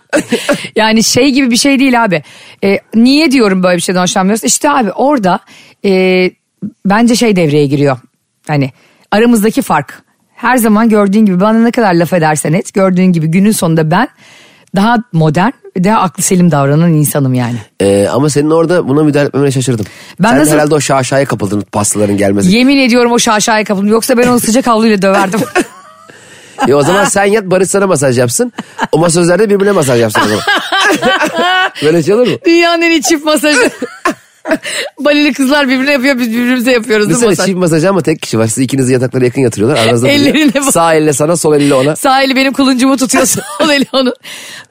yani 0.76 1.04
şey 1.04 1.30
gibi 1.30 1.50
bir 1.50 1.56
şey 1.56 1.78
değil 1.78 2.04
abi. 2.04 2.22
E, 2.64 2.78
niye 2.94 3.32
diyorum 3.32 3.62
böyle 3.62 3.76
bir 3.76 3.82
şeyden 3.82 4.00
hoşlanmıyoruz? 4.00 4.44
İşte 4.44 4.70
abi 4.70 4.92
orada 4.92 5.40
e, 5.84 6.30
bence 6.86 7.16
şey 7.16 7.36
devreye 7.36 7.66
giriyor. 7.66 7.98
Hani 8.46 8.72
aramızdaki 9.10 9.62
fark. 9.62 10.02
Her 10.38 10.56
zaman 10.56 10.88
gördüğün 10.88 11.26
gibi 11.26 11.40
bana 11.40 11.58
ne 11.58 11.70
kadar 11.70 11.94
laf 11.94 12.12
edersen 12.12 12.52
et. 12.52 12.74
Gördüğün 12.74 13.04
gibi 13.04 13.26
günün 13.26 13.52
sonunda 13.52 13.90
ben 13.90 14.08
daha 14.76 14.96
modern 15.12 15.50
ve 15.76 15.84
daha 15.84 16.00
aklı 16.00 16.22
selim 16.22 16.50
davranan 16.50 16.92
insanım 16.92 17.34
yani. 17.34 17.56
Ee, 17.80 18.08
ama 18.12 18.30
senin 18.30 18.50
orada 18.50 18.88
buna 18.88 19.02
müdahale 19.02 19.28
etmemene 19.28 19.50
şaşırdım. 19.50 19.86
Ben 20.20 20.28
Sen 20.30 20.38
nasıl- 20.38 20.52
herhalde 20.52 20.74
o 20.74 20.80
şaşaya 20.80 21.24
kapıldın 21.24 21.60
pastaların 21.60 22.16
gelmesi. 22.16 22.56
Yemin 22.56 22.76
ediyorum 22.76 23.12
o 23.12 23.18
şaşaya 23.18 23.64
kapıldım. 23.64 23.88
Yoksa 23.88 24.18
ben 24.18 24.26
onu 24.26 24.40
sıcak 24.40 24.66
havluyla 24.66 25.02
döverdim. 25.02 25.40
E 26.68 26.74
o 26.74 26.82
zaman 26.82 27.04
sen 27.04 27.24
yat 27.24 27.44
Barış 27.44 27.70
sana 27.70 27.86
masaj 27.86 28.18
yapsın. 28.18 28.52
O 28.92 28.98
masözler 28.98 29.38
de 29.38 29.50
birbirine 29.50 29.72
masaj 29.72 30.00
yapsın 30.00 30.20
o 30.20 30.28
zaman. 30.28 30.42
Böyle 31.84 32.02
şey 32.02 32.14
olur 32.14 32.26
mu? 32.26 32.36
Dünyanın 32.46 32.82
en 32.82 32.90
iyi 32.90 33.02
çift 33.02 33.24
masajı. 33.24 33.58
Balili 34.98 35.32
kızlar 35.32 35.68
birbirine 35.68 35.92
yapıyor 35.92 36.18
biz 36.18 36.30
birbirimize 36.30 36.72
yapıyoruz 36.72 37.08
değil 37.08 37.16
mi 37.16 37.22
Düşünsene 37.22 37.30
masaj? 37.30 37.46
çift 37.46 37.58
masajı 37.58 37.90
ama 37.90 38.00
tek 38.00 38.22
kişi 38.22 38.38
var. 38.38 38.46
Siz 38.46 38.58
ikiniz 38.58 38.90
yataklara 38.90 39.24
yakın 39.24 39.40
yatırıyorlar. 39.40 39.78
Aranızda 39.84 40.08
Ellerine 40.08 40.54
bak. 40.54 40.72
Sağ 40.72 40.94
elle 40.94 41.12
sana 41.12 41.36
sol 41.36 41.54
elle 41.54 41.74
ona. 41.74 41.96
Sağ 41.96 42.22
eli 42.22 42.36
benim 42.36 42.52
kuluncumu 42.52 42.96
tutuyor 42.96 43.26
sol 43.58 43.70
eli 43.70 43.86
onun. 43.92 44.14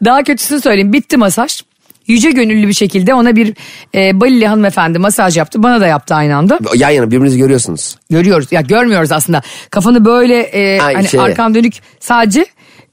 Daha 0.06 0.24
kötüsünü 0.24 0.62
söyleyeyim 0.62 0.94
bitti 0.94 1.18
masaj. 1.18 1.62
Yüce 2.08 2.32
gönüllü 2.32 2.68
bir 2.68 2.74
şekilde 2.74 3.14
ona 3.14 3.36
bir 3.36 3.54
e, 3.96 4.20
Balili 4.22 4.48
hanımefendi 4.48 5.00
masaj 5.00 5.38
yaptı. 5.38 5.64
Bana 5.64 5.82
da 5.82 5.88
yaptı 5.88 6.16
aynı 6.16 6.36
anda. 6.38 6.60
Yan 6.76 6.90
yana 6.90 7.08
birbirinizi 7.08 7.38
görüyorsunuz. 7.38 7.96
Görüyoruz. 8.10 8.52
Ya 8.52 8.62
görmüyoruz 8.62 9.12
aslında. 9.12 9.42
Kafanı 9.70 10.06
böyle 10.06 10.40
e, 10.42 10.82
Ay, 10.82 10.94
hani 10.94 11.08
şeye. 11.08 11.22
arkan 11.22 11.56
dönük 11.56 11.74
sadece 12.00 12.46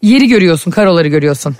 yeri 0.02 0.28
görüyorsun. 0.28 0.70
Karoları 0.70 1.08
görüyorsun. 1.08 1.56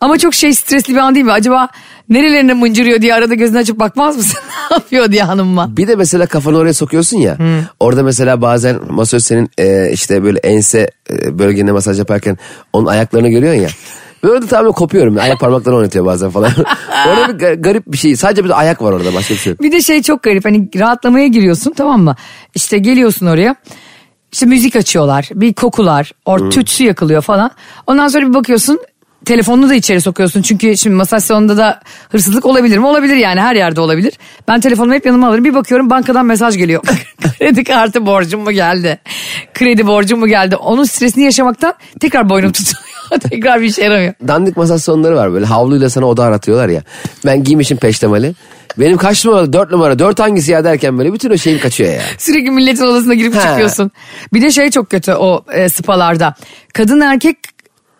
Ama 0.00 0.18
çok 0.18 0.34
şey 0.34 0.54
stresli 0.54 0.94
bir 0.94 0.98
an 0.98 1.14
değil 1.14 1.26
mi? 1.26 1.32
Acaba 1.32 1.68
nerelerine 2.08 2.54
mıncırıyor 2.54 3.00
diye 3.02 3.14
arada 3.14 3.34
gözünü 3.34 3.58
açıp 3.58 3.78
bakmaz 3.78 4.16
mısın? 4.16 4.38
ne 4.70 4.74
yapıyor 4.76 5.12
diye 5.12 5.22
hanımma. 5.22 5.76
Bir 5.76 5.88
de 5.88 5.96
mesela 5.96 6.26
kafanı 6.26 6.56
oraya 6.56 6.74
sokuyorsun 6.74 7.18
ya. 7.18 7.38
Orada 7.80 8.02
mesela 8.02 8.40
bazen 8.42 8.76
masöz 8.90 9.24
senin 9.24 9.50
e, 9.58 9.90
işte 9.92 10.24
böyle 10.24 10.38
ense 10.38 10.90
e, 11.10 11.38
bölgene 11.38 11.72
masaj 11.72 11.98
yaparken 11.98 12.38
onun 12.72 12.86
ayaklarını 12.86 13.28
görüyorsun 13.28 13.60
ya. 13.62 13.68
Böyle 14.22 14.42
de 14.42 14.46
tamamen 14.46 14.72
kopuyorum. 14.72 15.18
Ayak 15.18 15.40
parmaklarını 15.40 15.78
oynatıyor 15.78 16.04
bazen 16.06 16.30
falan. 16.30 16.50
orada 17.08 17.28
bir 17.38 17.44
ga- 17.44 17.62
garip 17.62 17.86
bir 17.92 17.96
şey. 17.96 18.16
Sadece 18.16 18.44
bir 18.44 18.60
ayak 18.60 18.82
var 18.82 18.92
orada 18.92 19.14
başka 19.14 19.34
bir 19.34 19.38
şey. 19.38 19.58
Bir 19.58 19.72
de 19.72 19.80
şey 19.82 20.02
çok 20.02 20.22
garip 20.22 20.44
hani 20.44 20.68
rahatlamaya 20.78 21.26
giriyorsun 21.26 21.72
tamam 21.76 22.02
mı? 22.02 22.16
İşte 22.54 22.78
geliyorsun 22.78 23.26
oraya. 23.26 23.56
işte 24.32 24.46
müzik 24.46 24.76
açıyorlar. 24.76 25.28
Bir 25.34 25.52
kokular. 25.54 26.12
Or 26.24 26.50
tütsü 26.50 26.84
yakılıyor 26.84 27.22
falan. 27.22 27.50
Ondan 27.86 28.08
sonra 28.08 28.28
bir 28.28 28.34
bakıyorsun 28.34 28.78
telefonunu 29.24 29.68
da 29.68 29.74
içeri 29.74 30.00
sokuyorsun. 30.00 30.42
Çünkü 30.42 30.76
şimdi 30.76 30.96
masaj 30.96 31.22
salonunda 31.24 31.56
da 31.56 31.80
hırsızlık 32.10 32.46
olabilir 32.46 32.78
mi? 32.78 32.86
Olabilir 32.86 33.16
yani 33.16 33.40
her 33.40 33.54
yerde 33.54 33.80
olabilir. 33.80 34.12
Ben 34.48 34.60
telefonumu 34.60 34.94
hep 34.94 35.06
yanıma 35.06 35.28
alırım. 35.28 35.44
Bir 35.44 35.54
bakıyorum 35.54 35.90
bankadan 35.90 36.26
mesaj 36.26 36.56
geliyor. 36.56 36.82
Kredi 37.38 37.64
kartı 37.64 38.06
borcum 38.06 38.40
mu 38.40 38.52
geldi? 38.52 38.98
Kredi 39.54 39.86
borcum 39.86 40.18
mu 40.20 40.26
geldi? 40.26 40.56
Onun 40.56 40.84
stresini 40.84 41.24
yaşamaktan 41.24 41.74
tekrar 42.00 42.28
boynum 42.28 42.52
tutuluyor. 42.52 43.20
tekrar 43.30 43.60
bir 43.60 43.66
işe 43.66 43.84
yaramıyor. 43.84 44.14
Dandik 44.28 44.56
masaj 44.56 44.82
salonları 44.82 45.16
var 45.16 45.32
böyle 45.32 45.46
havluyla 45.46 45.90
sana 45.90 46.06
oda 46.06 46.24
aratıyorlar 46.24 46.68
ya. 46.68 46.82
Ben 47.26 47.44
giymişim 47.44 47.76
peştemali. 47.76 48.34
Benim 48.78 48.96
kaç 48.96 49.24
numara? 49.24 49.52
Dört 49.52 49.70
numara. 49.70 49.98
Dört 49.98 50.20
hangisi 50.20 50.52
ya 50.52 50.64
derken 50.64 50.98
böyle 50.98 51.12
bütün 51.12 51.30
o 51.30 51.36
şeyim 51.36 51.60
kaçıyor 51.60 51.92
ya. 51.92 52.00
Sürekli 52.18 52.50
milletin 52.50 52.84
odasına 52.84 53.14
girip 53.14 53.34
Ha. 53.36 53.40
çıkıyorsun. 53.40 53.90
Bir 54.32 54.42
de 54.42 54.50
şey 54.50 54.70
çok 54.70 54.90
kötü 54.90 55.12
o 55.12 55.44
e, 55.52 55.68
spalarda. 55.68 56.34
Kadın 56.72 57.00
erkek 57.00 57.36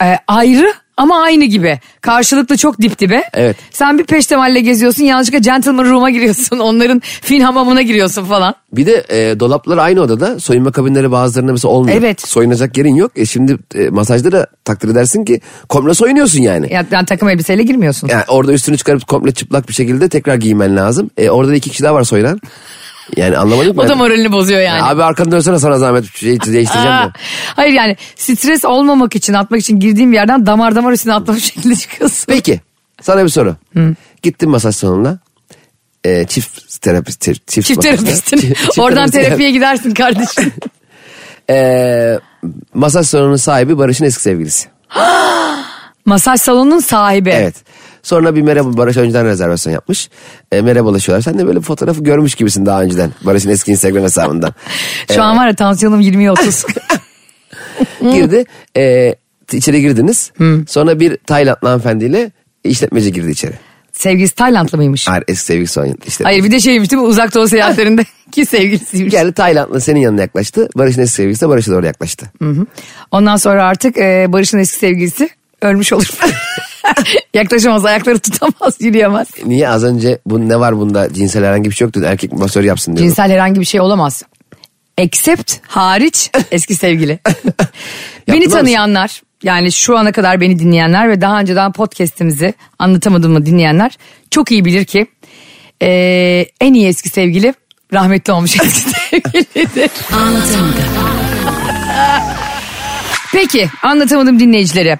e, 0.02 0.18
ayrı 0.28 0.72
ama 0.96 1.22
aynı 1.22 1.44
gibi. 1.44 1.80
Karşılıklı 2.00 2.56
çok 2.56 2.80
dip 2.80 2.98
dibe. 2.98 3.22
Evet. 3.34 3.56
Sen 3.70 3.98
bir 3.98 4.04
peştemalle 4.04 4.60
geziyorsun 4.60 5.04
yanlışlıkla 5.04 5.38
gentleman 5.38 5.84
room'a 5.84 6.10
giriyorsun. 6.10 6.58
Onların 6.64 7.02
fin 7.04 7.40
hamamına 7.40 7.82
giriyorsun 7.82 8.24
falan. 8.24 8.54
Bir 8.72 8.86
de 8.86 9.04
e, 9.08 9.40
dolaplar 9.40 9.78
aynı 9.78 10.00
odada. 10.00 10.40
Soyunma 10.40 10.72
kabinleri 10.72 11.12
bazılarında 11.12 11.52
mesela 11.52 11.72
olmuyor. 11.72 11.96
Evet. 11.98 12.28
Soyunacak 12.28 12.78
yerin 12.78 12.94
yok. 12.94 13.12
E 13.16 13.26
şimdi 13.26 13.58
e, 13.74 13.88
masajda 13.88 14.32
da 14.32 14.46
takdir 14.64 14.88
edersin 14.88 15.24
ki 15.24 15.40
komple 15.68 15.94
soyunuyorsun 15.94 16.42
yani. 16.42 16.72
Ya, 16.72 16.86
yani 16.90 17.06
takım 17.06 17.28
elbiseyle 17.28 17.62
girmiyorsun. 17.62 18.08
Yani 18.08 18.24
orada 18.28 18.52
üstünü 18.52 18.76
çıkarıp 18.76 19.06
komple 19.06 19.32
çıplak 19.32 19.68
bir 19.68 19.74
şekilde 19.74 20.08
tekrar 20.08 20.34
giymen 20.34 20.76
lazım. 20.76 21.10
E, 21.16 21.30
orada 21.30 21.50
da 21.50 21.56
iki 21.56 21.70
kişi 21.70 21.82
daha 21.82 21.94
var 21.94 22.04
soyunan. 22.04 22.40
Yani 23.16 23.38
anlamadım 23.38 23.78
O 23.78 23.88
da 23.88 23.96
moralini 23.96 24.32
bozuyor 24.32 24.60
yani. 24.60 24.82
Abi 24.82 25.02
arkanı 25.02 25.32
dönsene 25.32 25.58
sana 25.58 25.78
zahmet 25.78 26.16
şey 26.16 26.40
değiştireceğim 26.40 26.96
de. 26.96 27.12
hayır 27.56 27.72
yani 27.72 27.96
stres 28.16 28.64
olmamak 28.64 29.16
için 29.16 29.32
atmak 29.34 29.60
için 29.60 29.80
girdiğim 29.80 30.12
yerden 30.12 30.46
damar 30.46 30.74
damar 30.76 30.92
üstüne 30.92 31.14
atlamış 31.14 31.44
şekilde 31.54 31.76
çıkıyorsun. 31.76 32.24
Peki 32.28 32.60
sana 33.02 33.24
bir 33.24 33.28
soru. 33.28 33.56
Gittin 34.22 34.50
masaj 34.50 34.76
salonuna. 34.76 35.18
E, 36.04 36.26
çift 36.26 36.80
terapist. 36.82 37.20
Çift, 37.22 37.50
Çift 37.50 37.82
terapistin. 37.82 38.36
Çift- 38.38 38.54
çift 38.54 38.78
Oradan 38.78 39.10
terapist 39.10 39.12
terapiye 39.28 39.50
gidersin 39.50 39.94
kardeşim. 39.94 40.52
E, 41.50 42.18
masaj 42.74 43.06
salonunun 43.06 43.36
sahibi 43.36 43.78
Barış'ın 43.78 44.04
eski 44.04 44.22
sevgilisi. 44.22 44.68
Masaj 46.04 46.40
salonunun 46.40 46.80
sahibi. 46.80 47.30
Evet. 47.30 47.54
Sonra 48.04 48.34
bir 48.34 48.42
merhaba 48.42 48.76
Barış 48.76 48.96
önceden 48.96 49.26
rezervasyon 49.26 49.72
yapmış. 49.72 50.10
E, 50.52 50.60
merhabalaşıyorlar. 50.60 51.22
Sen 51.22 51.38
de 51.38 51.46
böyle 51.46 51.58
bir 51.58 51.64
fotoğrafı 51.64 52.02
görmüş 52.02 52.34
gibisin 52.34 52.66
daha 52.66 52.82
önceden. 52.82 53.10
Barış'ın 53.22 53.50
eski 53.50 53.70
Instagram 53.70 54.02
hesabından. 54.02 54.54
Şu 55.14 55.22
an 55.22 55.36
var 55.38 55.46
ya 55.46 55.54
tansiyonum 55.54 56.00
20'ye 56.00 56.30
30. 56.30 56.64
Girdi. 58.00 58.44
E, 58.76 59.14
içeri 59.52 59.80
girdiniz. 59.80 60.32
Sonra 60.68 61.00
bir 61.00 61.16
Taylandlı 61.16 61.68
hanımefendiyle 61.68 62.30
işletmeci 62.64 63.12
girdi 63.12 63.30
içeri. 63.30 63.54
Sevgilisi 63.92 64.34
Taylandlı 64.34 64.78
mıymış? 64.78 65.08
Hayır 65.08 65.24
eski 65.28 65.44
sevgilisi 65.44 65.80
o 65.80 65.84
işte. 66.06 66.24
Hayır 66.24 66.44
bir 66.44 66.50
de 66.50 66.60
şeymiş 66.60 66.90
değil 66.90 67.02
mi 67.02 67.08
uzak 67.08 67.34
doğu 67.34 67.48
seyahatlerinde 67.48 68.04
ki 68.32 68.46
sevgilisiymiş. 68.46 69.12
Geldi 69.12 69.32
Taylandlı 69.32 69.80
senin 69.80 70.00
yanına 70.00 70.20
yaklaştı. 70.20 70.68
Barış'ın 70.76 71.02
eski 71.02 71.14
sevgilisi 71.14 71.40
de 71.40 71.48
Barış'a 71.48 71.72
doğru 71.72 71.86
yaklaştı. 71.86 72.26
Ondan 73.10 73.36
sonra 73.36 73.64
artık 73.64 73.98
e, 73.98 74.26
Barış'ın 74.28 74.58
eski 74.58 74.78
sevgilisi 74.78 75.28
ölmüş 75.62 75.92
olur. 75.92 76.10
Yaklaşamaz 77.34 77.84
ayakları 77.84 78.18
tutamaz 78.18 78.76
yürüyemez. 78.80 79.28
Niye 79.44 79.68
az 79.68 79.84
önce 79.84 80.18
bu 80.26 80.48
ne 80.48 80.60
var 80.60 80.78
bunda 80.78 81.12
cinsel 81.12 81.44
herhangi 81.44 81.70
bir 81.70 81.74
şey 81.74 81.84
yoktu. 81.84 82.02
Erkek 82.06 82.32
masör 82.32 82.64
yapsın 82.64 82.96
diyor. 82.96 83.08
Cinsel 83.08 83.30
herhangi 83.30 83.60
bir 83.60 83.64
şey 83.64 83.80
olamaz. 83.80 84.22
Except 84.98 85.56
hariç 85.66 86.30
eski 86.50 86.74
sevgili. 86.74 87.18
beni 88.28 88.48
tanıyanlar 88.48 89.22
yani 89.42 89.72
şu 89.72 89.98
ana 89.98 90.12
kadar 90.12 90.40
beni 90.40 90.58
dinleyenler 90.58 91.10
ve 91.10 91.20
daha 91.20 91.40
önceden 91.40 91.72
podcast'imizi 91.72 92.54
anlatamadığımı 92.78 93.46
dinleyenler 93.46 93.98
çok 94.30 94.52
iyi 94.52 94.64
bilir 94.64 94.84
ki 94.84 95.06
e, 95.82 96.46
en 96.60 96.74
iyi 96.74 96.86
eski 96.86 97.08
sevgili 97.08 97.54
rahmetli 97.92 98.32
olmuş 98.32 98.60
eski 98.60 98.90
sevgilidir. 98.90 99.90
Peki 103.32 103.68
anlatamadım 103.82 104.40
dinleyicilere. 104.40 104.98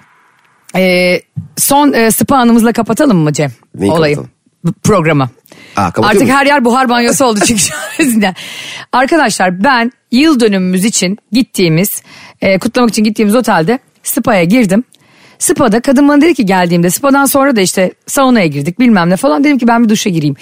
E, 0.77 1.21
son 1.57 1.93
e, 1.93 2.11
spa 2.11 2.37
anımızla 2.37 2.73
kapatalım 2.73 3.19
mı 3.19 3.33
Cem? 3.33 3.51
Neyi 3.75 3.93
Olayı. 3.93 4.15
kapatalım? 4.15 4.35
Programı. 4.83 5.31
Aa, 5.77 5.83
Artık 5.83 5.99
muyuz? 6.23 6.29
her 6.35 6.47
yer 6.47 6.65
buhar 6.65 6.89
banyosu 6.89 7.25
oldu 7.25 7.41
çünkü 7.47 7.63
yüzünden. 7.99 8.35
Arkadaşlar 8.93 9.65
ben 9.65 9.93
yıl 10.13 10.41
dönümümüz 10.41 10.85
için 10.85 11.19
gittiğimiz, 11.33 12.03
e, 12.41 12.59
kutlamak 12.59 12.91
için 12.91 13.05
gittiğimiz 13.05 13.35
otelde 13.35 13.79
spa'ya 14.03 14.45
girdim. 14.45 14.85
Spa'da 15.39 15.81
kadın 15.81 16.09
bana 16.09 16.21
dedi 16.21 16.35
ki 16.35 16.47
geldiğimde 16.47 16.91
spa'dan 16.91 17.25
sonra 17.25 17.57
da 17.57 17.61
işte 17.61 17.93
saunaya 18.07 18.47
girdik 18.47 18.79
bilmem 18.81 19.11
ne 19.11 19.17
falan. 19.17 19.45
Dedim 19.45 19.59
ki 19.59 19.69
ben 19.69 19.85
bir 19.85 19.89
duşa 19.89 20.11
gireyim. 20.11 20.37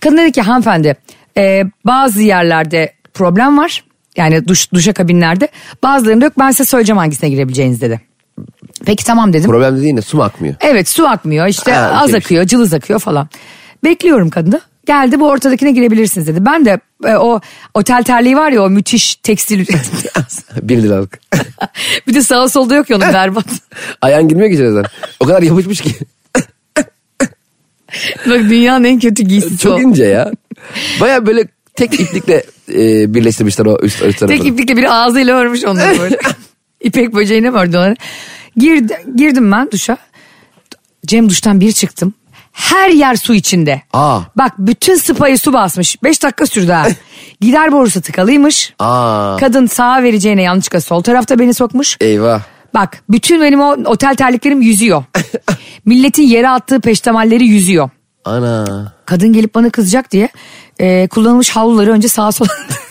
Kadın 0.00 0.16
dedi 0.16 0.32
ki 0.32 0.42
hanımefendi 0.42 0.96
e, 1.36 1.62
bazı 1.84 2.22
yerlerde 2.22 2.92
problem 3.14 3.58
var. 3.58 3.84
Yani 4.16 4.48
duş, 4.48 4.72
duşa 4.72 4.92
kabinlerde 4.92 5.48
bazılarında 5.82 6.24
yok 6.24 6.34
ben 6.38 6.50
size 6.50 6.64
söyleyeceğim 6.64 6.98
hangisine 6.98 7.30
girebileceğiniz 7.30 7.80
dedi. 7.80 8.00
Peki 8.84 9.04
tamam 9.04 9.32
dedim. 9.32 9.50
Problem 9.50 9.76
dediğin 9.76 9.96
de 9.96 10.02
su 10.02 10.22
akmıyor? 10.22 10.54
Evet 10.60 10.88
su 10.88 11.08
akmıyor 11.08 11.46
işte 11.46 11.72
Ha, 11.72 12.00
az 12.02 12.14
akıyor 12.14 12.44
cılız 12.44 12.74
akıyor 12.74 12.98
falan. 12.98 13.28
Bekliyorum 13.84 14.30
kadını. 14.30 14.60
Geldi 14.86 15.20
bu 15.20 15.28
ortadakine 15.28 15.70
girebilirsiniz 15.70 16.26
dedi. 16.26 16.44
Ben 16.46 16.64
de 16.64 16.80
e, 17.04 17.16
o 17.16 17.40
otel 17.74 18.02
terliği 18.02 18.36
var 18.36 18.52
ya 18.52 18.62
o 18.62 18.70
müthiş 18.70 19.16
tekstil. 19.16 19.66
bir 20.62 20.82
liralık. 20.82 21.20
bir 22.08 22.14
de 22.14 22.22
sağa 22.22 22.48
solda 22.48 22.74
yok 22.74 22.90
ya 22.90 22.96
onun 22.96 23.12
berbat. 23.12 23.46
Ayağın 24.00 24.28
girmiyor 24.28 24.50
ki 24.50 24.56
zaten. 24.56 24.90
O 25.20 25.26
kadar 25.26 25.42
yapışmış 25.42 25.80
ki. 25.80 25.90
Bak 28.26 28.40
dünyanın 28.40 28.84
en 28.84 28.98
kötü 28.98 29.22
giysisi 29.22 29.58
Çok 29.58 29.78
o. 29.78 29.80
ince 29.80 30.04
ya. 30.04 30.32
Baya 31.00 31.26
böyle 31.26 31.48
tek 31.74 32.00
iplikle 32.00 32.44
e, 32.68 33.14
birleştirmişler 33.14 33.66
o 33.66 33.78
üst, 33.82 34.02
üst 34.02 34.18
tarafını. 34.18 34.38
Tek 34.38 34.46
iplikle 34.46 34.76
biri 34.76 34.90
ağzıyla 34.90 35.36
örmüş 35.36 35.64
onları 35.64 35.98
böyle. 35.98 36.18
İpek 36.80 37.14
böceğine 37.14 37.50
mi 37.50 37.58
ördü? 37.58 37.94
Girdi, 38.56 39.04
girdim 39.16 39.52
ben 39.52 39.70
duşa. 39.70 39.96
Cem 41.06 41.28
duştan 41.28 41.60
bir 41.60 41.72
çıktım. 41.72 42.14
Her 42.52 42.90
yer 42.90 43.16
su 43.16 43.34
içinde. 43.34 43.82
Aa. 43.92 44.20
Bak 44.36 44.52
bütün 44.58 44.96
spayı 44.96 45.38
su 45.38 45.52
basmış. 45.52 46.02
Beş 46.02 46.22
dakika 46.22 46.46
sürdü 46.46 46.72
ha. 46.72 46.86
Gider 47.40 47.72
borusu 47.72 48.00
tıkalıymış. 48.00 48.74
Aa. 48.78 49.36
Kadın 49.36 49.66
sağa 49.66 50.02
vereceğine 50.02 50.42
yanlışlıkla 50.42 50.80
sol 50.80 51.02
tarafta 51.02 51.38
beni 51.38 51.54
sokmuş. 51.54 51.96
Eyvah. 52.00 52.40
Bak 52.74 53.02
bütün 53.08 53.42
benim 53.42 53.60
o 53.60 53.76
otel 53.84 54.14
terliklerim 54.14 54.62
yüzüyor. 54.62 55.04
Milletin 55.84 56.22
yere 56.22 56.48
attığı 56.48 56.80
peştemalleri 56.80 57.46
yüzüyor. 57.46 57.90
Ana. 58.24 58.92
Kadın 59.06 59.32
gelip 59.32 59.54
bana 59.54 59.70
kızacak 59.70 60.12
diye 60.12 60.28
e, 60.78 61.08
kullanılmış 61.08 61.50
havluları 61.50 61.92
önce 61.92 62.08
sağa 62.08 62.32
sola... 62.32 62.48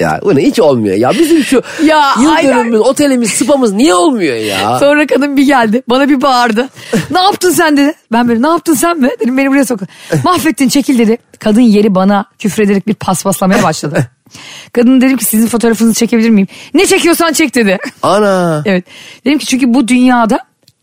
Ya 0.00 0.20
bu 0.24 0.36
ne 0.36 0.42
hiç 0.42 0.60
olmuyor 0.60 0.96
ya. 0.96 1.10
Bizim 1.10 1.44
şu 1.44 1.62
Ya, 1.84 2.14
yıl 2.22 2.30
aynen. 2.30 2.54
dönümümüz, 2.56 2.80
otelimiz, 2.80 3.30
spamız 3.30 3.72
niye 3.72 3.94
olmuyor 3.94 4.36
ya? 4.36 4.78
Sonra 4.78 5.06
kadın 5.06 5.36
bir 5.36 5.46
geldi 5.46 5.82
bana 5.88 6.08
bir 6.08 6.22
bağırdı. 6.22 6.68
ne 7.10 7.20
yaptın 7.20 7.50
sen 7.50 7.76
dedi. 7.76 7.94
Ben 8.12 8.28
böyle 8.28 8.42
ne 8.42 8.48
yaptın 8.48 8.74
sen 8.74 8.98
mi? 9.00 9.10
Dedim 9.20 9.36
beni 9.36 9.50
buraya 9.50 9.64
sokun. 9.64 9.88
Mahvettin 10.24 10.68
çekil 10.68 10.98
dedi. 10.98 11.18
Kadın 11.38 11.60
yeri 11.60 11.94
bana 11.94 12.24
küfrederek 12.38 12.86
bir 12.86 12.94
paspaslamaya 12.94 13.62
başladı. 13.62 14.06
Kadın 14.72 15.00
dedim 15.00 15.16
ki 15.16 15.24
sizin 15.24 15.46
fotoğrafınızı 15.46 15.94
çekebilir 15.94 16.30
miyim? 16.30 16.48
Ne 16.74 16.86
çekiyorsan 16.86 17.32
çek 17.32 17.54
dedi. 17.54 17.78
Ana. 18.02 18.62
Evet. 18.66 18.84
Dedim 19.24 19.38
ki 19.38 19.46
çünkü 19.46 19.74
bu 19.74 19.88
dünyada 19.88 20.38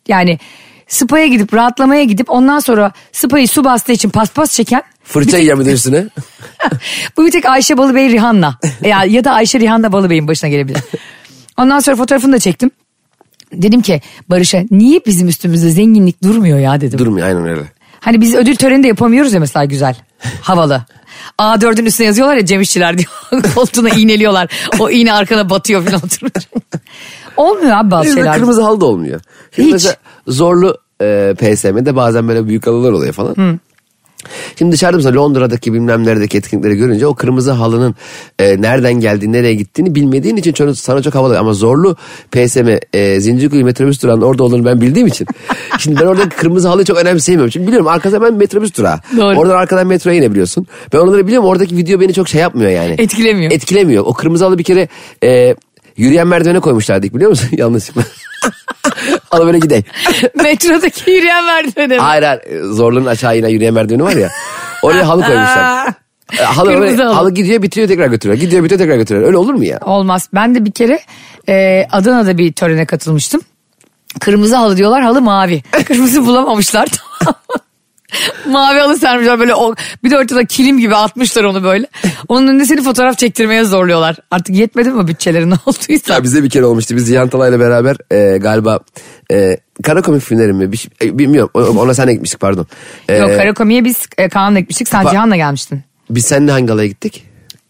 yani 0.08 0.40
spa'ya 0.90 1.28
gidip 1.28 1.54
rahatlamaya 1.54 2.04
gidip 2.04 2.30
ondan 2.30 2.60
sonra 2.60 2.92
spa'yı 3.12 3.48
su 3.48 3.64
bastığı 3.64 3.92
için 3.92 4.10
paspas 4.10 4.52
çeken 4.54 4.84
Fırça 5.04 5.38
yiyen 5.38 5.60
bir 5.60 5.66
de 5.66 5.72
üstüne. 5.72 6.06
bu 7.18 7.26
bir 7.26 7.32
tek 7.32 7.46
Ayşe 7.46 7.78
Balıbey 7.78 8.10
Rihanna 8.10 8.60
ya, 8.86 9.04
ya 9.04 9.24
da 9.24 9.32
Ayşe 9.32 9.60
Rihanna 9.60 9.92
Balıbey'in 9.92 10.28
başına 10.28 10.50
gelebilir. 10.50 10.82
Ondan 11.58 11.80
sonra 11.80 11.96
fotoğrafını 11.96 12.34
da 12.34 12.40
çektim. 12.40 12.72
Dedim 13.54 13.82
ki 13.82 14.02
Barış'a 14.30 14.64
niye 14.72 15.00
bizim 15.06 15.28
üstümüzde 15.28 15.70
zenginlik 15.70 16.24
durmuyor 16.24 16.60
ya 16.60 16.82
dedim. 16.82 17.00
Durmuyor 17.00 17.28
aynen 17.28 17.48
öyle. 17.48 17.62
Hani 18.00 18.22
biz 18.22 18.36
ödül 18.36 18.56
töreni 18.56 18.84
de 18.84 18.88
yapamıyoruz 18.88 19.34
ya 19.34 19.40
mesela 19.40 19.66
güzel. 19.66 19.96
Havalı. 20.42 20.86
A4'ün 21.40 21.86
üstüne 21.86 22.08
yazıyorlar 22.08 22.36
ya 22.36 22.46
Cem 22.46 22.62
İşçiler 22.62 22.98
diyor. 22.98 23.10
Koltuğuna 23.56 23.90
iğneliyorlar. 23.90 24.50
O 24.80 24.90
iğne 24.90 25.14
arkana 25.14 25.50
batıyor 25.50 25.86
falan 25.86 26.02
oturmuş. 26.06 26.64
Olmuyor 27.40 27.78
abi 27.78 27.92
bazı 27.92 28.14
şeyler. 28.14 28.36
kırmızı 28.36 28.62
halı 28.62 28.82
da 28.82 28.86
olmuyor. 28.86 29.22
Şimdi 29.52 29.68
Hiç. 29.68 29.74
mesela 29.74 29.96
zorlu 30.28 30.78
e, 31.02 31.36
PSM'de 31.40 31.96
bazen 31.96 32.28
böyle 32.28 32.48
büyük 32.48 32.68
halılar 32.68 32.92
oluyor 32.92 33.14
falan. 33.14 33.60
Şimdi 34.56 34.72
dışarıda 34.72 34.98
mesela 34.98 35.22
Londra'daki 35.22 35.74
bilmem 35.74 36.06
neredeki 36.06 36.38
etkinlikleri 36.38 36.76
görünce 36.76 37.08
o 37.08 37.16
kırmızı 37.16 37.52
halının 37.52 37.96
e, 38.40 38.62
nereden 38.62 38.94
geldiğini 38.94 39.32
nereye 39.32 39.54
gittiğini 39.54 39.96
bilmediğin 39.96 40.36
için 40.36 40.54
çok, 40.54 40.78
sana 40.78 41.02
çok 41.02 41.16
havalı. 41.16 41.40
Ama 41.40 41.54
zorlu 41.54 41.96
PSM 42.32 42.68
e, 42.94 43.20
Zincirkuyu 43.20 43.66
metrobüs 43.66 44.04
durağının 44.04 44.22
orada 44.22 44.44
olduğunu 44.44 44.66
ben 44.66 44.82
bildiğim 44.82 45.08
için. 45.08 45.28
şimdi 45.80 46.02
ben 46.02 46.06
oradaki 46.06 46.30
kırmızı 46.30 46.68
halıyı 46.68 46.86
çok 46.86 46.98
önemseyemiyorum. 46.98 47.52
Çünkü 47.52 47.68
biliyorum 47.68 47.88
arkada 47.88 48.22
ben 48.22 48.34
metrobüs 48.34 48.78
durağı. 48.78 49.00
Doğru. 49.18 49.40
Oradan 49.40 49.56
arkadan 49.56 49.88
metroya 49.88 50.18
inebiliyorsun. 50.18 50.68
Ben 50.94 50.98
onları 50.98 51.28
biliyorum 51.28 51.48
oradaki 51.48 51.78
video 51.78 52.00
beni 52.00 52.14
çok 52.14 52.30
şey 52.30 52.42
yapmıyor 52.42 52.72
yani. 52.72 52.96
Etkilemiyor. 52.98 53.52
Etkilemiyor. 53.52 54.04
O 54.08 54.14
kırmızı 54.14 54.46
halı 54.46 54.58
bir 54.58 54.64
kere 54.64 54.88
e, 55.24 55.56
Yürüyen 56.00 56.28
merdivene 56.28 56.60
koymuşlardı 56.60 57.06
ilk 57.08 57.16
biliyor 57.16 57.30
musun? 57.30 57.50
Yanlışlıkla. 57.58 58.02
Halı 59.30 59.46
böyle 59.46 59.60
gideyim. 59.60 59.84
Metrodaki 60.44 61.12
yürüyen 61.12 61.46
merdivene. 61.46 61.98
Hayır 61.98 62.24
hayır 62.24 62.64
zorluğun 62.64 63.06
aşağı 63.06 63.38
inen 63.38 63.50
yürüyen 63.50 63.74
merdiveni 63.74 64.04
var 64.04 64.16
ya. 64.16 64.30
Oraya 64.84 65.08
halı 65.08 65.22
koymuşlar. 65.26 65.94
E, 66.40 66.44
halı, 66.44 66.70
oraya- 66.72 67.16
halı. 67.16 67.34
gidiyor 67.34 67.62
bitiriyor 67.62 67.88
tekrar 67.88 68.08
götürüyor. 68.08 68.40
Gidiyor 68.40 68.64
bitiriyor 68.64 68.80
tekrar 68.88 68.98
götürüyor. 68.98 69.28
Öyle 69.28 69.38
olur 69.38 69.54
mu 69.54 69.64
ya? 69.66 69.80
Olmaz. 69.86 70.30
Ben 70.34 70.56
de 70.56 70.66
bir 70.66 70.72
kere 70.72 71.00
e, 71.50 71.88
Adana'da 71.92 72.38
bir 72.38 72.54
törene 72.54 72.86
katılmıştım. 72.86 73.42
Kırmızı 74.20 74.56
halı 74.56 74.78
diyorlar 74.78 75.02
halı 75.02 75.22
mavi. 75.22 75.64
Kırmızı 75.88 76.26
bulamamışlar? 76.26 76.88
Mavi 78.50 78.80
halı 78.80 78.98
sermişler 78.98 79.40
böyle 79.40 79.56
o, 79.56 79.76
bir 80.04 80.12
de 80.12 80.18
ortada 80.18 80.46
kilim 80.46 80.80
gibi 80.80 80.96
atmışlar 80.96 81.44
onu 81.44 81.64
böyle. 81.64 81.88
Onun 82.28 82.48
önünde 82.48 82.66
seni 82.66 82.84
fotoğraf 82.84 83.18
çektirmeye 83.18 83.64
zorluyorlar. 83.64 84.16
Artık 84.32 84.56
yetmedi 84.56 84.90
mi 84.90 85.08
bütçeleri 85.08 85.50
ne 85.50 85.54
olduysa. 85.66 86.14
Ya 86.14 86.24
bize 86.24 86.44
bir 86.44 86.50
kere 86.50 86.66
olmuştu. 86.66 86.96
Biz 86.96 87.08
Cihan 87.08 87.30
Talay'la 87.30 87.60
beraber 87.60 87.96
e, 88.12 88.38
galiba 88.38 88.80
e, 89.32 89.58
kara 89.84 90.02
komik 90.02 90.22
filmleri 90.24 90.54
mi? 90.54 90.72
Bir 90.72 90.78
şey- 90.78 90.92
e, 91.04 91.18
bilmiyorum. 91.20 91.78
Ona 91.78 91.94
sen 91.94 92.12
gitmiştik 92.14 92.40
pardon. 92.40 92.68
E, 93.10 93.16
Yok 93.18 93.30
Karakomi'ye 93.36 93.86
biz 93.86 94.06
e, 94.18 94.30
Kaan'la 94.30 94.60
gitmiştik. 94.60 94.88
Sen 94.88 95.02
Cihan'la 95.08 95.36
gelmiştin. 95.36 95.82
Biz 96.10 96.26
seninle 96.26 96.52
hangi 96.52 96.66
galaya 96.66 96.88
gittik? 96.88 97.29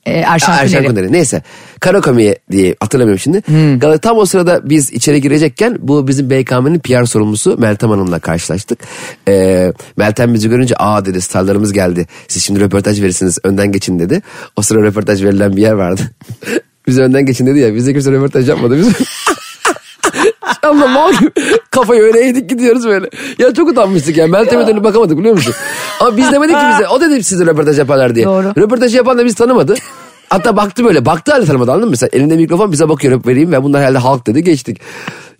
E, 0.09 0.19
Erşen, 0.19 0.51
Aa, 0.51 0.55
Erşen 0.55 0.85
Kuneri. 0.85 1.11
Neyse. 1.11 1.41
Karakomi'ye 1.79 2.39
diye 2.51 2.75
hatırlamıyorum 2.79 3.19
şimdi. 3.19 3.41
Hmm. 3.45 3.97
Tam 3.97 4.17
o 4.17 4.25
sırada 4.25 4.69
biz 4.69 4.93
içeri 4.93 5.21
girecekken 5.21 5.77
bu 5.79 6.07
bizim 6.07 6.29
BKM'nin 6.29 6.79
PR 6.79 7.05
sorumlusu 7.05 7.57
Meltem 7.57 7.89
Hanım'la 7.89 8.19
karşılaştık. 8.19 8.79
Ee, 9.27 9.73
Meltem 9.97 10.33
bizi 10.33 10.49
görünce 10.49 10.75
aa 10.75 11.05
dedi 11.05 11.21
starlarımız 11.21 11.73
geldi. 11.73 12.07
Siz 12.27 12.43
şimdi 12.43 12.59
röportaj 12.59 13.01
verirsiniz 13.01 13.37
önden 13.43 13.71
geçin 13.71 13.99
dedi. 13.99 14.21
O 14.55 14.61
sıra 14.61 14.83
röportaj 14.83 15.23
verilen 15.23 15.55
bir 15.55 15.61
yer 15.61 15.73
vardı. 15.73 16.01
biz 16.87 16.99
önden 16.99 17.25
geçin 17.25 17.47
dedi 17.47 17.59
ya 17.59 17.75
bize 17.75 17.93
kimse 17.93 18.11
röportaj 18.11 18.49
yapmadı. 18.49 18.77
Biz... 18.77 18.87
Abla 20.69 20.87
mal 20.87 21.13
gibi 21.13 21.31
kafayı 21.71 22.01
öyle 22.01 22.19
eğdik 22.27 22.49
gidiyoruz 22.49 22.85
böyle. 22.85 23.09
Ya 23.39 23.53
çok 23.53 23.69
utanmıştık 23.69 24.17
ya. 24.17 24.27
Meltem'e 24.27 24.67
dönüp 24.67 24.83
bakamadık 24.83 25.17
biliyor 25.17 25.33
musun? 25.33 25.53
Ama 25.99 26.17
biz 26.17 26.31
demedik 26.31 26.55
ki 26.59 26.65
bize. 26.73 26.87
O 26.87 27.01
dedi 27.01 27.23
size 27.23 27.45
röportaj 27.45 27.79
yaparlar 27.79 28.15
diye. 28.15 28.25
Doğru. 28.25 28.53
Röportajı 28.57 28.97
yapan 28.97 29.17
da 29.17 29.25
biz 29.25 29.35
tanımadı. 29.35 29.75
Hatta 30.29 30.57
baktı 30.57 30.83
böyle. 30.85 31.05
Baktı 31.05 31.31
halde 31.31 31.45
tanımadı 31.45 31.71
anladın 31.71 31.85
mı? 31.87 31.91
Mesela 31.91 32.09
elinde 32.13 32.35
mikrofon 32.35 32.71
bize 32.71 32.89
bakıyor 32.89 33.17
hep 33.17 33.27
vereyim 33.27 33.51
ve 33.51 33.63
bunlar 33.63 33.81
herhalde 33.81 33.97
halk 33.97 34.27
dedi 34.27 34.43
geçtik. 34.43 34.79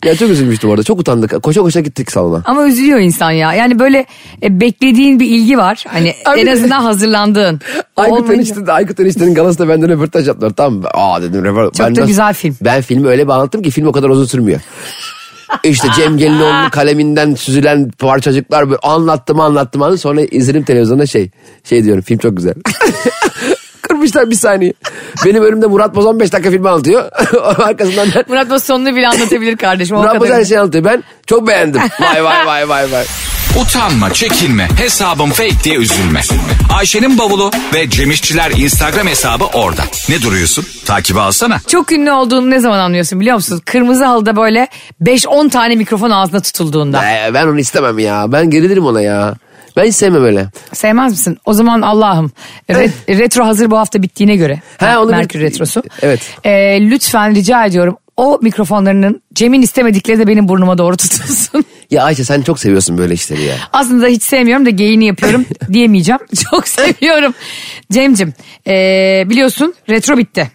Ya 0.04 0.16
çok 0.16 0.30
üzülmüştüm 0.30 0.70
orada. 0.70 0.82
Çok 0.82 1.00
utandık. 1.00 1.42
Koşa 1.42 1.60
koşa 1.60 1.80
gittik 1.80 2.12
salona. 2.12 2.42
Ama 2.46 2.66
üzülüyor 2.66 2.98
insan 2.98 3.30
ya. 3.30 3.52
Yani 3.54 3.78
böyle 3.78 4.06
e, 4.42 4.60
beklediğin 4.60 5.20
bir 5.20 5.26
ilgi 5.26 5.58
var. 5.58 5.84
Hani 5.88 6.14
Abi- 6.24 6.40
en 6.40 6.46
azından 6.46 6.80
hazırlandığın. 6.80 7.60
Aykut 7.96 8.18
olmayınca- 8.20 8.34
Enişte, 8.34 8.72
Aykut 8.72 9.00
Enişte'nin 9.00 9.34
galasında 9.34 9.68
benden 9.68 9.88
röportaj 9.90 10.28
yaptılar. 10.28 10.50
Tamam 10.56 10.82
aa 10.94 11.22
dedim 11.22 11.44
röportaj. 11.44 11.86
Çok 11.88 11.96
da 11.96 12.06
güzel 12.06 12.34
film. 12.34 12.56
Ben 12.60 12.82
filmi 12.82 13.08
öyle 13.08 13.24
bir 13.26 13.32
anlattım 13.32 13.62
ki 13.62 13.70
film 13.70 13.86
o 13.86 13.92
kadar 13.92 14.08
uzun 14.08 14.24
sürmüyor. 14.26 14.60
İşte 15.64 15.88
Cem 15.96 16.18
Gelinoğlu'nun 16.18 16.70
kaleminden 16.70 17.34
süzülen 17.34 17.90
parçacıklar 17.90 18.68
böyle 18.70 18.78
anlattım 18.82 19.40
anlattım 19.40 19.82
anlattım. 19.82 19.98
Sonra 19.98 20.20
izledim 20.20 20.62
televizyonda 20.62 21.06
şey 21.06 21.30
şey 21.64 21.84
diyorum 21.84 22.02
film 22.02 22.18
çok 22.18 22.36
güzel. 22.36 22.54
Kırmışlar 23.82 24.30
bir 24.30 24.36
saniye. 24.36 24.72
Benim 25.26 25.42
önümde 25.44 25.66
Murat 25.66 25.94
Boz 25.94 26.06
15 26.06 26.32
dakika 26.32 26.50
filmi 26.50 26.68
anlatıyor. 26.68 27.04
Arkasından 27.42 28.08
ben 28.14 28.24
Murat 28.28 28.50
Boz 28.50 28.64
sonunu 28.64 28.96
bile 28.96 29.08
anlatabilir 29.08 29.56
kardeşim. 29.56 29.96
Murat 29.96 30.20
Boz 30.20 30.28
her 30.30 30.44
şeyi 30.44 30.60
anlatıyor. 30.60 30.84
Ben 30.84 31.04
çok 31.26 31.48
beğendim. 31.48 31.80
Vay 32.00 32.24
vay 32.24 32.46
vay 32.46 32.68
vay 32.68 32.92
vay. 32.92 33.04
Utanma, 33.58 34.12
çekinme, 34.12 34.68
hesabım 34.78 35.30
fake 35.30 35.64
diye 35.64 35.76
üzülme. 35.76 36.20
Ayşe'nin 36.78 37.18
bavulu 37.18 37.50
ve 37.74 37.90
Cemişçiler 37.90 38.50
Instagram 38.50 39.06
hesabı 39.06 39.44
orada. 39.44 39.82
Ne 40.08 40.22
duruyorsun? 40.22 40.64
Takibi 40.86 41.20
alsana. 41.20 41.58
Çok 41.68 41.92
ünlü 41.92 42.12
olduğunu 42.12 42.50
ne 42.50 42.60
zaman 42.60 42.78
anlıyorsun 42.78 43.20
biliyor 43.20 43.36
musunuz? 43.36 43.62
Kırmızı 43.64 44.04
halıda 44.04 44.36
böyle 44.36 44.68
5-10 45.02 45.50
tane 45.50 45.74
mikrofon 45.76 46.10
ağzına 46.10 46.40
tutulduğunda. 46.40 47.10
Ee, 47.10 47.34
ben 47.34 47.46
onu 47.46 47.60
istemem 47.60 47.98
ya. 47.98 48.24
Ben 48.32 48.50
gerilirim 48.50 48.86
ona 48.86 49.00
ya. 49.00 49.34
Ben 49.76 49.84
hiç 49.84 49.94
sevmem 49.94 50.24
öyle. 50.24 50.46
Sevmez 50.72 51.12
misin? 51.12 51.38
O 51.44 51.52
zaman 51.52 51.80
Allah'ım 51.82 52.32
re- 52.70 53.18
retro 53.18 53.44
hazır 53.46 53.70
bu 53.70 53.78
hafta 53.78 54.02
bittiğine 54.02 54.36
göre. 54.36 54.60
Ha, 54.78 55.00
onu 55.00 55.08
bir- 55.08 55.16
Merkür 55.16 55.40
retrosu. 55.40 55.82
Evet. 56.02 56.20
Ee, 56.44 56.50
lütfen 56.90 57.34
rica 57.34 57.64
ediyorum 57.64 57.96
o 58.20 58.38
mikrofonlarının 58.42 59.22
Cem'in 59.34 59.62
istemedikleri 59.62 60.18
de 60.18 60.26
benim 60.26 60.48
burnuma 60.48 60.78
doğru 60.78 60.96
tutulsun. 60.96 61.64
Ya 61.90 62.04
Ayşe 62.04 62.24
sen 62.24 62.42
çok 62.42 62.58
seviyorsun 62.60 62.98
böyle 62.98 63.14
işleri 63.14 63.42
ya. 63.42 63.54
Aslında 63.72 64.06
hiç 64.06 64.22
sevmiyorum 64.22 64.66
da 64.66 64.70
geyini 64.70 65.06
yapıyorum 65.06 65.46
diyemeyeceğim. 65.72 66.20
Çok 66.50 66.68
seviyorum. 66.68 67.34
Cem'cim 67.92 68.34
ee, 68.66 69.24
biliyorsun 69.26 69.74
retro 69.88 70.16
bitti. 70.18 70.50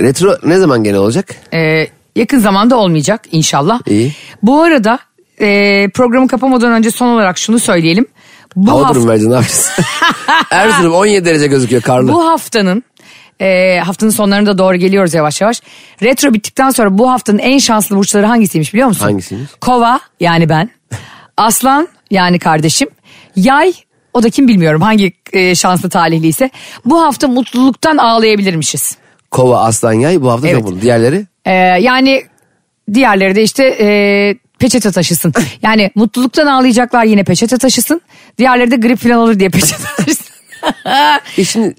Retro 0.00 0.36
ne 0.44 0.58
zaman 0.58 0.84
gene 0.84 0.98
olacak? 0.98 1.36
Ee, 1.54 1.86
yakın 2.16 2.38
zamanda 2.38 2.76
olmayacak 2.76 3.22
inşallah. 3.32 3.80
İyi. 3.86 4.12
Bu 4.42 4.62
arada 4.62 4.98
e, 5.40 5.88
programı 5.88 6.28
kapamadan 6.28 6.72
önce 6.72 6.90
son 6.90 7.06
olarak 7.08 7.38
şunu 7.38 7.58
söyleyelim. 7.58 8.06
Bu, 8.56 8.70
Hava 8.70 8.80
hafta, 8.80 8.94
durumu 8.94 9.10
verdi 9.10 9.30
ne 9.30 9.34
yapacağız? 9.34 9.70
Erzurum 10.50 10.94
17 10.94 11.24
derece 11.24 11.46
gözüküyor 11.46 11.82
karlı. 11.82 12.12
bu 12.12 12.28
haftanın 12.28 12.82
e, 13.40 13.78
haftanın 13.84 14.10
sonlarında 14.10 14.58
doğru 14.58 14.76
geliyoruz 14.76 15.14
yavaş 15.14 15.40
yavaş. 15.40 15.62
Retro 16.02 16.34
bittikten 16.34 16.70
sonra 16.70 16.98
bu 16.98 17.10
haftanın 17.10 17.38
en 17.38 17.58
şanslı 17.58 17.96
burçları 17.96 18.26
hangisiymiş 18.26 18.74
biliyor 18.74 18.88
musun? 18.88 19.04
Hangisiymiş? 19.04 19.50
Kova 19.60 20.00
yani 20.20 20.48
ben. 20.48 20.70
Aslan 21.36 21.88
yani 22.10 22.38
kardeşim. 22.38 22.88
Yay 23.36 23.72
o 24.14 24.22
da 24.22 24.30
kim 24.30 24.48
bilmiyorum 24.48 24.82
hangi 24.82 25.12
e, 25.32 25.54
şanslı 25.54 25.88
talihliyse. 25.90 26.50
Bu 26.84 27.02
hafta 27.02 27.28
mutluluktan 27.28 27.96
ağlayabilirmişiz. 27.96 28.96
Kova, 29.30 29.60
aslan, 29.60 29.92
yay 29.92 30.22
bu 30.22 30.30
hafta 30.30 30.48
Evet. 30.48 30.58
çok 30.58 30.68
mutlu. 30.68 30.82
Diğerleri? 30.82 31.26
Ee, 31.44 31.52
yani 31.54 32.22
diğerleri 32.94 33.34
de 33.34 33.42
işte 33.42 33.76
e, 33.80 33.88
peçete 34.58 34.90
taşısın. 34.92 35.32
Yani 35.62 35.90
mutluluktan 35.94 36.46
ağlayacaklar 36.46 37.04
yine 37.04 37.24
peçete 37.24 37.58
taşısın. 37.58 38.00
Diğerleri 38.38 38.70
de 38.70 38.76
grip 38.76 38.98
falan 38.98 39.16
olur 39.18 39.38
diye 39.38 39.48
peçete 39.48 39.82
taşısın. 39.96 40.26
E 41.38 41.44
şimdi 41.44 41.74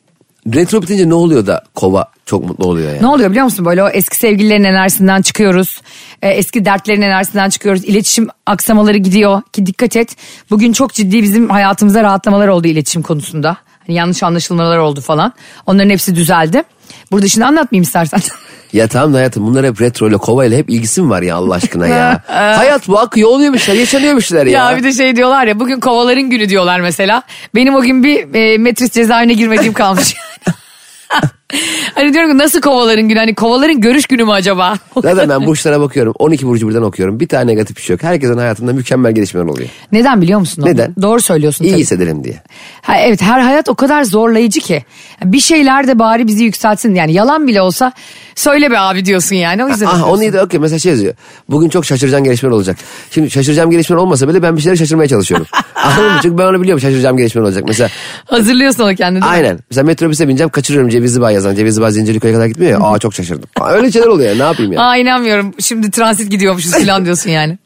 retro 0.48 0.82
bitince 0.82 1.10
ne 1.10 1.14
oluyor 1.14 1.48
da 1.48 1.64
kova 1.76 2.06
çok 2.26 2.46
mutlu 2.46 2.68
oluyor 2.68 2.94
ya? 2.94 3.02
ne 3.02 3.08
oluyor 3.08 3.30
biliyor 3.30 3.46
musun? 3.46 3.66
Böyle 3.66 3.84
o 3.84 3.90
eski 3.90 4.18
sevgililerin 4.18 4.64
enerjisinden 4.64 5.22
çıkıyoruz. 5.22 5.82
Ee, 6.22 6.30
eski 6.30 6.66
dertlerin 6.66 7.02
enerjisinden 7.02 7.50
çıkıyoruz. 7.50 7.86
İletişim 7.86 8.28
aksamaları 8.46 8.98
gidiyor 8.98 9.42
ki 9.54 9.66
dikkat 9.66 9.96
et. 9.96 10.16
Bugün 10.50 10.74
çok 10.74 10.94
ciddi 10.94 11.24
bizim 11.24 11.50
hayatımıza 11.50 12.04
rahatlamalar 12.04 12.48
oldu 12.48 12.68
iletişim 12.68 13.02
konusunda. 13.02 13.58
Hani 13.88 13.96
yanlış 13.98 14.24
anlaşılmalar 14.24 14.78
oldu 14.78 15.02
falan. 15.02 15.34
Onların 15.66 15.90
hepsi 15.90 16.16
düzeldi. 16.16 16.64
Burada 17.12 17.28
şimdi 17.28 17.46
anlatmayayım 17.46 17.84
istersen. 17.84 18.20
Ya 18.74 18.88
tamam 18.88 19.14
da 19.14 19.18
hayatım 19.18 19.46
bunlar 19.48 19.66
hep 19.66 19.82
retro 19.82 20.10
ile 20.10 20.18
kova 20.18 20.46
ile 20.46 20.58
hep 20.58 20.70
ilgisi 20.70 21.02
mi 21.02 21.10
var 21.10 21.22
ya 21.22 21.36
Allah 21.36 21.54
aşkına 21.56 21.88
ya? 21.88 22.24
Hayat 22.28 22.88
bu 22.88 23.00
akıyor 23.00 23.30
oluyor 23.30 23.54
bir 23.54 23.60
şeyler 23.60 23.80
yaşanıyor 23.80 24.16
bir 24.18 24.22
şeyler 24.22 24.46
ya. 24.46 24.72
Ya 24.72 24.78
bir 24.78 24.84
de 24.84 24.94
şey 24.94 25.16
diyorlar 25.16 25.48
ya 25.48 25.60
bugün 25.60 25.80
kovaların 25.80 26.30
günü 26.30 26.50
diyorlar 26.50 26.80
mesela. 26.80 27.24
Benim 27.56 27.76
o 27.76 27.82
gün 27.82 28.04
bir 28.04 28.36
e, 28.36 28.58
metris 28.58 28.92
cezaevine 28.92 29.34
girmediğim 29.34 29.74
kalmış. 29.74 30.16
hani 31.96 32.14
diyorum 32.14 32.32
ki 32.32 32.38
nasıl 32.38 32.62
kovaların 32.62 33.08
günü? 33.10 33.20
Hani 33.20 33.36
kovaların 33.36 33.82
görüş 33.82 34.06
günü 34.06 34.24
mü 34.24 34.32
acaba? 34.32 34.74
Zaten 35.02 35.30
ben 35.30 35.46
burçlara 35.46 35.80
bakıyorum 35.82 36.14
12 36.20 36.48
burcu 36.48 36.70
birden 36.70 36.82
okuyorum 36.82 37.20
bir 37.20 37.28
tane 37.28 37.52
negatif 37.52 37.78
bir 37.78 37.82
şey 37.82 37.94
yok. 37.94 38.04
Herkesin 38.04 38.38
hayatında 38.38 38.74
mükemmel 38.74 39.12
gelişmeler 39.12 39.46
oluyor. 39.46 39.70
Neden 39.92 40.22
biliyor 40.22 40.40
musun? 40.40 40.62
onu? 40.62 40.70
Neden? 40.72 40.96
Doğru 41.02 41.22
söylüyorsun 41.22 41.66
İyi 41.66 41.72
tabii. 41.72 41.82
hissedelim 41.82 42.24
diye. 42.24 42.36
Ha, 42.82 42.98
evet 42.98 43.22
her 43.22 43.40
hayat 43.40 43.70
o 43.70 43.76
kadar 43.76 44.04
zorlayıcı 44.04 44.60
ki. 44.60 44.84
Bir 45.24 45.40
şeyler 45.40 45.88
de 45.88 46.00
bari 46.00 46.28
bizi 46.28 46.44
yükseltsin. 46.44 46.96
Yani 46.96 47.14
yalan 47.14 47.48
bile 47.48 47.62
olsa 47.62 47.92
söyle 48.36 48.72
be 48.72 48.80
abi 48.80 49.06
diyorsun 49.06 49.36
yani. 49.36 49.66
O 49.66 49.68
yüzden 49.70 49.86
Ah 49.86 49.90
yapıyorsun. 49.90 50.14
onu 50.18 50.24
iyi 50.24 50.34
de 50.34 50.42
okey 50.42 50.60
mesela 50.60 50.80
şey 50.80 50.92
yazıyor. 50.92 51.14
Bugün 51.50 51.70
çok 51.70 51.86
şaşıracağım 51.86 52.24
gelişmeler 52.24 52.54
olacak. 52.56 52.78
Şimdi 53.12 53.32
şaşıracağım 53.32 53.72
gelişmeler 53.72 54.02
olmasa 54.02 54.28
bile 54.28 54.44
ben 54.44 54.58
bir 54.58 54.62
şeyleri 54.62 54.78
şaşırmaya 54.78 55.08
çalışıyorum. 55.08 55.48
Anladın 55.76 56.04
mı? 56.14 56.20
Çünkü 56.22 56.38
ben 56.38 56.44
onu 56.44 56.62
biliyorum 56.62 56.82
şaşıracağım 56.82 57.18
gelişmeler 57.18 57.46
olacak. 57.46 57.64
Mesela 57.68 57.90
Hazırlıyorsun 58.26 58.84
onu 58.84 58.96
kendini. 58.96 59.26
aynen. 59.26 59.60
Mesela 59.70 59.86
metrobüse 59.86 60.28
bineceğim 60.28 60.50
kaçırıyorum 60.50 60.90
Cevizli 60.90 61.22
Bağ 61.22 61.32
yazan. 61.46 61.56
Cevizli 61.56 61.82
Bağ 61.82 61.92
Zincirlikuyu'ya 61.92 62.38
kadar 62.38 62.48
gitmiyor 62.48 62.72
ya. 62.72 62.88
Aa 62.88 63.00
çok 63.00 63.14
şaşırdım. 63.14 63.50
Öyle 63.70 63.92
şeyler 63.92 64.08
oluyor 64.08 64.30
ya 64.30 64.36
ne 64.36 64.44
yapayım 64.44 64.72
ya. 64.74 64.82
Aa 64.82 64.98
inanmıyorum. 64.98 65.54
Şimdi 65.60 65.92
transit 65.92 66.32
gidiyormuşuz 66.32 66.72
falan 66.72 67.06
diyorsun 67.06 67.30
yani. 67.30 67.58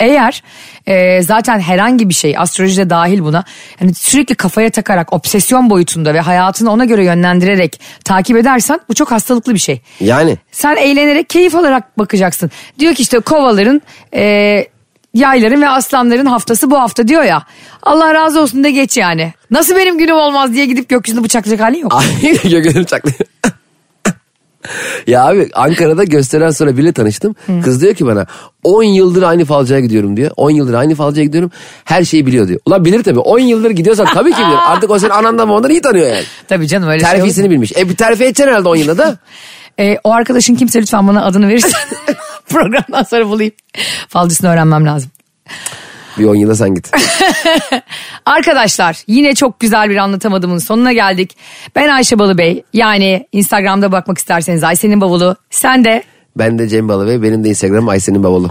Eğer 0.00 0.42
e, 0.86 1.22
zaten 1.22 1.60
herhangi 1.60 2.08
bir 2.08 2.14
şey 2.14 2.38
astrolojide 2.38 2.90
dahil 2.90 3.20
buna 3.20 3.44
yani 3.80 3.94
sürekli 3.94 4.34
kafaya 4.34 4.70
takarak 4.70 5.12
obsesyon 5.12 5.70
boyutunda 5.70 6.14
ve 6.14 6.20
hayatını 6.20 6.70
ona 6.72 6.84
göre 6.84 7.04
yönlendirerek 7.04 7.80
takip 8.04 8.36
edersen 8.36 8.80
bu 8.88 8.94
çok 8.94 9.10
hastalıklı 9.10 9.54
bir 9.54 9.58
şey. 9.58 9.80
Yani 10.00 10.38
Sen 10.52 10.76
eğlenerek 10.76 11.30
keyif 11.30 11.54
alarak 11.54 11.98
bakacaksın. 11.98 12.50
Diyor 12.78 12.94
ki 12.94 13.02
işte 13.02 13.20
kovaların 13.20 13.82
e, 14.14 14.66
yayların 15.14 15.62
ve 15.62 15.68
aslanların 15.68 16.26
haftası 16.26 16.70
bu 16.70 16.80
hafta 16.80 17.08
diyor 17.08 17.22
ya. 17.22 17.42
Allah 17.82 18.14
razı 18.14 18.40
olsun 18.40 18.64
da 18.64 18.68
geç 18.68 18.96
yani. 18.96 19.32
Nasıl 19.50 19.76
benim 19.76 19.98
günüm 19.98 20.16
olmaz 20.16 20.54
diye 20.54 20.66
gidip 20.66 20.88
gökyüzünde 20.88 21.24
bıçaklayacak 21.24 21.66
halin 21.66 21.78
yok. 21.78 22.02
Gögünüm 22.42 22.84
çaklıyor. 22.84 23.18
ya 25.06 25.26
abi 25.26 25.50
Ankara'da 25.54 26.04
gösteren 26.04 26.50
sonra 26.50 26.76
biriyle 26.76 26.92
tanıştım. 26.92 27.34
Kız 27.64 27.82
diyor 27.82 27.94
ki 27.94 28.06
bana 28.06 28.26
10 28.64 28.82
yıldır 28.82 29.22
aynı 29.22 29.44
falcıya 29.44 29.80
gidiyorum 29.80 30.16
diyor. 30.16 30.30
10 30.36 30.50
yıldır 30.50 30.74
aynı 30.74 30.94
falcıya 30.94 31.26
gidiyorum. 31.26 31.50
Her 31.84 32.04
şeyi 32.04 32.26
biliyor 32.26 32.48
diyor. 32.48 32.60
Ulan 32.66 32.84
bilir 32.84 33.02
tabii 33.02 33.18
10 33.18 33.38
yıldır 33.38 33.70
gidiyorsan 33.70 34.06
tabii 34.14 34.32
ki 34.32 34.38
bilir. 34.38 34.58
Artık 34.66 34.90
o 34.90 34.98
senin 34.98 35.10
anandan 35.10 35.48
babandan 35.48 35.70
iyi 35.70 35.80
tanıyor 35.82 36.06
yani. 36.08 36.24
Tabii 36.48 36.68
canım 36.68 36.88
öyle 36.88 37.04
şey. 37.04 37.10
Terfisini 37.10 37.50
bilmiş. 37.50 37.72
E 37.76 37.88
bir 37.88 37.96
terfi 37.96 38.24
edeceksin 38.24 38.44
herhalde 38.44 38.68
10 38.68 38.76
yılda 38.76 38.98
da. 38.98 39.18
Ee, 39.78 39.96
o 40.04 40.12
arkadaşın 40.12 40.54
kimse 40.54 40.80
lütfen 40.80 41.08
bana 41.08 41.24
adını 41.24 41.48
verirsen 41.48 41.80
programdan 42.50 43.02
sonra 43.02 43.26
bulayım. 43.28 43.52
Falcısını 44.08 44.50
öğrenmem 44.50 44.86
lazım. 44.86 45.10
Bir 46.18 46.24
10 46.24 46.34
yıla 46.34 46.54
sen 46.54 46.74
git. 46.74 46.90
Arkadaşlar 48.26 48.96
yine 49.06 49.34
çok 49.34 49.60
güzel 49.60 49.90
bir 49.90 49.96
anlatamadığımın 49.96 50.58
sonuna 50.58 50.92
geldik. 50.92 51.36
Ben 51.76 51.88
Ayşe 51.88 52.18
Balıbey 52.18 52.62
yani 52.72 53.26
Instagram'da 53.32 53.92
bakmak 53.92 54.18
isterseniz 54.18 54.64
Ayşe'nin 54.64 55.00
bavulu. 55.00 55.36
Sen 55.50 55.84
de 55.84 56.02
Ben 56.38 56.58
de 56.58 56.68
Cem 56.68 56.88
Balıbey. 56.88 57.22
Benim 57.22 57.44
de 57.44 57.48
Instagram 57.48 57.88
Aysen'in 57.88 58.22
bavulu. 58.22 58.48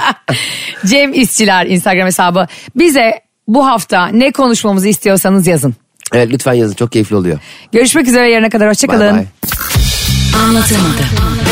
Cem 0.86 1.12
İşçiler 1.14 1.66
Instagram 1.66 2.06
hesabı. 2.06 2.46
Bize 2.76 3.20
bu 3.48 3.66
hafta 3.66 4.06
ne 4.06 4.32
konuşmamızı 4.32 4.88
istiyorsanız 4.88 5.46
yazın. 5.46 5.74
evet 6.12 6.28
lütfen 6.32 6.52
yazın 6.54 6.74
çok 6.74 6.92
keyifli 6.92 7.16
oluyor. 7.16 7.38
Görüşmek 7.72 8.08
üzere 8.08 8.30
yarına 8.30 8.48
kadar 8.50 8.68
hoşçakalın. 8.68 9.26
Anlatamadım. 10.44 11.45